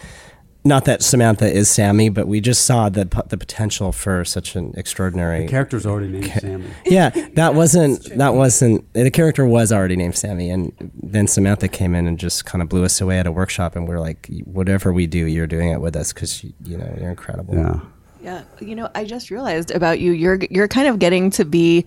Not 0.62 0.84
that 0.84 1.02
Samantha 1.02 1.50
is 1.50 1.70
Sammy, 1.70 2.10
but 2.10 2.28
we 2.28 2.40
just 2.40 2.66
saw 2.66 2.88
the 2.88 3.04
the 3.28 3.38
potential 3.38 3.92
for 3.92 4.24
such 4.24 4.56
an 4.56 4.74
extraordinary 4.76 5.44
The 5.44 5.48
character's 5.50 5.86
already 5.86 6.08
named 6.08 6.32
Sammy. 6.40 6.66
yeah, 6.84 7.10
that 7.34 7.54
wasn't 7.60 8.04
that 8.18 8.34
wasn't 8.34 8.92
the 8.92 9.10
character 9.10 9.46
was 9.46 9.72
already 9.72 9.96
named 9.96 10.16
Sammy, 10.16 10.50
and 10.50 10.72
then 11.02 11.26
Samantha 11.26 11.66
came 11.68 11.94
in 11.94 12.06
and 12.06 12.18
just 12.18 12.44
kind 12.44 12.60
of 12.60 12.68
blew 12.68 12.84
us 12.84 13.00
away 13.00 13.18
at 13.18 13.26
a 13.26 13.32
workshop, 13.32 13.74
and 13.74 13.88
we're 13.88 14.00
like, 14.00 14.28
whatever 14.44 14.92
we 14.92 15.06
do, 15.06 15.26
you're 15.26 15.46
doing 15.46 15.70
it 15.70 15.80
with 15.80 15.96
us 15.96 16.12
because 16.12 16.44
you, 16.44 16.52
you 16.64 16.76
know 16.76 16.94
you're 17.00 17.10
incredible. 17.10 17.54
Yeah. 17.54 17.80
Yeah, 18.22 18.42
you 18.60 18.76
know, 18.76 18.90
I 18.94 19.06
just 19.06 19.30
realized 19.30 19.70
about 19.70 19.98
you. 19.98 20.12
You're 20.12 20.38
you're 20.50 20.68
kind 20.68 20.88
of 20.88 20.98
getting 20.98 21.30
to 21.30 21.46
be 21.46 21.86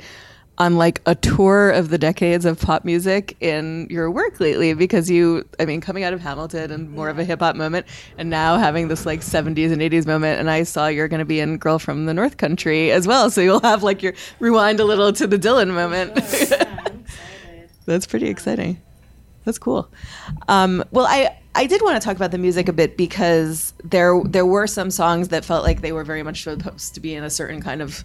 on 0.58 0.76
like 0.76 1.02
a 1.06 1.16
tour 1.16 1.72
of 1.72 1.90
the 1.90 1.98
decades 1.98 2.46
of 2.46 2.60
pop 2.60 2.86
music 2.86 3.36
in 3.40 3.88
your 3.90 4.12
work 4.12 4.40
lately 4.40 4.74
because 4.74 5.10
you 5.10 5.48
I 5.60 5.66
mean 5.66 5.82
coming 5.82 6.04
out 6.04 6.14
of 6.14 6.22
Hamilton 6.22 6.72
and 6.72 6.92
more 6.92 7.10
of 7.10 7.18
a 7.18 7.24
hip 7.24 7.40
hop 7.40 7.56
moment 7.56 7.88
and 8.18 8.30
now 8.30 8.58
having 8.58 8.88
this 8.88 9.06
like 9.06 9.22
70s 9.22 9.72
and 9.72 9.82
80s 9.82 10.06
moment 10.06 10.40
and 10.40 10.50
I 10.52 10.64
saw 10.64 10.88
you're 10.88 11.08
going 11.08 11.20
to 11.20 11.26
be 11.26 11.40
in 11.40 11.58
Girl 11.58 11.80
from 11.80 12.06
the 12.06 12.14
North 12.14 12.38
Country 12.38 12.92
as 12.92 13.08
well 13.08 13.32
so 13.32 13.42
you'll 13.42 13.62
have 13.62 13.82
like 13.82 14.04
your 14.04 14.14
rewind 14.40 14.80
a 14.80 14.86
little 14.86 15.12
to 15.14 15.26
the 15.26 15.38
Dylan 15.38 15.74
moment. 15.74 16.14
That's 17.86 18.06
pretty 18.06 18.28
exciting. 18.28 18.82
That's 19.46 19.58
cool. 19.58 19.90
Um, 20.48 20.84
well, 20.92 21.06
I 21.06 21.38
I 21.56 21.66
did 21.66 21.82
want 21.82 22.02
to 22.02 22.06
talk 22.06 22.16
about 22.16 22.32
the 22.32 22.38
music 22.38 22.70
a 22.70 22.74
bit 22.74 22.98
because 22.98 23.74
there 23.84 24.22
there 24.26 24.46
were 24.46 24.68
some 24.68 24.90
songs 24.90 25.30
that 25.30 25.44
felt 25.44 25.64
like 25.64 25.82
they 25.82 25.92
were 25.92 26.04
very 26.04 26.24
much 26.24 26.44
supposed 26.44 26.94
to 26.94 27.00
be 27.00 27.14
in 27.14 27.24
a 27.24 27.30
certain 27.30 27.62
kind 27.62 27.82
of 27.82 28.04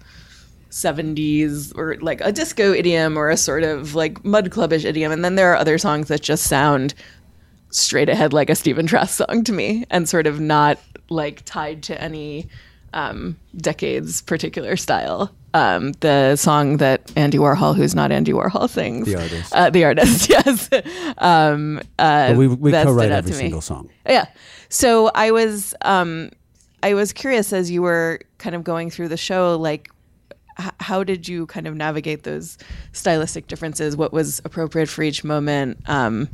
70s 0.70 1.76
or 1.76 1.96
like 2.00 2.20
a 2.20 2.32
disco 2.32 2.72
idiom 2.72 3.16
or 3.16 3.30
a 3.30 3.36
sort 3.36 3.62
of 3.62 3.94
like 3.94 4.24
Mudd 4.24 4.50
Clubbish 4.50 4.84
idiom, 4.84 5.12
and 5.12 5.24
then 5.24 5.34
there 5.34 5.52
are 5.52 5.56
other 5.56 5.78
songs 5.78 6.08
that 6.08 6.22
just 6.22 6.44
sound 6.44 6.94
straight 7.70 8.08
ahead 8.08 8.32
like 8.32 8.50
a 8.50 8.54
Stephen 8.54 8.86
Trask 8.86 9.16
song 9.16 9.44
to 9.44 9.52
me, 9.52 9.84
and 9.90 10.08
sort 10.08 10.26
of 10.26 10.40
not 10.40 10.78
like 11.10 11.44
tied 11.44 11.82
to 11.84 12.00
any 12.00 12.48
um, 12.92 13.36
decade's 13.56 14.22
particular 14.22 14.76
style. 14.76 15.32
Um, 15.54 15.92
the 16.00 16.36
song 16.36 16.76
that 16.76 17.10
Andy 17.16 17.38
Warhol, 17.38 17.74
who's 17.74 17.94
not 17.94 18.12
Andy 18.12 18.32
Warhol, 18.32 18.68
sings. 18.68 19.06
The 19.06 19.16
artist. 19.16 19.54
Uh, 19.54 19.70
the 19.70 19.84
artist, 19.84 20.28
yes. 20.30 20.68
um, 21.18 21.80
uh, 21.98 22.34
we 22.36 22.48
we 22.48 22.72
co-write 22.72 23.10
every 23.10 23.32
single 23.32 23.60
song. 23.60 23.88
Yeah. 24.06 24.26
So 24.68 25.10
I 25.14 25.30
was 25.30 25.74
um 25.82 26.30
I 26.82 26.94
was 26.94 27.12
curious 27.12 27.52
as 27.52 27.70
you 27.70 27.82
were 27.82 28.20
kind 28.38 28.54
of 28.54 28.62
going 28.62 28.90
through 28.90 29.08
the 29.08 29.16
show 29.16 29.56
like 29.56 29.90
how 30.80 31.04
did 31.04 31.28
you 31.28 31.46
kind 31.46 31.66
of 31.66 31.74
navigate 31.74 32.22
those 32.24 32.58
stylistic 32.92 33.46
differences? 33.46 33.96
What 33.96 34.12
was 34.12 34.40
appropriate 34.44 34.88
for 34.88 35.02
each 35.02 35.24
moment? 35.24 35.78
Um 35.86 36.28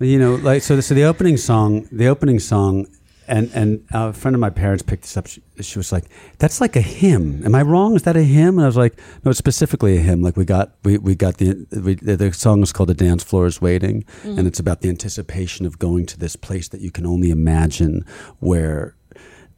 You 0.00 0.18
know, 0.18 0.34
like 0.34 0.62
so. 0.62 0.80
So 0.80 0.94
the 0.94 1.04
opening 1.04 1.36
song, 1.36 1.86
the 1.92 2.08
opening 2.08 2.40
song, 2.40 2.86
and 3.28 3.50
and 3.54 3.84
a 3.92 4.12
friend 4.12 4.34
of 4.34 4.40
my 4.40 4.50
parents 4.50 4.82
picked 4.82 5.02
this 5.02 5.16
up. 5.16 5.28
She, 5.28 5.40
she 5.60 5.78
was 5.78 5.92
like, 5.92 6.06
"That's 6.38 6.60
like 6.60 6.74
a 6.74 6.80
hymn. 6.80 7.44
Am 7.44 7.54
I 7.54 7.62
wrong? 7.62 7.94
Is 7.94 8.02
that 8.02 8.16
a 8.16 8.24
hymn?" 8.24 8.58
And 8.58 8.62
I 8.62 8.66
was 8.66 8.76
like, 8.76 8.98
"No, 9.24 9.30
it's 9.30 9.38
specifically 9.38 9.96
a 9.96 10.00
hymn. 10.00 10.20
Like 10.20 10.36
we 10.36 10.44
got 10.44 10.72
we, 10.82 10.98
we 10.98 11.14
got 11.14 11.36
the 11.36 11.66
we, 11.70 11.94
the 11.94 12.16
the 12.16 12.32
song 12.32 12.62
is 12.62 12.72
called 12.72 12.88
"The 12.88 12.94
Dance 12.94 13.22
Floor 13.22 13.46
Is 13.46 13.60
Waiting," 13.62 14.04
and 14.24 14.48
it's 14.48 14.58
about 14.58 14.80
the 14.80 14.88
anticipation 14.88 15.66
of 15.66 15.78
going 15.78 16.04
to 16.06 16.18
this 16.18 16.34
place 16.34 16.68
that 16.68 16.80
you 16.80 16.90
can 16.90 17.06
only 17.06 17.30
imagine, 17.30 18.04
where 18.40 18.96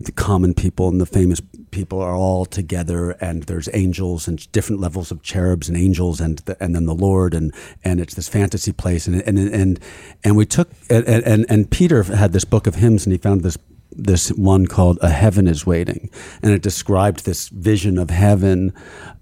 the 0.05 0.12
common 0.12 0.55
people 0.55 0.88
and 0.88 1.00
the 1.00 1.07
famous 1.07 1.40
people 1.70 2.00
are 2.00 2.14
all 2.14 2.44
together 2.44 3.11
and 3.20 3.44
there's 3.44 3.68
angels 3.72 4.28
and 4.28 4.50
different 4.52 4.80
levels 4.80 5.11
of 5.11 5.22
cherubs 5.22 5.68
and 5.68 5.76
angels 5.76 6.20
and 6.20 6.38
the, 6.40 6.57
and 6.62 6.74
then 6.74 6.86
the 6.86 6.94
lord 6.94 7.34
and 7.34 7.52
and 7.82 8.00
it's 8.00 8.14
this 8.14 8.28
fantasy 8.28 8.72
place. 8.72 9.07
And 9.07 9.22
and 9.22 9.38
and 9.38 9.80
and 10.22 10.36
we 10.36 10.46
took 10.46 10.70
and 10.88 11.07
and, 11.07 11.46
and 11.48 11.70
peter 11.70 12.02
had 12.02 12.32
this 12.32 12.44
book 12.44 12.66
of 12.66 12.76
hymns 12.76 13.07
and 13.07 13.12
he 13.12 13.18
found 13.18 13.42
this 13.42 13.59
this 13.96 14.30
one 14.30 14.66
called 14.66 14.98
a 15.02 15.11
heaven 15.11 15.46
is 15.46 15.64
waiting. 15.64 16.11
And 16.42 16.52
it 16.52 16.62
described 16.62 17.24
this 17.24 17.48
vision 17.48 17.98
of 17.98 18.11
heaven 18.11 18.72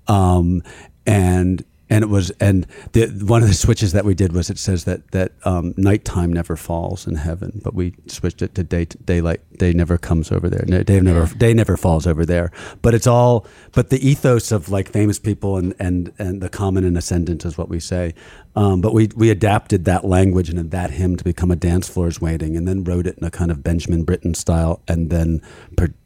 um, 0.08 0.62
and 1.06 1.64
and 1.92 2.02
it 2.02 2.08
was 2.08 2.30
and 2.40 2.66
the 2.92 3.06
one 3.26 3.42
of 3.42 3.48
the 3.48 3.54
switches 3.54 3.92
that 3.92 4.06
we 4.06 4.14
did 4.14 4.32
was 4.32 4.48
it 4.48 4.58
says 4.58 4.84
that 4.84 5.10
that 5.10 5.32
um, 5.44 5.74
nighttime 5.76 6.32
never 6.32 6.56
falls 6.56 7.06
in 7.06 7.16
heaven, 7.16 7.60
but 7.62 7.74
we 7.74 7.94
switched 8.06 8.40
it 8.40 8.54
to 8.54 8.64
day 8.64 8.86
daylight. 8.86 9.40
Day 9.58 9.74
never 9.74 9.98
comes 9.98 10.32
over 10.32 10.48
there. 10.48 10.64
Day 10.84 11.00
never 11.00 11.26
day 11.34 11.52
never 11.52 11.76
falls 11.76 12.06
over 12.06 12.24
there. 12.24 12.50
But 12.80 12.94
it's 12.94 13.06
all 13.06 13.46
but 13.72 13.90
the 13.90 14.08
ethos 14.08 14.52
of 14.52 14.70
like 14.70 14.90
famous 14.90 15.18
people 15.18 15.58
and 15.58 15.74
and 15.78 16.10
and 16.18 16.40
the 16.40 16.48
common 16.48 16.84
and 16.84 16.96
ascendant 16.96 17.44
is 17.44 17.58
what 17.58 17.68
we 17.68 17.78
say. 17.78 18.14
Um, 18.56 18.80
but 18.80 18.94
we 18.94 19.10
we 19.14 19.28
adapted 19.28 19.84
that 19.84 20.02
language 20.02 20.48
and 20.48 20.70
that 20.70 20.90
hymn 20.92 21.16
to 21.16 21.24
become 21.24 21.50
a 21.50 21.56
dance 21.56 21.90
floors 21.90 22.22
waiting, 22.22 22.56
and 22.56 22.66
then 22.66 22.84
wrote 22.84 23.06
it 23.06 23.18
in 23.18 23.24
a 23.24 23.30
kind 23.30 23.50
of 23.50 23.62
Benjamin 23.62 24.04
Britten 24.04 24.32
style, 24.32 24.80
and 24.88 25.10
then. 25.10 25.42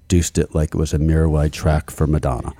Produced 0.09 0.39
it 0.39 0.55
like 0.55 0.69
it 0.69 0.79
was 0.79 0.95
a 0.95 0.99
Mirwais 0.99 1.51
track 1.51 1.91
for 1.91 2.07
Madonna. 2.07 2.53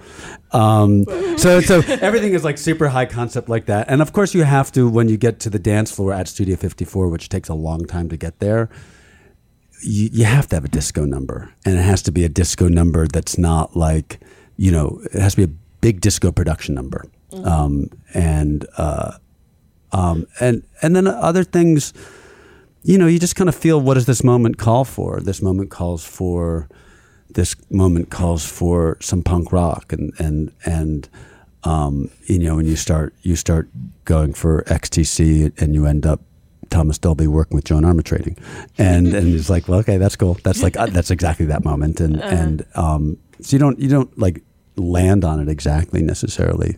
Um, 0.51 1.05
so, 1.37 1.61
so 1.61 1.79
everything 2.01 2.33
is 2.33 2.43
like 2.43 2.59
super 2.59 2.89
high 2.89 3.07
concept 3.07 3.49
like 3.49 3.67
that. 3.67 3.89
And 3.89 4.03
of 4.03 4.13
course, 4.13 4.35
you 4.35 4.43
have 4.43 4.73
to, 4.73 4.89
when 4.89 5.09
you 5.09 5.17
get 5.17 5.39
to 5.41 5.51
the 5.51 5.61
dance 5.61 5.93
floor 5.93 6.13
at 6.13 6.27
Studio 6.27 6.57
54, 6.57 7.09
which 7.09 7.29
takes 7.29 7.49
a 7.49 7.55
long 7.55 7.85
time 7.85 8.09
to 8.09 8.17
get 8.17 8.41
there, 8.41 8.69
you, 9.81 10.09
you 10.13 10.25
have 10.25 10.49
to 10.49 10.57
have 10.57 10.65
a 10.65 10.69
disco 10.69 11.05
number. 11.05 11.55
And 11.65 11.79
it 11.79 11.83
has 11.83 12.03
to 12.03 12.11
be 12.11 12.25
a 12.25 12.29
disco 12.29 12.67
number 12.67 13.07
that's 13.07 13.39
not 13.39 13.77
like, 13.77 14.19
you 14.57 14.73
know, 14.73 15.01
it 15.13 15.21
has 15.21 15.37
to 15.37 15.47
be 15.47 15.53
a 15.53 15.57
big 15.81 16.01
disco 16.01 16.33
production 16.33 16.75
number. 16.75 17.05
Um, 17.45 17.91
and, 18.13 18.67
uh, 18.77 19.19
um, 19.93 20.27
and, 20.41 20.65
and 20.83 20.97
then 20.97 21.07
other 21.07 21.45
things, 21.45 21.93
you 22.83 22.99
know, 22.99 23.07
you 23.07 23.21
just 23.21 23.37
kind 23.37 23.49
of 23.49 23.55
feel 23.55 23.81
what 23.81 23.95
does 23.95 24.07
this 24.07 24.25
moment 24.25 24.59
call 24.59 24.85
for? 24.85 25.21
This 25.21 25.41
moment 25.41 25.71
calls 25.71 26.05
for, 26.05 26.69
this 27.31 27.57
moment 27.71 28.11
calls 28.11 28.45
for 28.47 28.97
some 29.01 29.23
punk 29.23 29.53
rock 29.53 29.93
and 29.93 30.13
and 30.19 30.53
and 30.65 31.09
um, 31.65 32.11
you 32.27 32.39
know 32.39 32.59
and 32.59 32.69
you 32.69 32.77
start 32.77 33.15
you 33.23 33.37
start 33.37 33.69
going 34.05 34.33
for 34.33 34.63
XTC 34.65 35.53
and 35.61 35.75
you 35.75 35.87
end 35.87 36.07
up 36.07 36.21
Thomas 36.71 36.99
Dolby 36.99 37.27
working 37.27 37.57
with 37.57 37.65
Joan 37.65 37.83
Armatrading 37.83 38.39
and 38.79 39.09
and 39.09 39.35
it's 39.35 39.51
like 39.51 39.69
well 39.69 39.81
okay 39.81 39.97
that's 39.99 40.17
cool. 40.17 40.35
That's 40.43 40.63
like 40.63 40.77
uh, 40.77 40.87
that's 40.87 41.11
exactly 41.11 41.47
that 41.47 41.65
moment. 41.65 42.01
And 42.01 42.23
and 42.23 42.65
um, 42.75 43.19
so 43.41 43.55
you 43.55 43.59
don't 43.59 43.79
you 43.79 43.89
don't 43.89 44.17
like 44.19 44.43
land 44.77 45.25
on 45.25 45.41
it 45.41 45.49
exactly 45.49 46.03
necessarily. 46.03 46.77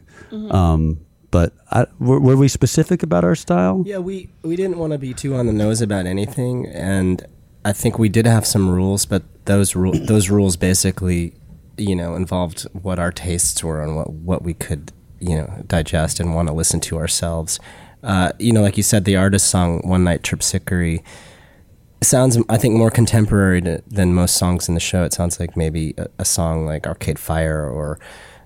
Um, 0.51 1.01
but 1.31 1.53
I, 1.71 1.87
were, 1.99 2.21
were 2.21 2.37
we 2.37 2.49
specific 2.49 3.03
about 3.03 3.25
our 3.25 3.35
style? 3.35 3.83
Yeah, 3.87 3.99
we 3.99 4.31
we 4.43 4.57
didn't 4.57 4.79
want 4.79 4.93
to 4.93 4.99
be 4.99 5.13
too 5.15 5.35
on 5.35 5.47
the 5.47 5.53
nose 5.53 5.81
about 5.81 6.07
anything, 6.07 6.67
and 6.67 7.27
I 7.65 7.73
think 7.73 7.99
we 7.99 8.09
did 8.09 8.27
have 8.27 8.47
some 8.47 8.71
rules, 8.71 9.05
but 9.05 9.23
those 9.49 9.75
ru- 9.75 9.99
those 9.99 10.31
rules 10.31 10.57
basically, 10.57 11.35
you 11.77 11.97
know, 11.97 12.15
involved 12.15 12.63
what 12.73 12.99
our 12.99 13.11
tastes 13.11 13.65
were 13.65 13.83
and 13.83 13.97
what 13.97 14.11
what 14.11 14.43
we 14.43 14.55
could, 14.55 14.93
you 15.19 15.37
know, 15.37 15.65
digest 15.67 16.21
and 16.21 16.35
want 16.35 16.49
to 16.49 16.55
listen 16.55 16.79
to 16.81 16.99
ourselves. 16.99 17.59
Uh, 18.05 18.31
you 18.39 18.53
know, 18.53 18.63
like 18.63 18.77
you 18.77 18.83
said, 18.85 19.05
the 19.05 19.17
artist 19.17 19.51
song 19.51 19.81
"One 19.83 20.05
Night 20.05 20.23
Terpsichore" 20.23 21.03
sounds, 22.01 22.39
I 22.49 22.57
think, 22.59 22.77
more 22.77 22.91
contemporary 22.91 23.61
to, 23.63 23.83
than 23.89 24.15
most 24.15 24.37
songs 24.37 24.69
in 24.69 24.75
the 24.75 24.81
show. 24.81 25.03
It 25.03 25.13
sounds 25.13 25.41
like 25.41 25.57
maybe 25.57 25.95
a, 25.99 26.07
a 26.21 26.25
song 26.25 26.65
like 26.65 26.87
Arcade 26.87 27.19
Fire 27.19 27.69
or, 27.69 27.99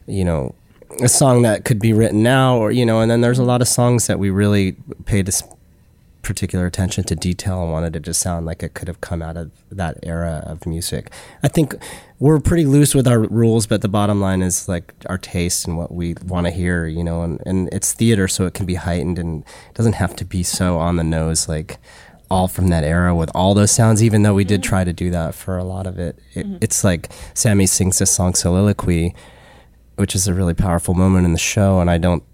you 0.06 0.24
know, 0.24 0.54
a 1.02 1.08
song 1.08 1.42
that 1.42 1.66
could 1.66 1.78
be 1.78 1.92
written 1.92 2.22
now, 2.22 2.56
or 2.56 2.70
you 2.70 2.86
know. 2.86 3.00
And 3.00 3.10
then 3.10 3.20
there's 3.20 3.38
a 3.38 3.44
lot 3.44 3.60
of 3.60 3.68
songs 3.68 4.06
that 4.06 4.18
we 4.18 4.30
really 4.30 4.76
paid 5.04 5.28
particular 6.22 6.66
attention 6.66 7.04
to 7.04 7.16
detail 7.16 7.62
and 7.62 7.72
wanted 7.72 7.96
it 7.96 8.04
to 8.04 8.14
sound 8.14 8.46
like 8.46 8.62
it 8.62 8.74
could 8.74 8.88
have 8.88 9.00
come 9.00 9.20
out 9.20 9.36
of 9.36 9.50
that 9.70 9.98
era 10.02 10.42
of 10.46 10.66
music. 10.66 11.10
I 11.42 11.48
think 11.48 11.74
we're 12.18 12.40
pretty 12.40 12.64
loose 12.64 12.94
with 12.94 13.08
our 13.08 13.18
rules, 13.18 13.66
but 13.66 13.82
the 13.82 13.88
bottom 13.88 14.20
line 14.20 14.40
is 14.40 14.68
like 14.68 14.94
our 15.06 15.18
taste 15.18 15.66
and 15.66 15.76
what 15.76 15.92
we 15.92 16.14
want 16.24 16.46
to 16.46 16.52
hear, 16.52 16.86
you 16.86 17.02
know, 17.02 17.22
and, 17.22 17.42
and 17.44 17.68
it's 17.72 17.92
theater, 17.92 18.28
so 18.28 18.46
it 18.46 18.54
can 18.54 18.66
be 18.66 18.76
heightened 18.76 19.18
and 19.18 19.42
it 19.42 19.74
doesn't 19.74 19.94
have 19.94 20.14
to 20.16 20.24
be 20.24 20.42
so 20.42 20.78
on 20.78 20.96
the 20.96 21.04
nose, 21.04 21.48
like 21.48 21.78
all 22.30 22.48
from 22.48 22.68
that 22.68 22.84
era 22.84 23.14
with 23.14 23.30
all 23.34 23.52
those 23.52 23.70
sounds, 23.70 24.02
even 24.02 24.22
though 24.22 24.34
we 24.34 24.44
did 24.44 24.62
mm-hmm. 24.62 24.68
try 24.68 24.84
to 24.84 24.92
do 24.92 25.10
that 25.10 25.34
for 25.34 25.58
a 25.58 25.64
lot 25.64 25.86
of 25.86 25.98
it. 25.98 26.18
it 26.34 26.46
mm-hmm. 26.46 26.56
It's 26.60 26.82
like 26.82 27.10
Sammy 27.34 27.66
sings 27.66 27.98
this 27.98 28.10
song 28.10 28.34
Soliloquy, 28.34 29.14
which 29.96 30.14
is 30.14 30.26
a 30.28 30.34
really 30.34 30.54
powerful 30.54 30.94
moment 30.94 31.26
in 31.26 31.32
the 31.32 31.38
show, 31.38 31.80
and 31.80 31.90
I 31.90 31.98
don't 31.98 32.24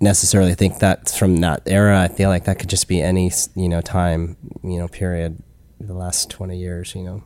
necessarily 0.00 0.54
think 0.54 0.78
that's 0.78 1.16
from 1.16 1.36
that 1.38 1.62
era. 1.66 2.00
I 2.00 2.08
feel 2.08 2.28
like 2.28 2.44
that 2.44 2.58
could 2.58 2.68
just 2.70 2.88
be 2.88 3.00
any 3.02 3.30
you 3.54 3.68
know 3.68 3.80
time 3.80 4.36
you 4.62 4.78
know 4.78 4.88
period, 4.88 5.42
the 5.80 5.94
last 5.94 6.30
twenty 6.30 6.58
years. 6.58 6.94
You 6.94 7.02
know, 7.02 7.22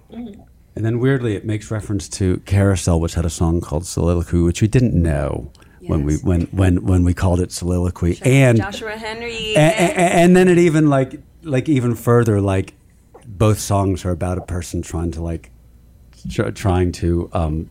And 0.77 0.85
then 0.85 0.99
weirdly, 1.01 1.35
it 1.35 1.45
makes 1.45 1.71
reference 1.71 2.09
to 2.11 2.39
Carousel, 2.47 3.01
which 3.01 3.15
had 3.15 3.25
a 3.25 3.31
song 3.31 3.61
called 3.61 3.87
Soliloquy, 3.87 4.41
which 4.41 4.63
we 4.63 4.69
didn't 4.69 4.95
know 4.95 5.53
when 5.81 6.05
we 6.05 6.17
when 6.17 6.43
when 6.53 6.85
when 6.85 7.05
we 7.05 7.15
called 7.15 7.41
it 7.41 7.53
Soliloquy, 7.53 8.19
and 8.23 8.59
Joshua 8.59 8.93
Henry. 8.93 9.57
and, 9.57 9.75
and, 9.75 10.13
and 10.15 10.37
then 10.37 10.49
it 10.49 10.59
even 10.59 10.89
like 10.89 11.21
like 11.43 11.69
even 11.69 11.95
further 11.95 12.41
like 12.41 12.75
both 13.27 13.59
songs 13.59 14.05
are 14.05 14.11
about 14.11 14.39
a 14.39 14.43
person 14.43 14.83
trying 14.83 15.11
to 15.13 15.23
like 15.23 15.51
tr- 16.31 16.51
trying 16.51 16.93
to 16.93 17.31
um 17.33 17.71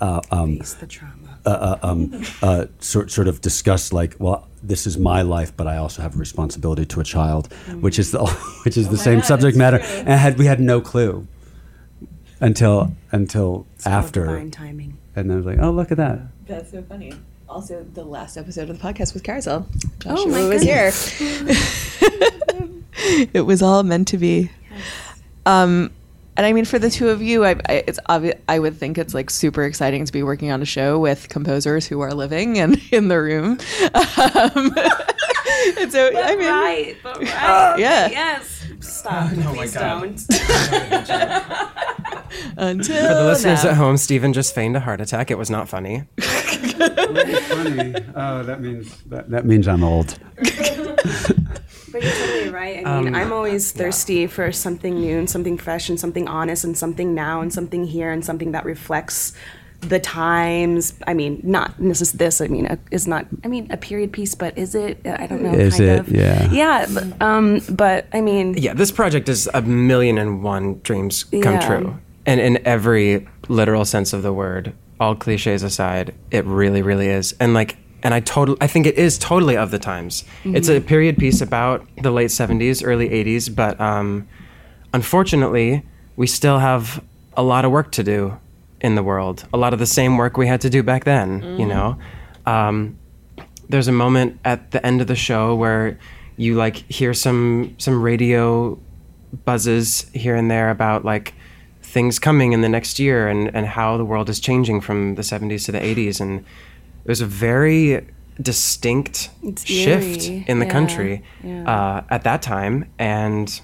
uh, 0.00 0.20
um 0.30 0.58
Face 0.58 0.74
the 0.74 0.86
trauma. 0.86 1.21
Uh, 1.44 1.50
uh, 1.50 1.78
um, 1.82 2.22
uh, 2.42 2.66
sort 2.78 3.10
sort 3.10 3.28
of 3.28 3.40
discuss 3.40 3.92
like, 3.92 4.16
well, 4.18 4.48
this 4.62 4.86
is 4.86 4.96
my 4.98 5.22
life, 5.22 5.56
but 5.56 5.66
I 5.66 5.76
also 5.76 6.02
have 6.02 6.14
a 6.14 6.18
responsibility 6.18 6.84
to 6.86 7.00
a 7.00 7.04
child, 7.04 7.52
which 7.80 7.98
is 7.98 8.12
the 8.12 8.24
which 8.64 8.76
is 8.76 8.88
the 8.88 8.98
same 8.98 9.18
God, 9.20 9.26
subject 9.26 9.56
matter, 9.56 9.78
true. 9.78 9.86
and 9.88 10.08
had 10.20 10.38
we 10.38 10.46
had 10.46 10.60
no 10.60 10.80
clue 10.80 11.26
until 12.40 12.94
until 13.10 13.66
It's 13.76 13.86
after, 13.86 14.26
divine 14.26 14.50
timing. 14.50 14.98
and 15.16 15.32
I 15.32 15.36
was 15.36 15.46
like, 15.46 15.58
oh, 15.60 15.70
look 15.70 15.90
at 15.90 15.96
that. 15.98 16.20
That's 16.46 16.70
so 16.70 16.82
funny. 16.82 17.12
Also, 17.48 17.84
the 17.92 18.04
last 18.04 18.36
episode 18.38 18.70
of 18.70 18.80
the 18.80 18.82
podcast 18.82 19.12
was 19.12 19.20
Carousel. 19.22 19.66
Oh 19.74 19.88
Joshua 19.98 20.32
my 20.32 20.48
was 20.48 20.62
here. 20.62 20.86
it 23.34 23.44
was 23.44 23.62
all 23.62 23.82
meant 23.82 24.08
to 24.08 24.16
be. 24.18 24.50
Um, 25.44 25.90
and 26.36 26.46
I 26.46 26.52
mean, 26.52 26.64
for 26.64 26.78
the 26.78 26.88
two 26.90 27.08
of 27.10 27.20
you, 27.20 27.44
I, 27.44 27.50
I, 27.68 27.84
it's 27.86 27.98
obvious. 28.06 28.36
I 28.48 28.58
would 28.58 28.76
think 28.76 28.96
it's 28.98 29.14
like 29.14 29.28
super 29.30 29.64
exciting 29.64 30.04
to 30.04 30.12
be 30.12 30.22
working 30.22 30.50
on 30.50 30.62
a 30.62 30.64
show 30.64 30.98
with 30.98 31.28
composers 31.28 31.86
who 31.86 32.00
are 32.00 32.14
living 32.14 32.58
and 32.58 32.80
in 32.92 33.08
the 33.08 33.20
room. 33.20 33.58
Um, 33.94 34.74
and 35.78 35.92
so, 35.92 36.10
I 36.16 36.36
mean, 36.36 36.48
right, 36.48 36.96
but 37.02 37.18
right. 37.20 37.74
yeah. 37.78 38.08
Yes. 38.08 38.66
Stop. 38.80 39.30
Oh 39.32 39.54
Please 39.54 39.74
don't. 39.74 40.20
until 42.56 42.96
For 43.08 43.14
the 43.14 43.24
listeners 43.26 43.64
now. 43.64 43.70
at 43.70 43.76
home, 43.76 43.96
Stephen 43.96 44.32
just 44.32 44.54
feigned 44.54 44.76
a 44.76 44.80
heart 44.80 45.00
attack. 45.00 45.30
It 45.30 45.38
was 45.38 45.50
not 45.50 45.68
funny. 45.68 46.04
funny. 46.18 47.94
Oh, 48.16 48.42
that 48.42 48.58
means 48.60 49.02
that, 49.02 49.30
that 49.30 49.44
means 49.46 49.68
I'm 49.68 49.84
old. 49.84 50.18
But 51.92 52.02
you're 52.02 52.12
totally 52.12 52.50
right. 52.62 52.86
I 52.86 53.00
mean, 53.02 53.14
I'm 53.14 53.32
always 53.32 53.70
thirsty 53.72 54.26
for 54.26 54.50
something 54.52 54.94
new 55.00 55.18
and 55.18 55.28
something 55.30 55.58
fresh 55.58 55.88
and 55.88 56.00
something 56.00 56.26
honest 56.28 56.64
and 56.64 56.76
something 56.76 57.14
now 57.14 57.40
and 57.40 57.52
something 57.52 57.84
here 57.84 58.10
and 58.10 58.24
something 58.24 58.52
that 58.52 58.64
reflects 58.64 59.34
the 59.80 59.98
times. 59.98 60.94
I 61.06 61.14
mean, 61.14 61.40
not 61.42 61.74
this 61.78 62.00
is 62.00 62.12
this. 62.12 62.40
I 62.40 62.46
mean, 62.46 62.66
uh, 62.66 62.76
is 62.90 63.06
not. 63.06 63.26
I 63.44 63.48
mean, 63.48 63.66
a 63.70 63.76
period 63.76 64.12
piece, 64.12 64.34
but 64.34 64.56
is 64.56 64.74
it? 64.74 65.04
I 65.06 65.26
don't 65.26 65.42
know. 65.42 65.52
Is 65.52 65.76
kind 65.76 65.90
it? 65.90 65.98
Of. 66.00 66.08
Yeah. 66.08 66.50
Yeah. 66.52 66.86
But, 66.92 67.22
um, 67.22 67.60
but 67.68 68.06
I 68.12 68.20
mean, 68.20 68.54
Yeah, 68.54 68.74
this 68.74 68.90
project 68.90 69.28
is 69.28 69.48
a 69.52 69.62
million 69.62 70.18
and 70.18 70.42
one 70.42 70.80
dreams 70.82 71.24
come 71.24 71.54
Yeah. 71.54 71.66
true. 71.66 71.98
And 72.24 72.40
in 72.40 72.64
every 72.64 73.26
literal 73.48 73.84
sense 73.84 74.12
of 74.12 74.22
the 74.22 74.32
word, 74.32 74.72
all 75.00 75.16
cliches 75.16 75.64
aside, 75.64 76.14
it 76.30 76.44
really, 76.44 76.80
really 76.80 77.08
is. 77.08 77.34
And 77.40 77.52
like, 77.52 77.76
and 78.02 78.12
I 78.14 78.20
totally, 78.20 78.58
I 78.60 78.66
think 78.66 78.86
it 78.86 78.96
is 78.96 79.18
totally 79.18 79.56
of 79.56 79.70
the 79.70 79.78
times. 79.78 80.24
It's 80.44 80.68
a 80.68 80.80
period 80.80 81.16
piece 81.18 81.40
about 81.40 81.86
the 82.02 82.10
late 82.10 82.30
70s, 82.30 82.82
early 82.84 83.08
80s, 83.08 83.54
but 83.54 83.80
um, 83.80 84.28
unfortunately, 84.92 85.84
we 86.16 86.26
still 86.26 86.58
have 86.58 87.02
a 87.36 87.42
lot 87.42 87.64
of 87.64 87.70
work 87.70 87.92
to 87.92 88.02
do 88.02 88.38
in 88.80 88.96
the 88.96 89.02
world. 89.02 89.46
A 89.52 89.56
lot 89.56 89.72
of 89.72 89.78
the 89.78 89.86
same 89.86 90.16
work 90.16 90.36
we 90.36 90.46
had 90.46 90.60
to 90.62 90.70
do 90.70 90.82
back 90.82 91.04
then, 91.04 91.58
you 91.58 91.66
know? 91.66 91.96
Um, 92.44 92.98
there's 93.68 93.88
a 93.88 93.92
moment 93.92 94.38
at 94.44 94.72
the 94.72 94.84
end 94.84 95.00
of 95.00 95.06
the 95.06 95.16
show 95.16 95.54
where 95.54 95.98
you 96.36 96.54
like 96.54 96.76
hear 96.90 97.14
some 97.14 97.74
some 97.78 98.02
radio 98.02 98.78
buzzes 99.44 100.10
here 100.12 100.34
and 100.34 100.50
there 100.50 100.70
about 100.70 101.04
like 101.04 101.34
things 101.82 102.18
coming 102.18 102.52
in 102.52 102.60
the 102.60 102.68
next 102.68 102.98
year 102.98 103.28
and 103.28 103.54
and 103.54 103.66
how 103.66 103.96
the 103.96 104.04
world 104.04 104.28
is 104.28 104.40
changing 104.40 104.80
from 104.80 105.14
the 105.14 105.22
70s 105.22 105.64
to 105.66 105.72
the 105.72 105.78
80s 105.78 106.20
and 106.20 106.44
it 107.04 107.08
was 107.08 107.20
a 107.20 107.26
very 107.26 108.06
distinct 108.40 109.30
shift 109.64 110.26
in 110.28 110.58
the 110.58 110.64
Yeah, 110.66 110.70
country 110.72 111.22
yeah. 111.44 111.64
uh, 111.68 112.04
at 112.10 112.24
that 112.24 112.42
time 112.42 112.90
and 112.98 113.60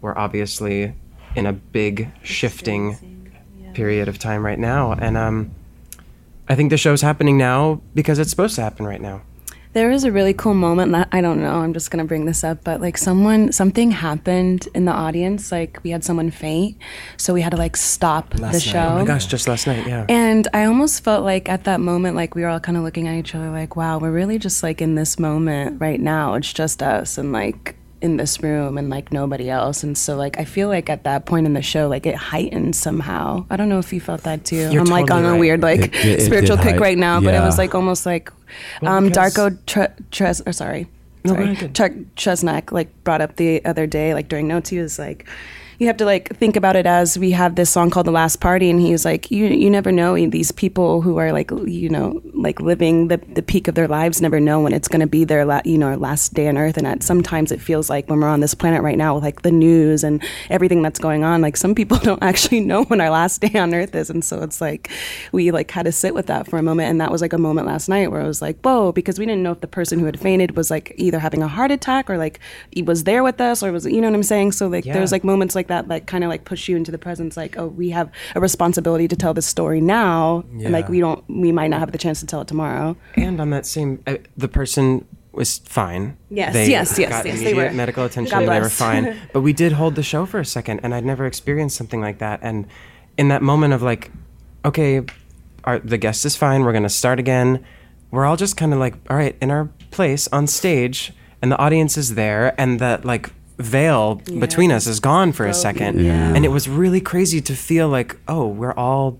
we're 0.00 0.16
obviously 0.18 0.94
in 1.36 1.46
a 1.46 1.52
big 1.52 2.10
shifting 2.22 2.96
period 3.74 4.08
of 4.08 4.18
time 4.18 4.44
right 4.44 4.58
now 4.58 4.92
and 4.92 5.16
um 5.16 5.50
I 6.48 6.54
think 6.54 6.70
the 6.70 6.76
show's 6.76 7.00
happening 7.00 7.38
now 7.38 7.80
because 7.94 8.18
it's 8.18 8.28
supposed 8.30 8.54
to 8.56 8.62
happen 8.62 8.84
right 8.84 9.00
now. 9.00 9.22
There 9.74 9.88
was 9.88 10.04
a 10.04 10.12
really 10.12 10.32
cool 10.32 10.54
moment 10.54 10.92
that 10.92 11.08
I 11.10 11.20
don't 11.20 11.42
know. 11.42 11.56
I'm 11.56 11.72
just 11.72 11.90
gonna 11.90 12.04
bring 12.04 12.24
this 12.24 12.44
up, 12.44 12.62
but 12.62 12.80
like 12.80 12.96
someone, 12.96 13.50
something 13.50 13.90
happened 13.90 14.68
in 14.74 14.84
the 14.84 14.92
audience. 14.92 15.50
Like 15.50 15.80
we 15.82 15.90
had 15.90 16.04
someone 16.04 16.30
faint, 16.30 16.76
so 17.16 17.34
we 17.34 17.42
had 17.42 17.50
to 17.50 17.56
like 17.56 17.76
stop 17.76 18.30
the 18.30 18.40
night. 18.40 18.62
show. 18.62 18.78
Oh 18.78 18.98
my 19.00 19.04
gosh, 19.04 19.26
just 19.26 19.48
last 19.48 19.66
night, 19.66 19.86
yeah. 19.86 20.06
And 20.08 20.46
I 20.54 20.64
almost 20.64 21.02
felt 21.02 21.24
like 21.24 21.48
at 21.48 21.64
that 21.64 21.80
moment, 21.80 22.14
like 22.14 22.36
we 22.36 22.42
were 22.42 22.48
all 22.48 22.60
kind 22.60 22.78
of 22.78 22.84
looking 22.84 23.08
at 23.08 23.16
each 23.16 23.34
other, 23.34 23.50
like, 23.50 23.74
wow, 23.74 23.98
we're 23.98 24.12
really 24.12 24.38
just 24.38 24.62
like 24.62 24.80
in 24.80 24.94
this 24.94 25.18
moment 25.18 25.80
right 25.80 26.00
now. 26.00 26.34
It's 26.34 26.52
just 26.52 26.82
us 26.82 27.18
and 27.18 27.32
like 27.32 27.76
in 28.00 28.16
this 28.18 28.42
room 28.42 28.76
and 28.76 28.90
like 28.90 29.12
nobody 29.12 29.48
else. 29.48 29.82
And 29.82 29.96
so, 29.96 30.16
like, 30.16 30.38
I 30.38 30.44
feel 30.44 30.68
like 30.68 30.90
at 30.90 31.04
that 31.04 31.24
point 31.26 31.46
in 31.46 31.54
the 31.54 31.62
show, 31.62 31.88
like 31.88 32.04
it 32.06 32.14
heightened 32.14 32.76
somehow. 32.76 33.46
I 33.50 33.56
don't 33.56 33.68
know 33.68 33.78
if 33.78 33.92
you 33.92 34.00
felt 34.00 34.22
that 34.24 34.44
too. 34.44 34.70
You're 34.70 34.82
I'm 34.82 34.86
like 34.88 35.06
totally 35.06 35.26
on 35.28 35.34
a 35.36 35.38
weird, 35.38 35.62
like, 35.62 35.80
It- 35.80 35.94
it- 35.94 36.20
it 36.20 36.26
spiritual 36.26 36.56
kick 36.58 36.72
height- 36.72 36.80
right 36.80 36.98
now, 36.98 37.20
but 37.20 37.34
it 37.34 37.40
was 37.40 37.56
like 37.58 37.74
almost 37.74 38.04
like 38.06 38.30
um, 38.82 39.10
Darko 39.10 39.56
Tre- 39.66 39.88
Tres, 40.10 40.42
or 40.46 40.52
sorry. 40.52 40.86
No, 41.24 41.32
go 41.32 41.40
Sorry, 41.40 41.52
ahead. 41.52 41.74
Chuck 41.74 41.92
Tresnjak 42.16 42.70
like 42.70 42.90
brought 43.02 43.22
up 43.22 43.36
the 43.36 43.64
other 43.64 43.86
day, 43.86 44.12
like 44.12 44.28
during 44.28 44.46
notes, 44.46 44.68
he 44.68 44.78
was 44.78 44.98
like, 44.98 45.26
you 45.78 45.86
have 45.86 45.96
to 45.98 46.04
like 46.04 46.36
think 46.36 46.56
about 46.56 46.76
it 46.76 46.86
as 46.86 47.18
we 47.18 47.30
have 47.32 47.54
this 47.54 47.70
song 47.70 47.90
called 47.90 48.06
"The 48.06 48.12
Last 48.12 48.40
Party," 48.40 48.70
and 48.70 48.80
he's 48.80 49.04
like, 49.04 49.30
you 49.30 49.46
you 49.46 49.70
never 49.70 49.90
know 49.92 50.14
these 50.28 50.52
people 50.52 51.00
who 51.02 51.16
are 51.18 51.32
like 51.32 51.50
you 51.66 51.88
know 51.88 52.20
like 52.34 52.60
living 52.60 53.08
the 53.08 53.18
the 53.34 53.42
peak 53.42 53.68
of 53.68 53.74
their 53.74 53.88
lives 53.88 54.20
never 54.20 54.40
know 54.40 54.60
when 54.60 54.72
it's 54.72 54.88
going 54.88 55.00
to 55.00 55.06
be 55.06 55.24
their 55.24 55.44
la- 55.44 55.62
you 55.64 55.78
know 55.78 55.94
last 55.96 56.34
day 56.34 56.48
on 56.48 56.56
Earth, 56.56 56.76
and 56.76 56.86
at 56.86 57.02
sometimes 57.02 57.50
it 57.52 57.60
feels 57.60 57.90
like 57.90 58.08
when 58.08 58.20
we're 58.20 58.28
on 58.28 58.40
this 58.40 58.54
planet 58.54 58.82
right 58.82 58.98
now 58.98 59.14
with 59.14 59.24
like 59.24 59.42
the 59.42 59.50
news 59.52 60.04
and 60.04 60.22
everything 60.50 60.82
that's 60.82 60.98
going 60.98 61.24
on, 61.24 61.40
like 61.42 61.56
some 61.56 61.74
people 61.74 61.98
don't 62.08 62.22
actually 62.22 62.60
know 62.60 62.84
when 62.84 63.00
our 63.00 63.10
last 63.10 63.40
day 63.40 63.58
on 63.58 63.74
Earth 63.74 63.94
is, 63.94 64.10
and 64.10 64.24
so 64.24 64.42
it's 64.42 64.60
like 64.60 64.90
we 65.32 65.50
like 65.50 65.70
had 65.70 65.84
to 65.86 65.92
sit 65.92 66.14
with 66.14 66.26
that 66.26 66.46
for 66.48 66.58
a 66.58 66.62
moment, 66.62 66.90
and 66.90 67.00
that 67.00 67.10
was 67.10 67.20
like 67.20 67.32
a 67.32 67.38
moment 67.38 67.66
last 67.66 67.88
night 67.88 68.10
where 68.10 68.20
I 68.20 68.26
was 68.26 68.40
like, 68.42 68.60
whoa, 68.60 68.92
because 68.92 69.18
we 69.18 69.26
didn't 69.26 69.42
know 69.42 69.52
if 69.52 69.60
the 69.60 69.66
person 69.66 69.98
who 69.98 70.06
had 70.06 70.18
fainted 70.20 70.56
was 70.56 70.70
like 70.70 70.92
either 70.96 71.18
having 71.18 71.42
a 71.42 71.48
heart 71.48 71.70
attack 71.70 72.08
or 72.10 72.16
like 72.18 72.38
he 72.70 72.82
was 72.82 73.04
there 73.04 73.22
with 73.22 73.40
us 73.40 73.62
or 73.62 73.72
was 73.72 73.86
you 73.86 74.00
know 74.00 74.08
what 74.08 74.14
I'm 74.16 74.22
saying? 74.22 74.52
So 74.52 74.68
like 74.68 74.84
Yeah. 74.84 74.94
there's 74.94 75.12
like 75.12 75.24
moments 75.24 75.54
like 75.54 75.63
that 75.68 75.88
that 75.88 76.06
kind 76.06 76.24
of 76.24 76.30
like 76.30 76.44
push 76.44 76.68
you 76.68 76.76
into 76.76 76.90
the 76.90 76.98
presence, 76.98 77.36
like 77.36 77.58
oh 77.58 77.66
we 77.66 77.90
have 77.90 78.10
a 78.34 78.40
responsibility 78.40 79.08
to 79.08 79.16
tell 79.16 79.34
this 79.34 79.46
story 79.46 79.80
now, 79.80 80.44
and 80.52 80.72
like 80.72 80.88
we 80.88 81.00
don't 81.00 81.24
we 81.28 81.52
might 81.52 81.68
not 81.68 81.80
have 81.80 81.92
the 81.92 81.98
chance 81.98 82.20
to 82.20 82.26
tell 82.26 82.40
it 82.40 82.48
tomorrow. 82.48 82.96
And 83.16 83.40
on 83.40 83.50
that 83.50 83.66
same, 83.66 84.02
uh, 84.06 84.16
the 84.36 84.48
person 84.48 85.06
was 85.34 85.58
fine. 85.58 86.16
Yes, 86.30 86.52
they 86.52 86.70
yes, 86.70 86.98
yes, 86.98 87.10
got 87.10 87.26
yes, 87.26 87.36
they 87.38 87.50
immediate 87.50 87.72
were. 87.72 87.76
medical 87.76 88.04
attention. 88.04 88.46
They 88.46 88.60
were 88.60 88.68
fine. 88.68 89.16
but 89.32 89.40
we 89.40 89.52
did 89.52 89.72
hold 89.72 89.94
the 89.94 90.02
show 90.02 90.26
for 90.26 90.40
a 90.40 90.44
second, 90.44 90.80
and 90.82 90.94
I'd 90.94 91.04
never 91.04 91.26
experienced 91.26 91.76
something 91.76 92.00
like 92.00 92.18
that. 92.18 92.40
And 92.42 92.66
in 93.16 93.28
that 93.28 93.42
moment 93.42 93.74
of 93.74 93.82
like, 93.82 94.10
okay, 94.64 95.02
our, 95.64 95.78
the 95.78 95.98
guest 95.98 96.24
is 96.24 96.36
fine. 96.36 96.62
We're 96.62 96.72
gonna 96.72 96.88
start 96.88 97.18
again. 97.18 97.64
We're 98.10 98.26
all 98.26 98.36
just 98.36 98.56
kind 98.56 98.72
of 98.72 98.78
like, 98.78 98.94
all 99.10 99.16
right, 99.16 99.36
in 99.40 99.50
our 99.50 99.70
place 99.90 100.28
on 100.28 100.46
stage, 100.46 101.12
and 101.42 101.50
the 101.50 101.58
audience 101.58 101.96
is 101.96 102.14
there, 102.14 102.58
and 102.60 102.80
that 102.80 103.04
like 103.04 103.30
veil 103.58 104.16
between 104.40 104.72
us 104.72 104.86
is 104.86 105.00
gone 105.00 105.32
for 105.32 105.46
a 105.46 105.54
second. 105.54 106.00
Yeah. 106.00 106.34
And 106.34 106.44
it 106.44 106.48
was 106.48 106.68
really 106.68 107.00
crazy 107.00 107.40
to 107.42 107.54
feel 107.54 107.88
like, 107.88 108.16
oh, 108.26 108.46
we're 108.48 108.74
all 108.74 109.18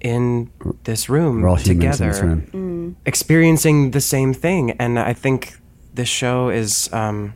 in 0.00 0.50
this 0.84 1.08
room 1.08 1.40
We're 1.40 1.48
all 1.48 1.56
together 1.56 2.04
in 2.04 2.10
this 2.10 2.54
room. 2.54 2.96
experiencing 3.06 3.92
the 3.92 4.00
same 4.02 4.34
thing. 4.34 4.72
And 4.72 4.98
i 4.98 5.14
think 5.14 5.56
this 5.94 6.08
show 6.10 6.50
is 6.50 6.92
um 6.92 7.32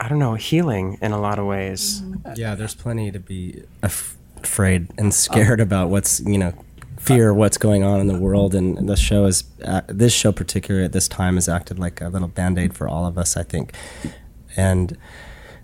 i 0.00 0.08
don't 0.08 0.18
know 0.18 0.34
healing 0.34 0.96
in 1.02 1.12
a 1.12 1.20
lot 1.20 1.38
of 1.38 1.44
ways. 1.46 2.02
Yeah, 2.36 2.54
there's 2.54 2.74
plenty 2.74 3.10
to 3.10 3.18
be 3.20 3.62
af- 3.82 4.16
afraid 4.42 4.88
and 4.96 5.12
scared 5.12 5.60
about 5.60 5.90
what's 5.90 6.20
you 6.20 6.38
know 6.38 6.52
fear 6.98 7.34
what's 7.34 7.58
going 7.58 7.82
on 7.84 8.00
in 8.00 8.06
the 8.06 8.18
world. 8.18 8.54
And 8.54 8.88
this 8.88 8.98
show 9.00 9.26
is 9.26 9.44
uh, 9.64 9.82
this 9.88 10.12
show 10.14 10.32
particularly 10.32 10.84
at 10.86 10.92
this 10.92 11.06
time 11.08 11.34
has 11.34 11.48
acted 11.50 11.78
like 11.78 12.00
a 12.00 12.08
little 12.08 12.28
band-aid 12.28 12.74
for 12.74 12.88
all 12.88 13.04
of 13.06 13.18
us 13.18 13.36
i 13.36 13.42
think 13.42 13.72
and 14.58 14.96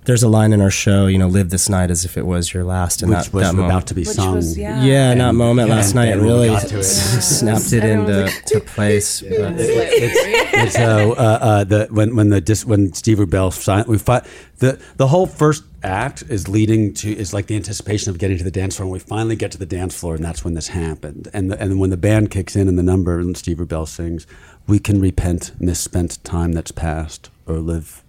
there's 0.06 0.22
a 0.22 0.28
line 0.28 0.52
in 0.52 0.60
our 0.60 0.70
show 0.70 1.06
you 1.06 1.16
know 1.16 1.28
live 1.28 1.48
this 1.48 1.68
night 1.70 1.90
as 1.90 2.04
if 2.04 2.18
it 2.18 2.26
was 2.26 2.52
your 2.52 2.62
last 2.62 3.00
and 3.02 3.10
which 3.10 3.24
that, 3.24 3.32
was 3.32 3.46
that 3.46 3.54
moment 3.54 3.72
about 3.72 3.86
to 3.86 3.94
be 3.94 4.02
Which 4.02 4.08
sung. 4.08 4.34
was- 4.34 4.56
yeah. 4.58 4.84
yeah, 4.84 5.10
and 5.12 5.20
that 5.20 5.34
moment 5.34 5.70
and 5.70 5.78
last 5.78 5.94
night 5.94 6.10
then 6.10 6.22
really 6.22 6.48
got 6.48 6.66
to 6.68 6.78
it. 6.78 6.82
snapped 6.84 7.72
it 7.72 7.84
into 7.84 8.28
to 8.46 8.60
place. 8.60 9.22
But 9.40 9.54
it's 9.58 10.76
uh, 10.78 11.08
uh, 11.10 11.38
uh, 11.48 11.64
the 11.64 11.88
when 11.90 12.14
when 12.16 12.28
the 12.28 12.40
dis, 12.40 12.64
when 12.64 12.92
Steve 12.92 13.18
Rubell 13.18 13.50
signed, 13.52 13.86
we 13.88 13.98
fi- 13.98 14.22
the 14.58 14.78
the 14.96 15.08
whole 15.08 15.26
first 15.26 15.64
act 15.82 16.22
is 16.28 16.48
leading 16.48 16.92
to 16.94 17.10
is 17.12 17.32
like 17.34 17.46
the 17.46 17.56
anticipation 17.56 18.10
of 18.10 18.18
getting 18.18 18.38
to 18.38 18.44
the 18.44 18.50
dance 18.50 18.76
floor, 18.76 18.84
and 18.84 18.92
we 18.92 18.98
finally 18.98 19.36
get 19.36 19.50
to 19.52 19.58
the 19.58 19.66
dance 19.66 19.98
floor, 19.98 20.14
and 20.14 20.24
that's 20.24 20.44
when 20.44 20.54
this 20.54 20.68
happened. 20.68 21.28
And 21.32 21.50
the, 21.50 21.60
and 21.60 21.80
when 21.80 21.90
the 21.90 21.96
band 21.96 22.30
kicks 22.30 22.54
in 22.56 22.68
and 22.68 22.78
the 22.78 22.82
number 22.82 23.18
and 23.18 23.36
Steve 23.36 23.56
Rubell 23.58 23.88
sings, 23.88 24.26
"We 24.66 24.78
can 24.78 25.00
repent 25.00 25.52
misspent 25.58 26.22
time 26.24 26.52
that's 26.52 26.72
past, 26.72 27.30
or 27.46 27.56
live 27.58 28.03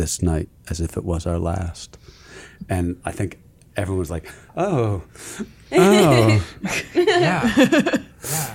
this 0.00 0.22
night 0.22 0.48
as 0.70 0.80
if 0.80 0.96
it 0.96 1.04
was 1.04 1.26
our 1.26 1.38
last." 1.38 1.98
And 2.68 3.00
I 3.04 3.12
think 3.12 3.38
everyone 3.76 4.00
was 4.00 4.10
like, 4.10 4.26
"Oh, 4.56 5.02
oh." 5.72 6.46
yeah 6.94 8.00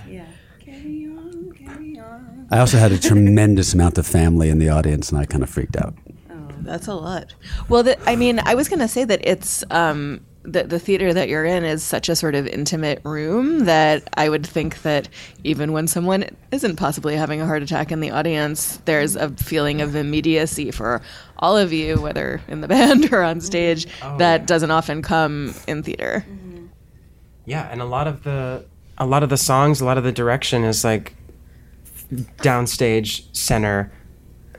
yeah." 0.07 0.25
Carry 0.59 1.07
on, 1.07 1.51
carry 1.53 1.99
on. 1.99 2.47
I 2.51 2.59
also 2.59 2.77
had 2.77 2.91
a 2.91 2.99
tremendous 2.99 3.73
amount 3.73 3.97
of 3.97 4.05
family 4.05 4.49
in 4.49 4.59
the 4.59 4.69
audience, 4.69 5.11
and 5.11 5.19
I 5.19 5.25
kind 5.25 5.43
of 5.43 5.49
freaked 5.49 5.77
out. 5.77 5.93
Oh, 6.29 6.47
That's 6.61 6.87
a 6.87 6.93
lot. 6.93 7.33
Well, 7.69 7.83
the, 7.83 7.95
I 8.09 8.15
mean, 8.15 8.39
I 8.39 8.55
was 8.55 8.67
going 8.69 8.79
to 8.79 8.87
say 8.87 9.03
that 9.05 9.21
it's 9.23 9.63
um, 9.71 10.21
the 10.45 10.63
the 10.63 10.79
theater 10.79 11.13
that 11.13 11.29
you're 11.29 11.45
in 11.45 11.63
is 11.63 11.83
such 11.83 12.09
a 12.09 12.15
sort 12.15 12.35
of 12.35 12.47
intimate 12.47 13.01
room 13.03 13.65
that 13.65 14.07
I 14.15 14.29
would 14.29 14.45
think 14.45 14.81
that 14.83 15.09
even 15.43 15.71
when 15.71 15.87
someone 15.87 16.25
isn't 16.51 16.75
possibly 16.75 17.15
having 17.15 17.41
a 17.41 17.45
heart 17.45 17.63
attack 17.63 17.91
in 17.91 17.99
the 17.99 18.11
audience, 18.11 18.77
there's 18.85 19.15
a 19.15 19.29
feeling 19.31 19.81
of 19.81 19.95
immediacy 19.95 20.71
for 20.71 21.01
all 21.39 21.57
of 21.57 21.73
you, 21.73 21.99
whether 21.99 22.41
in 22.47 22.61
the 22.61 22.67
band 22.75 23.11
or 23.11 23.23
on 23.23 23.41
stage, 23.41 23.85
mm-hmm. 23.85 24.15
oh, 24.15 24.17
that 24.17 24.47
doesn't 24.47 24.71
often 24.71 25.01
come 25.01 25.53
in 25.67 25.83
theater. 25.83 26.25
Mm-hmm. 26.27 26.65
yeah 27.45 27.67
and 27.71 27.81
a 27.81 27.85
lot 27.85 28.07
of 28.07 28.23
the 28.23 28.65
a 28.97 29.05
lot 29.05 29.23
of 29.23 29.29
the 29.29 29.37
songs 29.37 29.81
a 29.81 29.85
lot 29.85 29.97
of 29.97 30.03
the 30.03 30.11
direction 30.11 30.63
is 30.63 30.83
like 30.83 31.15
downstage 32.37 33.25
center 33.35 33.91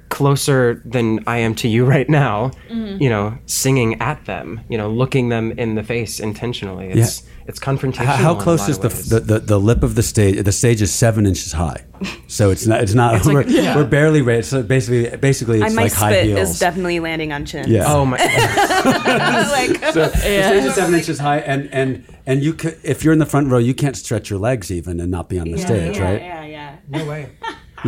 closer 0.08 0.82
than 0.84 1.22
i 1.26 1.36
am 1.36 1.54
to 1.54 1.68
you 1.68 1.84
right 1.84 2.08
now 2.08 2.50
mm-hmm. 2.68 3.00
you 3.02 3.08
know 3.08 3.36
singing 3.46 4.00
at 4.00 4.24
them 4.24 4.60
you 4.68 4.78
know 4.78 4.90
looking 4.90 5.28
them 5.28 5.52
in 5.52 5.74
the 5.74 5.82
face 5.82 6.20
intentionally 6.20 6.88
it's 6.88 7.22
it's 7.48 7.60
confrontational 7.60 8.06
How, 8.06 8.16
how 8.16 8.34
close 8.34 8.68
is 8.68 8.80
the, 8.80 8.88
the, 8.88 9.20
the 9.20 9.38
the 9.38 9.60
lip 9.60 9.84
of 9.84 9.94
the 9.94 10.02
stage? 10.02 10.42
The 10.42 10.50
stage 10.50 10.82
is 10.82 10.92
seven 10.92 11.26
inches 11.26 11.52
high, 11.52 11.84
so 12.26 12.50
it's 12.50 12.66
not. 12.66 12.82
It's 12.82 12.94
not. 12.94 13.24
we're, 13.24 13.44
we're 13.44 13.84
barely 13.84 14.20
raised. 14.20 14.48
So 14.48 14.64
basically, 14.64 15.16
basically, 15.16 15.62
I 15.62 15.66
it's 15.66 15.76
my 15.76 15.82
like 15.82 15.92
high 15.92 16.12
spit 16.12 16.26
heels. 16.26 16.50
is 16.50 16.58
definitely 16.58 16.98
landing 16.98 17.32
on 17.32 17.46
chin. 17.46 17.70
Yeah. 17.70 17.84
oh 17.86 18.04
my 18.04 18.16
like 19.52 19.92
So 19.92 20.06
the 20.06 20.16
stage 20.16 20.64
is 20.64 20.74
seven 20.74 20.94
inches 20.94 21.20
high, 21.20 21.38
and 21.38 21.72
and 21.72 22.04
and 22.26 22.42
you 22.42 22.52
could, 22.52 22.80
if 22.82 23.04
you're 23.04 23.12
in 23.12 23.20
the 23.20 23.26
front 23.26 23.48
row, 23.48 23.58
you 23.58 23.74
can't 23.74 23.96
stretch 23.96 24.28
your 24.28 24.40
legs 24.40 24.72
even 24.72 24.98
and 24.98 25.10
not 25.12 25.28
be 25.28 25.38
on 25.38 25.48
the 25.48 25.58
stage, 25.58 25.98
yeah, 25.98 26.02
right? 26.02 26.20
Yeah, 26.20 26.44
yeah. 26.44 26.76
no 26.88 27.06
way 27.06 27.30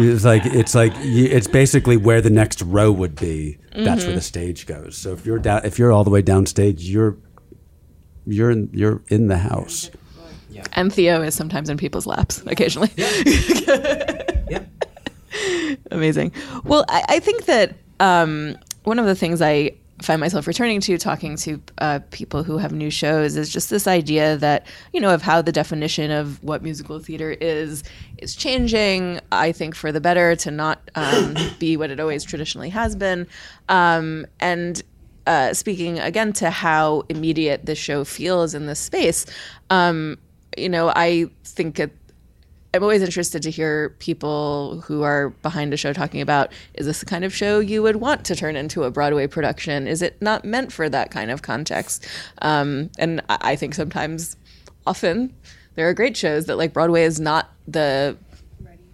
It's 0.01 0.25
like 0.25 0.45
it's 0.47 0.75
like 0.75 0.93
it's 0.97 1.47
basically 1.47 1.97
where 1.97 2.21
the 2.21 2.31
next 2.31 2.63
row 2.63 2.91
would 2.93 3.15
be. 3.17 3.59
That's 3.75 4.05
where 4.05 4.15
the 4.15 4.21
stage 4.21 4.67
goes. 4.67 4.97
So 4.97 5.13
if 5.13 5.25
you're 5.25 5.39
down, 5.39 5.65
if 5.65 5.79
you're 5.79 5.93
all 5.93 6.05
the 6.05 6.11
way 6.11 6.23
downstage, 6.23 6.77
you're 6.81 7.17
you're 8.27 8.51
in 8.51 8.71
you're 8.73 9.03
in 9.09 9.29
the 9.29 9.39
house. 9.39 9.91
And 10.73 10.93
Theo 10.93 11.23
is 11.23 11.35
sometimes 11.35 11.69
in 11.71 11.77
people's 11.77 12.07
laps 12.07 12.43
occasionally. 12.47 12.91
Yeah. 14.51 14.65
Amazing. 15.91 16.33
Well, 16.65 16.87
I, 16.89 17.05
I 17.09 17.21
think 17.21 17.45
that 17.45 17.75
um, 18.01 18.57
one 18.85 18.99
of 18.99 19.05
the 19.05 19.15
things 19.15 19.43
I 19.43 19.73
find 20.03 20.21
myself 20.21 20.47
returning 20.47 20.81
to 20.81 20.97
talking 20.97 21.37
to 21.37 21.61
uh, 21.79 21.99
people 22.11 22.45
who 22.45 22.59
have 22.59 22.73
new 22.73 22.91
shows 22.91 23.37
is 23.37 23.51
just 23.51 23.71
this 23.71 23.87
idea 23.87 24.37
that 24.37 24.67
you 24.93 25.01
know 25.01 25.13
of 25.13 25.23
how 25.23 25.43
the 25.43 25.53
definition 25.53 26.11
of 26.11 26.43
what 26.43 26.63
musical 26.63 26.99
theater 26.99 27.33
is 27.41 27.83
is 28.19 28.37
changing 28.37 29.21
i 29.33 29.51
think 29.51 29.75
for 29.75 29.91
the 29.91 30.01
better 30.01 30.37
to 30.37 30.51
not 30.51 30.91
um, 30.95 31.35
be 31.59 31.77
what 31.77 31.91
it 31.91 32.01
always 32.01 32.25
traditionally 32.25 32.71
has 32.71 32.95
been. 32.97 33.27
Um, 33.69 34.27
and 34.41 34.83
uh, 35.27 35.53
speaking 35.53 35.99
again 35.99 36.33
to 36.33 36.49
how 36.49 37.03
immediate 37.11 37.67
the 37.67 37.75
show 37.75 38.03
feels 38.05 38.55
in 38.55 38.67
this 38.67 38.81
space 38.81 39.27
um, 39.71 40.17
you 40.57 40.69
know 40.69 40.91
i 40.95 41.27
think 41.45 41.79
it 41.79 41.95
I'm 42.75 42.83
always 42.83 43.03
interested 43.03 43.43
to 43.43 43.51
hear 43.51 43.91
people 43.99 44.83
who 44.83 45.03
are 45.03 45.31
behind 45.31 45.73
a 45.73 45.77
show 45.77 45.93
talking 45.93 46.21
about 46.21 46.53
is 46.75 46.87
this 46.87 47.01
the 47.01 47.07
kind 47.07 47.25
of 47.25 47.35
show 47.35 47.61
you 47.61 47.83
would 47.83 47.97
want 47.97 48.25
to 48.27 48.37
turn 48.37 48.57
into 48.57 48.85
a 48.85 48.91
Broadway 48.91 49.27
production? 49.27 49.89
Is 49.89 50.03
it 50.03 50.21
not 50.21 50.45
meant 50.45 50.73
for 50.73 50.89
that 50.89 51.11
kind 51.11 51.31
of 51.31 51.43
context? 51.43 52.07
Um, 52.43 52.91
and 52.99 53.23
I 53.29 53.39
I 53.41 53.57
think 53.57 53.75
sometimes, 53.75 54.37
often, 54.87 55.35
there 55.75 55.89
are 55.89 55.95
great 55.95 56.17
shows 56.17 56.45
that 56.47 56.57
like 56.59 56.75
Broadway 56.75 57.05
is 57.05 57.19
not 57.19 57.51
the 57.67 58.17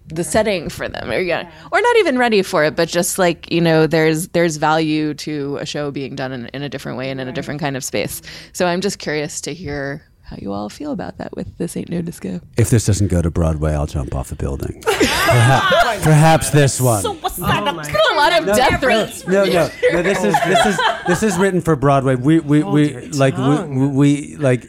the 0.07 0.23
setting 0.23 0.69
for 0.69 0.87
them 0.87 1.09
or 1.09 1.19
yeah 1.19 1.49
or 1.71 1.81
not 1.81 1.97
even 1.97 2.17
ready 2.17 2.43
for 2.43 2.63
it 2.63 2.75
but 2.75 2.87
just 2.87 3.17
like 3.17 3.51
you 3.51 3.59
know 3.59 3.87
there's 3.87 4.27
there's 4.29 4.57
value 4.57 5.15
to 5.15 5.57
a 5.57 5.65
show 5.65 5.89
being 5.89 6.15
done 6.15 6.31
in, 6.31 6.45
in 6.47 6.61
a 6.61 6.69
different 6.69 6.97
way 6.97 7.09
and 7.09 7.19
in 7.19 7.27
a 7.27 7.31
different 7.31 7.59
kind 7.59 7.75
of 7.75 7.83
space 7.83 8.21
so 8.53 8.67
i'm 8.67 8.81
just 8.81 8.99
curious 8.99 9.41
to 9.41 9.51
hear 9.51 10.03
how 10.25 10.37
you 10.39 10.51
all 10.51 10.69
feel 10.69 10.91
about 10.91 11.17
that 11.19 11.35
with 11.35 11.57
this 11.57 11.77
ain't 11.77 11.89
no 11.89 12.01
disco 12.01 12.41
If 12.57 12.69
this 12.71 12.85
doesn't 12.85 13.07
go 13.07 13.21
to 13.21 13.29
Broadway, 13.29 13.73
I'll 13.73 13.85
jump 13.85 14.15
off 14.15 14.29
the 14.29 14.35
building. 14.35 14.81
perhaps, 14.83 16.03
perhaps 16.03 16.49
this 16.49 16.81
one. 16.81 17.01
So 17.01 17.13
It's 17.13 17.37
oh 17.39 17.41
got 17.41 18.13
a 18.13 18.15
lot 18.15 18.39
of 18.39 18.45
death 18.55 18.79
threats 18.79 19.27
no, 19.27 19.45
no, 19.45 19.69
no. 19.91 20.01
This 20.01 20.23
is 20.23 20.35
this 20.47 20.65
is 20.65 20.79
this 21.07 21.23
is 21.23 21.37
written 21.37 21.61
for 21.61 21.75
Broadway. 21.75 22.15
We 22.15 22.39
we, 22.39 22.63
we 22.63 22.91
your 22.91 23.01
like 23.11 23.37
we, 23.37 23.87
we 23.87 24.35
like 24.37 24.65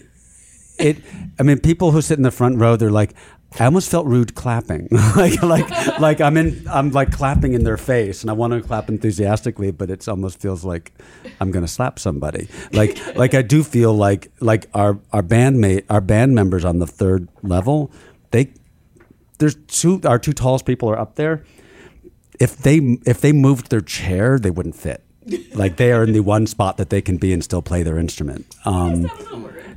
it. 0.79 0.99
I 1.39 1.43
mean, 1.43 1.59
people 1.59 1.91
who 1.91 2.03
sit 2.03 2.19
in 2.19 2.23
the 2.23 2.31
front 2.31 2.59
row, 2.59 2.77
they're 2.77 2.91
like. 2.91 3.15
I 3.59 3.65
almost 3.65 3.91
felt 3.91 4.07
rude 4.07 4.35
clapping, 4.35 4.89
like 5.17 5.43
like 5.43 5.99
like 5.99 6.21
I'm 6.21 6.37
in 6.37 6.67
I'm 6.69 6.91
like 6.91 7.13
clapping 7.13 7.55
in 7.55 7.65
their 7.65 7.77
face, 7.77 8.23
and 8.23 8.31
I 8.31 8.35
want 8.35 8.53
to 8.53 8.61
clap 8.61 8.89
enthusiastically, 8.89 9.71
but 9.71 9.91
it 9.91 10.07
almost 10.09 10.41
feels 10.41 10.65
like 10.65 10.93
I'm 11.41 11.51
gonna 11.51 11.69
slap 11.69 11.99
somebody. 11.99 12.49
Like 12.73 13.17
like 13.17 13.35
I 13.35 13.43
do 13.43 13.63
feel 13.63 13.95
like 13.95 14.31
like 14.41 14.67
our 14.75 14.99
our 15.13 15.23
bandmate 15.23 15.85
our 15.89 16.01
band 16.01 16.35
members 16.35 16.65
on 16.65 16.79
the 16.79 16.87
third 16.87 17.29
level, 17.43 17.91
they 18.31 18.53
there's 19.39 19.55
two 19.67 20.01
our 20.05 20.19
two 20.19 20.33
tallest 20.33 20.67
people 20.67 20.89
are 20.91 20.99
up 20.99 21.17
there 21.17 21.45
if 22.41 22.57
they 22.57 22.99
if 23.07 23.21
they 23.21 23.33
moved 23.33 23.71
their 23.71 23.81
chair, 23.81 24.39
they 24.39 24.51
wouldn't 24.51 24.77
fit. 24.77 25.03
Like 25.55 25.77
they 25.77 25.91
are 25.93 26.05
in 26.05 26.13
the 26.13 26.21
one 26.21 26.47
spot 26.47 26.77
that 26.77 26.91
they 26.91 27.01
can 27.03 27.17
be 27.17 27.33
and 27.33 27.43
still 27.43 27.63
play 27.63 27.83
their 27.83 27.99
instrument. 27.99 28.47
Um, 28.65 29.11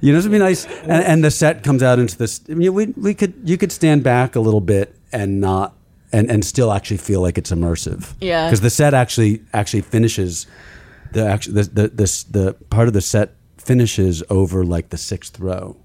you 0.01 0.11
know, 0.13 0.19
it'd 0.19 0.31
be 0.31 0.37
nice. 0.37 0.65
And, 0.65 1.03
and 1.03 1.23
the 1.23 1.31
set 1.31 1.63
comes 1.63 1.81
out 1.81 1.97
into 1.99 2.17
this. 2.17 2.41
I 2.49 2.53
mean, 2.53 2.73
we 2.73 2.85
we 2.87 3.13
could 3.13 3.33
you 3.43 3.57
could 3.57 3.71
stand 3.71 4.03
back 4.03 4.35
a 4.35 4.39
little 4.39 4.61
bit 4.61 4.95
and 5.11 5.41
not 5.41 5.73
and 6.13 6.29
and 6.29 6.45
still 6.45 6.71
actually 6.71 6.97
feel 6.97 7.21
like 7.21 7.37
it's 7.37 7.51
immersive. 7.51 8.13
Yeah. 8.21 8.45
because 8.47 8.61
the 8.61 8.69
set 8.69 8.93
actually 8.93 9.41
actually 9.53 9.81
finishes 9.81 10.45
the 11.13 11.25
actually 11.27 11.63
the 11.63 11.69
the, 11.69 11.87
the 11.87 12.25
the 12.29 12.53
part 12.69 12.87
of 12.87 12.93
the 12.93 13.01
set 13.01 13.33
finishes 13.57 14.23
over 14.29 14.63
like 14.63 14.89
the 14.89 14.97
sixth 14.97 15.39
row 15.39 15.77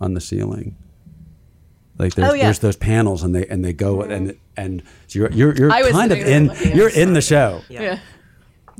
on 0.00 0.14
the 0.14 0.20
ceiling. 0.20 0.76
Like 1.98 2.14
there's, 2.14 2.30
Oh, 2.30 2.34
yeah. 2.34 2.44
there's 2.44 2.58
those 2.58 2.76
panels 2.76 3.22
and 3.22 3.34
they 3.34 3.46
and 3.46 3.64
they 3.64 3.72
go 3.72 4.02
and 4.02 4.36
and 4.56 4.82
so 5.06 5.18
you're 5.20 5.30
you're, 5.32 5.54
you're 5.54 5.70
I 5.70 5.90
kind 5.90 6.10
of 6.12 6.18
in 6.18 6.50
you're 6.74 6.88
in 6.88 7.12
the 7.14 7.20
show. 7.20 7.60
yeah 7.68 7.98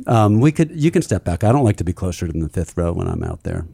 Um, 0.06 0.40
we 0.40 0.52
could 0.52 0.70
you 0.72 0.90
can 0.90 1.02
step 1.02 1.24
back. 1.24 1.44
I 1.44 1.52
don't 1.52 1.64
like 1.64 1.76
to 1.76 1.84
be 1.84 1.92
closer 1.92 2.26
than 2.26 2.40
the 2.40 2.48
fifth 2.48 2.76
row 2.76 2.92
when 2.92 3.08
I'm 3.08 3.22
out 3.22 3.42
there. 3.42 3.66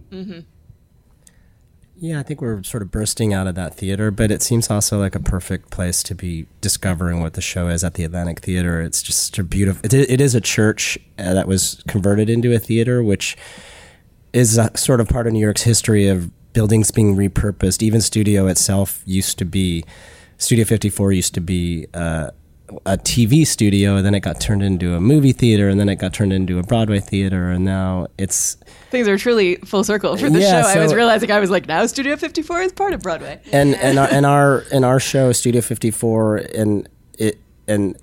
Yeah, 2.00 2.20
I 2.20 2.22
think 2.22 2.40
we're 2.40 2.62
sort 2.62 2.84
of 2.84 2.92
bursting 2.92 3.34
out 3.34 3.48
of 3.48 3.56
that 3.56 3.74
theater, 3.74 4.12
but 4.12 4.30
it 4.30 4.40
seems 4.40 4.70
also 4.70 5.00
like 5.00 5.16
a 5.16 5.20
perfect 5.20 5.70
place 5.70 6.04
to 6.04 6.14
be 6.14 6.46
discovering 6.60 7.20
what 7.20 7.32
the 7.32 7.40
show 7.40 7.66
is 7.66 7.82
at 7.82 7.94
the 7.94 8.04
Atlantic 8.04 8.38
Theater. 8.38 8.80
It's 8.80 9.02
just 9.02 9.36
a 9.36 9.42
beautiful. 9.42 9.84
It, 9.84 9.92
it 9.92 10.20
is 10.20 10.36
a 10.36 10.40
church 10.40 10.96
uh, 11.18 11.34
that 11.34 11.48
was 11.48 11.82
converted 11.88 12.30
into 12.30 12.54
a 12.54 12.60
theater, 12.60 13.02
which 13.02 13.36
is 14.32 14.58
a, 14.58 14.70
sort 14.76 15.00
of 15.00 15.08
part 15.08 15.26
of 15.26 15.32
New 15.32 15.40
York's 15.40 15.62
history 15.62 16.06
of 16.06 16.30
buildings 16.52 16.92
being 16.92 17.16
repurposed. 17.16 17.82
Even 17.82 18.00
studio 18.00 18.46
itself 18.46 19.02
used 19.04 19.36
to 19.38 19.44
be. 19.44 19.84
Studio 20.40 20.64
54 20.64 21.10
used 21.10 21.34
to 21.34 21.40
be 21.40 21.88
uh, 21.94 22.30
a 22.86 22.96
TV 22.96 23.46
studio, 23.46 23.96
and 23.96 24.06
then 24.06 24.14
it 24.14 24.20
got 24.20 24.40
turned 24.40 24.62
into 24.62 24.94
a 24.94 25.00
movie 25.00 25.32
theater, 25.32 25.68
and 25.68 25.78
then 25.78 25.88
it 25.88 25.96
got 25.96 26.12
turned 26.12 26.32
into 26.32 26.58
a 26.58 26.62
Broadway 26.62 27.00
theater, 27.00 27.50
and 27.50 27.64
now 27.64 28.06
it's 28.18 28.56
things 28.90 29.08
are 29.08 29.18
truly 29.18 29.56
full 29.56 29.84
circle 29.84 30.16
for 30.16 30.30
the 30.30 30.40
Yeah, 30.40 30.62
show. 30.62 30.68
I 30.68 30.82
was 30.82 30.94
realizing 30.94 31.30
i 31.30 31.38
was 31.38 31.50
like 31.50 31.66
now 31.66 31.84
studio 31.86 32.16
54 32.16 32.62
is 32.62 32.72
part 32.72 32.94
of 32.94 33.02
broadway. 33.02 33.40
And 33.52 33.74
and 33.74 33.98
our 33.98 34.08
and 34.10 34.26
our 34.26 34.64
and 34.72 34.84
our 34.84 35.00
show 35.00 35.32
Studio 35.32 35.60
54 35.60 36.36
and 36.54 36.88
it 37.18 37.38
and 37.66 37.96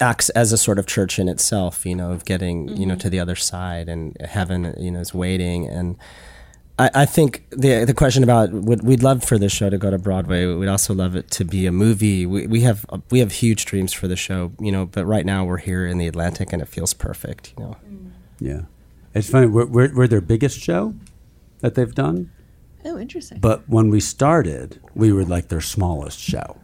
acts 0.00 0.30
as 0.30 0.52
a 0.52 0.58
sort 0.58 0.78
of 0.78 0.86
church 0.86 1.18
in 1.18 1.28
itself 1.28 1.86
you 1.86 1.94
know 1.94 2.12
of 2.12 2.24
getting 2.24 2.68
you 2.68 2.86
know 2.86 2.94
mm-hmm. 2.94 3.00
to 3.00 3.10
the 3.10 3.20
other 3.20 3.36
side 3.36 3.88
and 3.88 4.16
heaven 4.20 4.74
you 4.78 4.90
know 4.90 5.00
is 5.00 5.14
waiting. 5.14 5.68
And 5.68 5.96
I, 6.78 6.90
I 6.94 7.06
think 7.06 7.44
the 7.50 7.84
the 7.84 7.94
question 7.94 8.22
about 8.22 8.50
would 8.50 8.82
we'd 8.82 9.02
love 9.02 9.22
for 9.22 9.38
this 9.38 9.52
show 9.52 9.68
to 9.68 9.78
go 9.78 9.90
to 9.90 9.98
Broadway. 9.98 10.46
We'd 10.46 10.68
also 10.68 10.94
love 10.94 11.14
it 11.14 11.30
to 11.32 11.44
be 11.44 11.66
a 11.66 11.72
movie. 11.72 12.24
We, 12.24 12.46
we 12.46 12.60
have 12.62 12.86
we 13.10 13.18
have 13.18 13.32
huge 13.32 13.66
dreams 13.66 13.92
for 13.92 14.08
the 14.08 14.16
show, 14.16 14.52
you 14.58 14.72
know. 14.72 14.86
But 14.86 15.04
right 15.04 15.26
now 15.26 15.44
we're 15.44 15.58
here 15.58 15.86
in 15.86 15.98
the 15.98 16.06
Atlantic, 16.06 16.52
and 16.52 16.62
it 16.62 16.68
feels 16.68 16.94
perfect, 16.94 17.52
you 17.58 17.64
know. 17.64 17.76
Mm. 17.86 18.10
Yeah, 18.40 18.60
it's 19.14 19.30
funny. 19.30 19.46
We're, 19.46 19.66
we're, 19.66 19.94
we're 19.94 20.08
their 20.08 20.20
biggest 20.20 20.58
show 20.60 20.94
that 21.60 21.74
they've 21.74 21.94
done, 21.94 22.32
oh 22.84 22.98
interesting 22.98 23.38
but 23.38 23.68
when 23.68 23.90
we 23.90 24.00
started, 24.00 24.80
we 24.94 25.12
were 25.12 25.24
like 25.24 25.48
their 25.48 25.60
smallest 25.60 26.18
show 26.18 26.58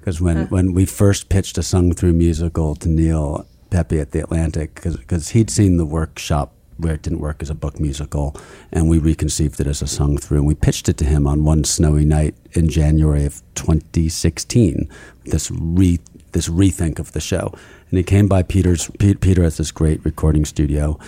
because 0.00 0.20
when 0.20 0.46
when 0.48 0.72
we 0.72 0.86
first 0.86 1.28
pitched 1.28 1.58
a 1.58 1.62
sung 1.62 1.92
through 1.92 2.14
musical 2.14 2.74
to 2.76 2.88
Neil 2.88 3.46
Pepe 3.68 4.00
at 4.00 4.10
the 4.12 4.20
Atlantic 4.20 4.82
because 4.82 5.30
he'd 5.30 5.50
seen 5.50 5.76
the 5.76 5.86
workshop 5.86 6.54
where 6.80 6.94
it 6.94 7.02
didn't 7.02 7.20
work 7.20 7.42
as 7.42 7.50
a 7.50 7.54
book 7.54 7.78
musical, 7.80 8.36
and 8.72 8.88
we 8.88 8.98
reconceived 8.98 9.60
it 9.60 9.66
as 9.66 9.82
a 9.82 9.86
sung 9.86 10.18
through, 10.18 10.38
and 10.38 10.46
we 10.46 10.54
pitched 10.54 10.88
it 10.88 10.96
to 10.98 11.04
him 11.04 11.26
on 11.26 11.44
one 11.44 11.64
snowy 11.64 12.04
night 12.04 12.34
in 12.52 12.68
January 12.68 13.24
of 13.24 13.42
2016. 13.54 14.88
This 15.24 15.50
re 15.50 15.98
this 16.32 16.48
rethink 16.48 16.98
of 16.98 17.12
the 17.12 17.20
show, 17.20 17.52
and 17.90 17.98
he 17.98 18.02
came 18.02 18.28
by 18.28 18.42
Peter's. 18.42 18.88
Pe- 18.98 19.14
Peter 19.14 19.42
has 19.42 19.56
this 19.56 19.70
great 19.70 20.04
recording 20.04 20.44
studio 20.44 20.98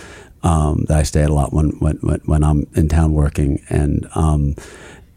um, 0.43 0.85
that 0.87 0.97
I 0.97 1.03
stay 1.03 1.23
at 1.23 1.29
a 1.29 1.33
lot 1.33 1.53
when 1.53 1.71
when, 1.79 1.97
when 1.97 2.43
I'm 2.43 2.67
in 2.75 2.89
town 2.89 3.13
working, 3.13 3.63
and 3.69 4.07
um, 4.15 4.55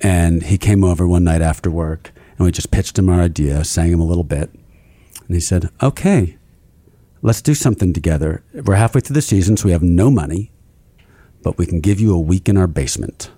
and 0.01 0.45
he 0.45 0.59
came 0.59 0.85
over 0.85 1.07
one 1.07 1.25
night 1.25 1.43
after 1.43 1.71
work, 1.71 2.13
and 2.39 2.45
we 2.45 2.53
just 2.53 2.71
pitched 2.71 2.99
him 2.99 3.09
our 3.09 3.21
idea, 3.21 3.65
sang 3.65 3.93
him 3.93 4.01
a 4.01 4.07
little 4.07 4.25
bit, 4.25 4.51
and 5.27 5.35
he 5.35 5.41
said, 5.41 5.71
"Okay." 5.83 6.37
Let's 7.27 7.43
do 7.43 7.57
something 7.57 7.93
together. 7.93 8.45
We're 8.55 8.77
halfway 8.77 9.01
through 9.01 9.15
the 9.15 9.21
season, 9.23 9.57
so 9.57 9.65
we 9.65 9.73
have 9.73 9.83
no 9.83 10.13
money, 10.13 10.53
but 11.43 11.59
we 11.59 11.67
can 11.67 11.81
give 11.81 11.99
you 11.99 12.15
a 12.15 12.21
week 12.21 12.49
in 12.49 12.57
our 12.57 12.69
basement. 12.69 13.33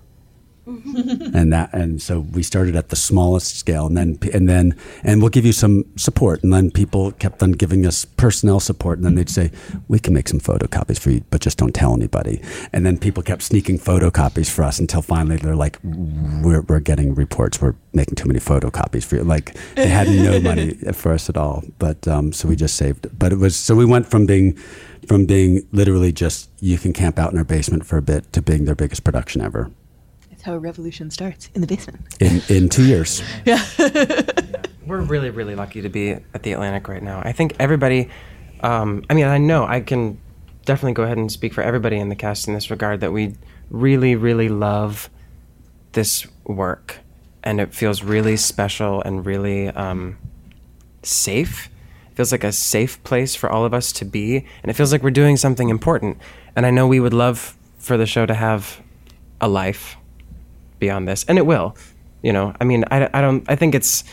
And 1.33 1.51
that, 1.51 1.73
and 1.73 2.01
so 2.01 2.19
we 2.19 2.43
started 2.43 2.75
at 2.75 2.89
the 2.89 2.95
smallest 2.95 3.57
scale, 3.57 3.87
and 3.87 3.97
then, 3.97 4.19
and 4.33 4.47
then, 4.47 4.75
and 5.03 5.21
we'll 5.21 5.29
give 5.29 5.45
you 5.45 5.51
some 5.51 5.85
support. 5.95 6.43
And 6.43 6.53
then 6.53 6.71
people 6.71 7.11
kept 7.13 7.41
on 7.41 7.53
giving 7.53 7.85
us 7.85 8.05
personnel 8.05 8.59
support, 8.59 8.99
and 8.99 9.05
then 9.05 9.15
they'd 9.15 9.29
say, 9.29 9.51
"We 9.87 9.99
can 9.99 10.13
make 10.13 10.27
some 10.27 10.39
photocopies 10.39 10.99
for 10.99 11.11
you, 11.11 11.23
but 11.29 11.41
just 11.41 11.57
don't 11.57 11.73
tell 11.73 11.93
anybody." 11.93 12.41
And 12.71 12.85
then 12.85 12.97
people 12.97 13.23
kept 13.23 13.41
sneaking 13.41 13.79
photocopies 13.79 14.49
for 14.49 14.63
us 14.63 14.79
until 14.79 15.01
finally 15.01 15.37
they're 15.37 15.55
like, 15.55 15.79
"We're 15.83 16.61
we're 16.61 16.79
getting 16.79 17.15
reports. 17.15 17.61
We're 17.61 17.75
making 17.93 18.15
too 18.15 18.27
many 18.27 18.39
photocopies 18.39 19.03
for 19.03 19.15
you." 19.15 19.23
Like 19.23 19.55
they 19.75 19.87
had 19.87 20.07
no 20.07 20.39
money 20.39 20.73
for 20.93 21.13
us 21.13 21.29
at 21.29 21.37
all, 21.37 21.63
but 21.79 22.07
um, 22.07 22.31
so 22.31 22.47
we 22.47 22.55
just 22.55 22.75
saved. 22.75 23.07
But 23.17 23.33
it 23.33 23.37
was 23.37 23.55
so 23.55 23.75
we 23.75 23.85
went 23.85 24.07
from 24.07 24.25
being 24.25 24.57
from 25.07 25.25
being 25.25 25.67
literally 25.71 26.11
just 26.11 26.49
you 26.59 26.77
can 26.77 26.93
camp 26.93 27.17
out 27.17 27.31
in 27.31 27.37
our 27.37 27.43
basement 27.43 27.85
for 27.85 27.97
a 27.97 28.01
bit 28.01 28.31
to 28.33 28.41
being 28.41 28.65
their 28.65 28.75
biggest 28.75 29.03
production 29.03 29.41
ever 29.41 29.71
it's 30.39 30.45
how 30.45 30.53
a 30.53 30.59
revolution 30.59 31.11
starts 31.11 31.49
in 31.53 31.59
the 31.59 31.67
basement 31.67 31.99
in 32.21 32.41
in 32.47 32.69
two 32.69 32.85
years. 32.85 33.21
Yeah. 33.43 33.61
We're 34.85 35.01
really, 35.01 35.29
really 35.31 35.53
lucky 35.53 35.81
to 35.81 35.89
be 35.89 36.11
at 36.11 36.43
the 36.43 36.53
Atlantic 36.53 36.87
right 36.87 37.03
now. 37.03 37.21
I 37.25 37.33
think 37.33 37.57
everybody, 37.59 38.09
um, 38.61 39.03
I 39.09 39.15
mean, 39.15 39.25
I 39.25 39.37
know 39.37 39.65
I 39.67 39.81
can 39.81 40.17
definitely 40.63 40.93
go 40.93 41.03
ahead 41.03 41.17
and 41.17 41.29
speak 41.29 41.53
for 41.53 41.61
everybody 41.61 41.97
in 41.97 42.07
the 42.07 42.15
cast 42.15 42.47
in 42.47 42.53
this 42.53 42.71
regard 42.71 43.01
that 43.01 43.11
we 43.11 43.35
really, 43.69 44.15
really 44.15 44.47
love 44.47 45.09
this 45.91 46.25
work. 46.45 46.99
And 47.43 47.59
it 47.59 47.73
feels 47.73 48.01
really 48.01 48.37
special 48.37 49.01
and 49.01 49.25
really 49.25 49.67
um, 49.67 50.17
safe. 51.03 51.69
It 52.11 52.15
feels 52.15 52.31
like 52.31 52.45
a 52.45 52.53
safe 52.53 53.03
place 53.03 53.35
for 53.35 53.49
all 53.49 53.65
of 53.65 53.73
us 53.73 53.91
to 53.91 54.05
be. 54.05 54.37
And 54.63 54.69
it 54.69 54.73
feels 54.73 54.93
like 54.93 55.03
we're 55.03 55.11
doing 55.11 55.35
something 55.35 55.67
important. 55.67 56.17
And 56.55 56.65
I 56.65 56.71
know 56.71 56.87
we 56.87 57.01
would 57.01 57.13
love 57.13 57.57
for 57.77 57.97
the 57.97 58.05
show 58.05 58.25
to 58.25 58.33
have 58.33 58.81
a 59.41 59.49
life 59.49 59.97
beyond 60.79 61.07
this, 61.07 61.23
and 61.25 61.37
it 61.37 61.45
will. 61.45 61.75
You 62.21 62.33
know, 62.33 62.53
I 62.59 62.63
mean, 62.63 62.83
I, 62.91 63.09
I 63.13 63.21
don't. 63.21 63.49
I 63.49 63.55
think 63.55 63.75
it's 63.75 64.03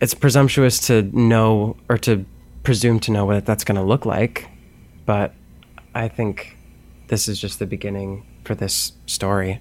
it's 0.00 0.14
presumptuous 0.14 0.78
to 0.88 1.02
know 1.02 1.76
or 1.88 1.98
to 1.98 2.24
presume 2.62 3.00
to 3.00 3.12
know 3.12 3.24
what 3.24 3.46
that's 3.46 3.64
going 3.64 3.76
to 3.76 3.82
look 3.82 4.06
like, 4.06 4.48
but 5.06 5.34
I 5.94 6.08
think 6.08 6.56
this 7.08 7.28
is 7.28 7.40
just 7.40 7.58
the 7.58 7.66
beginning 7.66 8.24
for 8.44 8.54
this 8.54 8.92
story. 9.06 9.60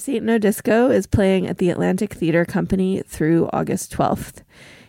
This 0.00 0.08
Ain't 0.08 0.24
No 0.24 0.38
Disco 0.38 0.88
is 0.88 1.06
playing 1.06 1.46
at 1.46 1.58
the 1.58 1.68
Atlantic 1.68 2.14
Theater 2.14 2.46
Company 2.46 3.02
through 3.06 3.50
August 3.52 3.92
12th. 3.92 4.42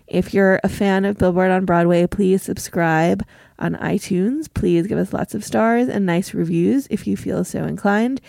If 0.07 0.33
you're 0.33 0.61
a 0.63 0.69
fan 0.69 1.03
of 1.03 1.17
Billboard 1.17 1.51
on 1.51 1.65
Broadway, 1.65 2.07
please 2.07 2.41
subscribe 2.41 3.21
on 3.59 3.75
iTunes. 3.75 4.47
Please 4.53 4.87
give 4.87 4.97
us 4.97 5.11
lots 5.11 5.35
of 5.35 5.43
stars 5.43 5.89
and 5.89 6.05
nice 6.05 6.33
reviews 6.33 6.87
if 6.89 7.07
you 7.07 7.17
feel 7.17 7.43
so 7.43 7.65
inclined. 7.65 8.21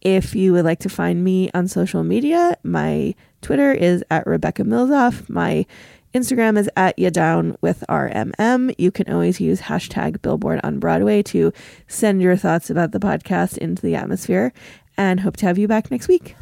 If 0.00 0.36
you 0.36 0.52
would 0.52 0.64
like 0.64 0.78
to 0.80 0.88
find 0.88 1.24
me 1.24 1.50
on 1.54 1.66
social 1.66 2.04
media, 2.04 2.56
my 2.62 3.16
Twitter 3.42 3.72
is 3.72 4.04
at 4.08 4.24
Rebecca 4.24 4.62
Milzoff. 4.62 5.28
My 5.28 5.66
Instagram 6.14 6.56
is 6.56 6.70
at 6.76 6.96
ya 7.00 7.10
down 7.10 7.58
with 7.62 7.82
RMM. 7.88 8.76
You 8.78 8.92
can 8.92 9.12
always 9.12 9.40
use 9.40 9.62
hashtag 9.62 10.22
Billboard 10.22 10.60
on 10.62 10.78
Broadway 10.78 11.24
to 11.24 11.52
send 11.88 12.22
your 12.22 12.36
thoughts 12.36 12.70
about 12.70 12.92
the 12.92 13.00
podcast 13.00 13.58
into 13.58 13.82
the 13.82 13.96
atmosphere 13.96 14.52
and 14.98 15.20
hope 15.20 15.36
to 15.38 15.46
have 15.46 15.56
you 15.56 15.66
back 15.66 15.90
next 15.90 16.08
week. 16.08 16.36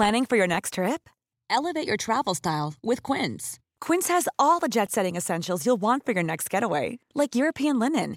Planning 0.00 0.24
for 0.24 0.36
your 0.36 0.46
next 0.46 0.74
trip? 0.74 1.10
Elevate 1.50 1.86
your 1.86 1.98
travel 1.98 2.34
style 2.34 2.72
with 2.82 3.02
Quince. 3.02 3.58
Quince 3.82 4.08
has 4.08 4.28
all 4.38 4.58
the 4.58 4.68
jet 4.68 4.90
setting 4.90 5.14
essentials 5.14 5.66
you'll 5.66 5.80
want 5.80 6.06
for 6.06 6.12
your 6.12 6.22
next 6.22 6.48
getaway, 6.48 6.98
like 7.14 7.34
European 7.34 7.78
linen, 7.78 8.16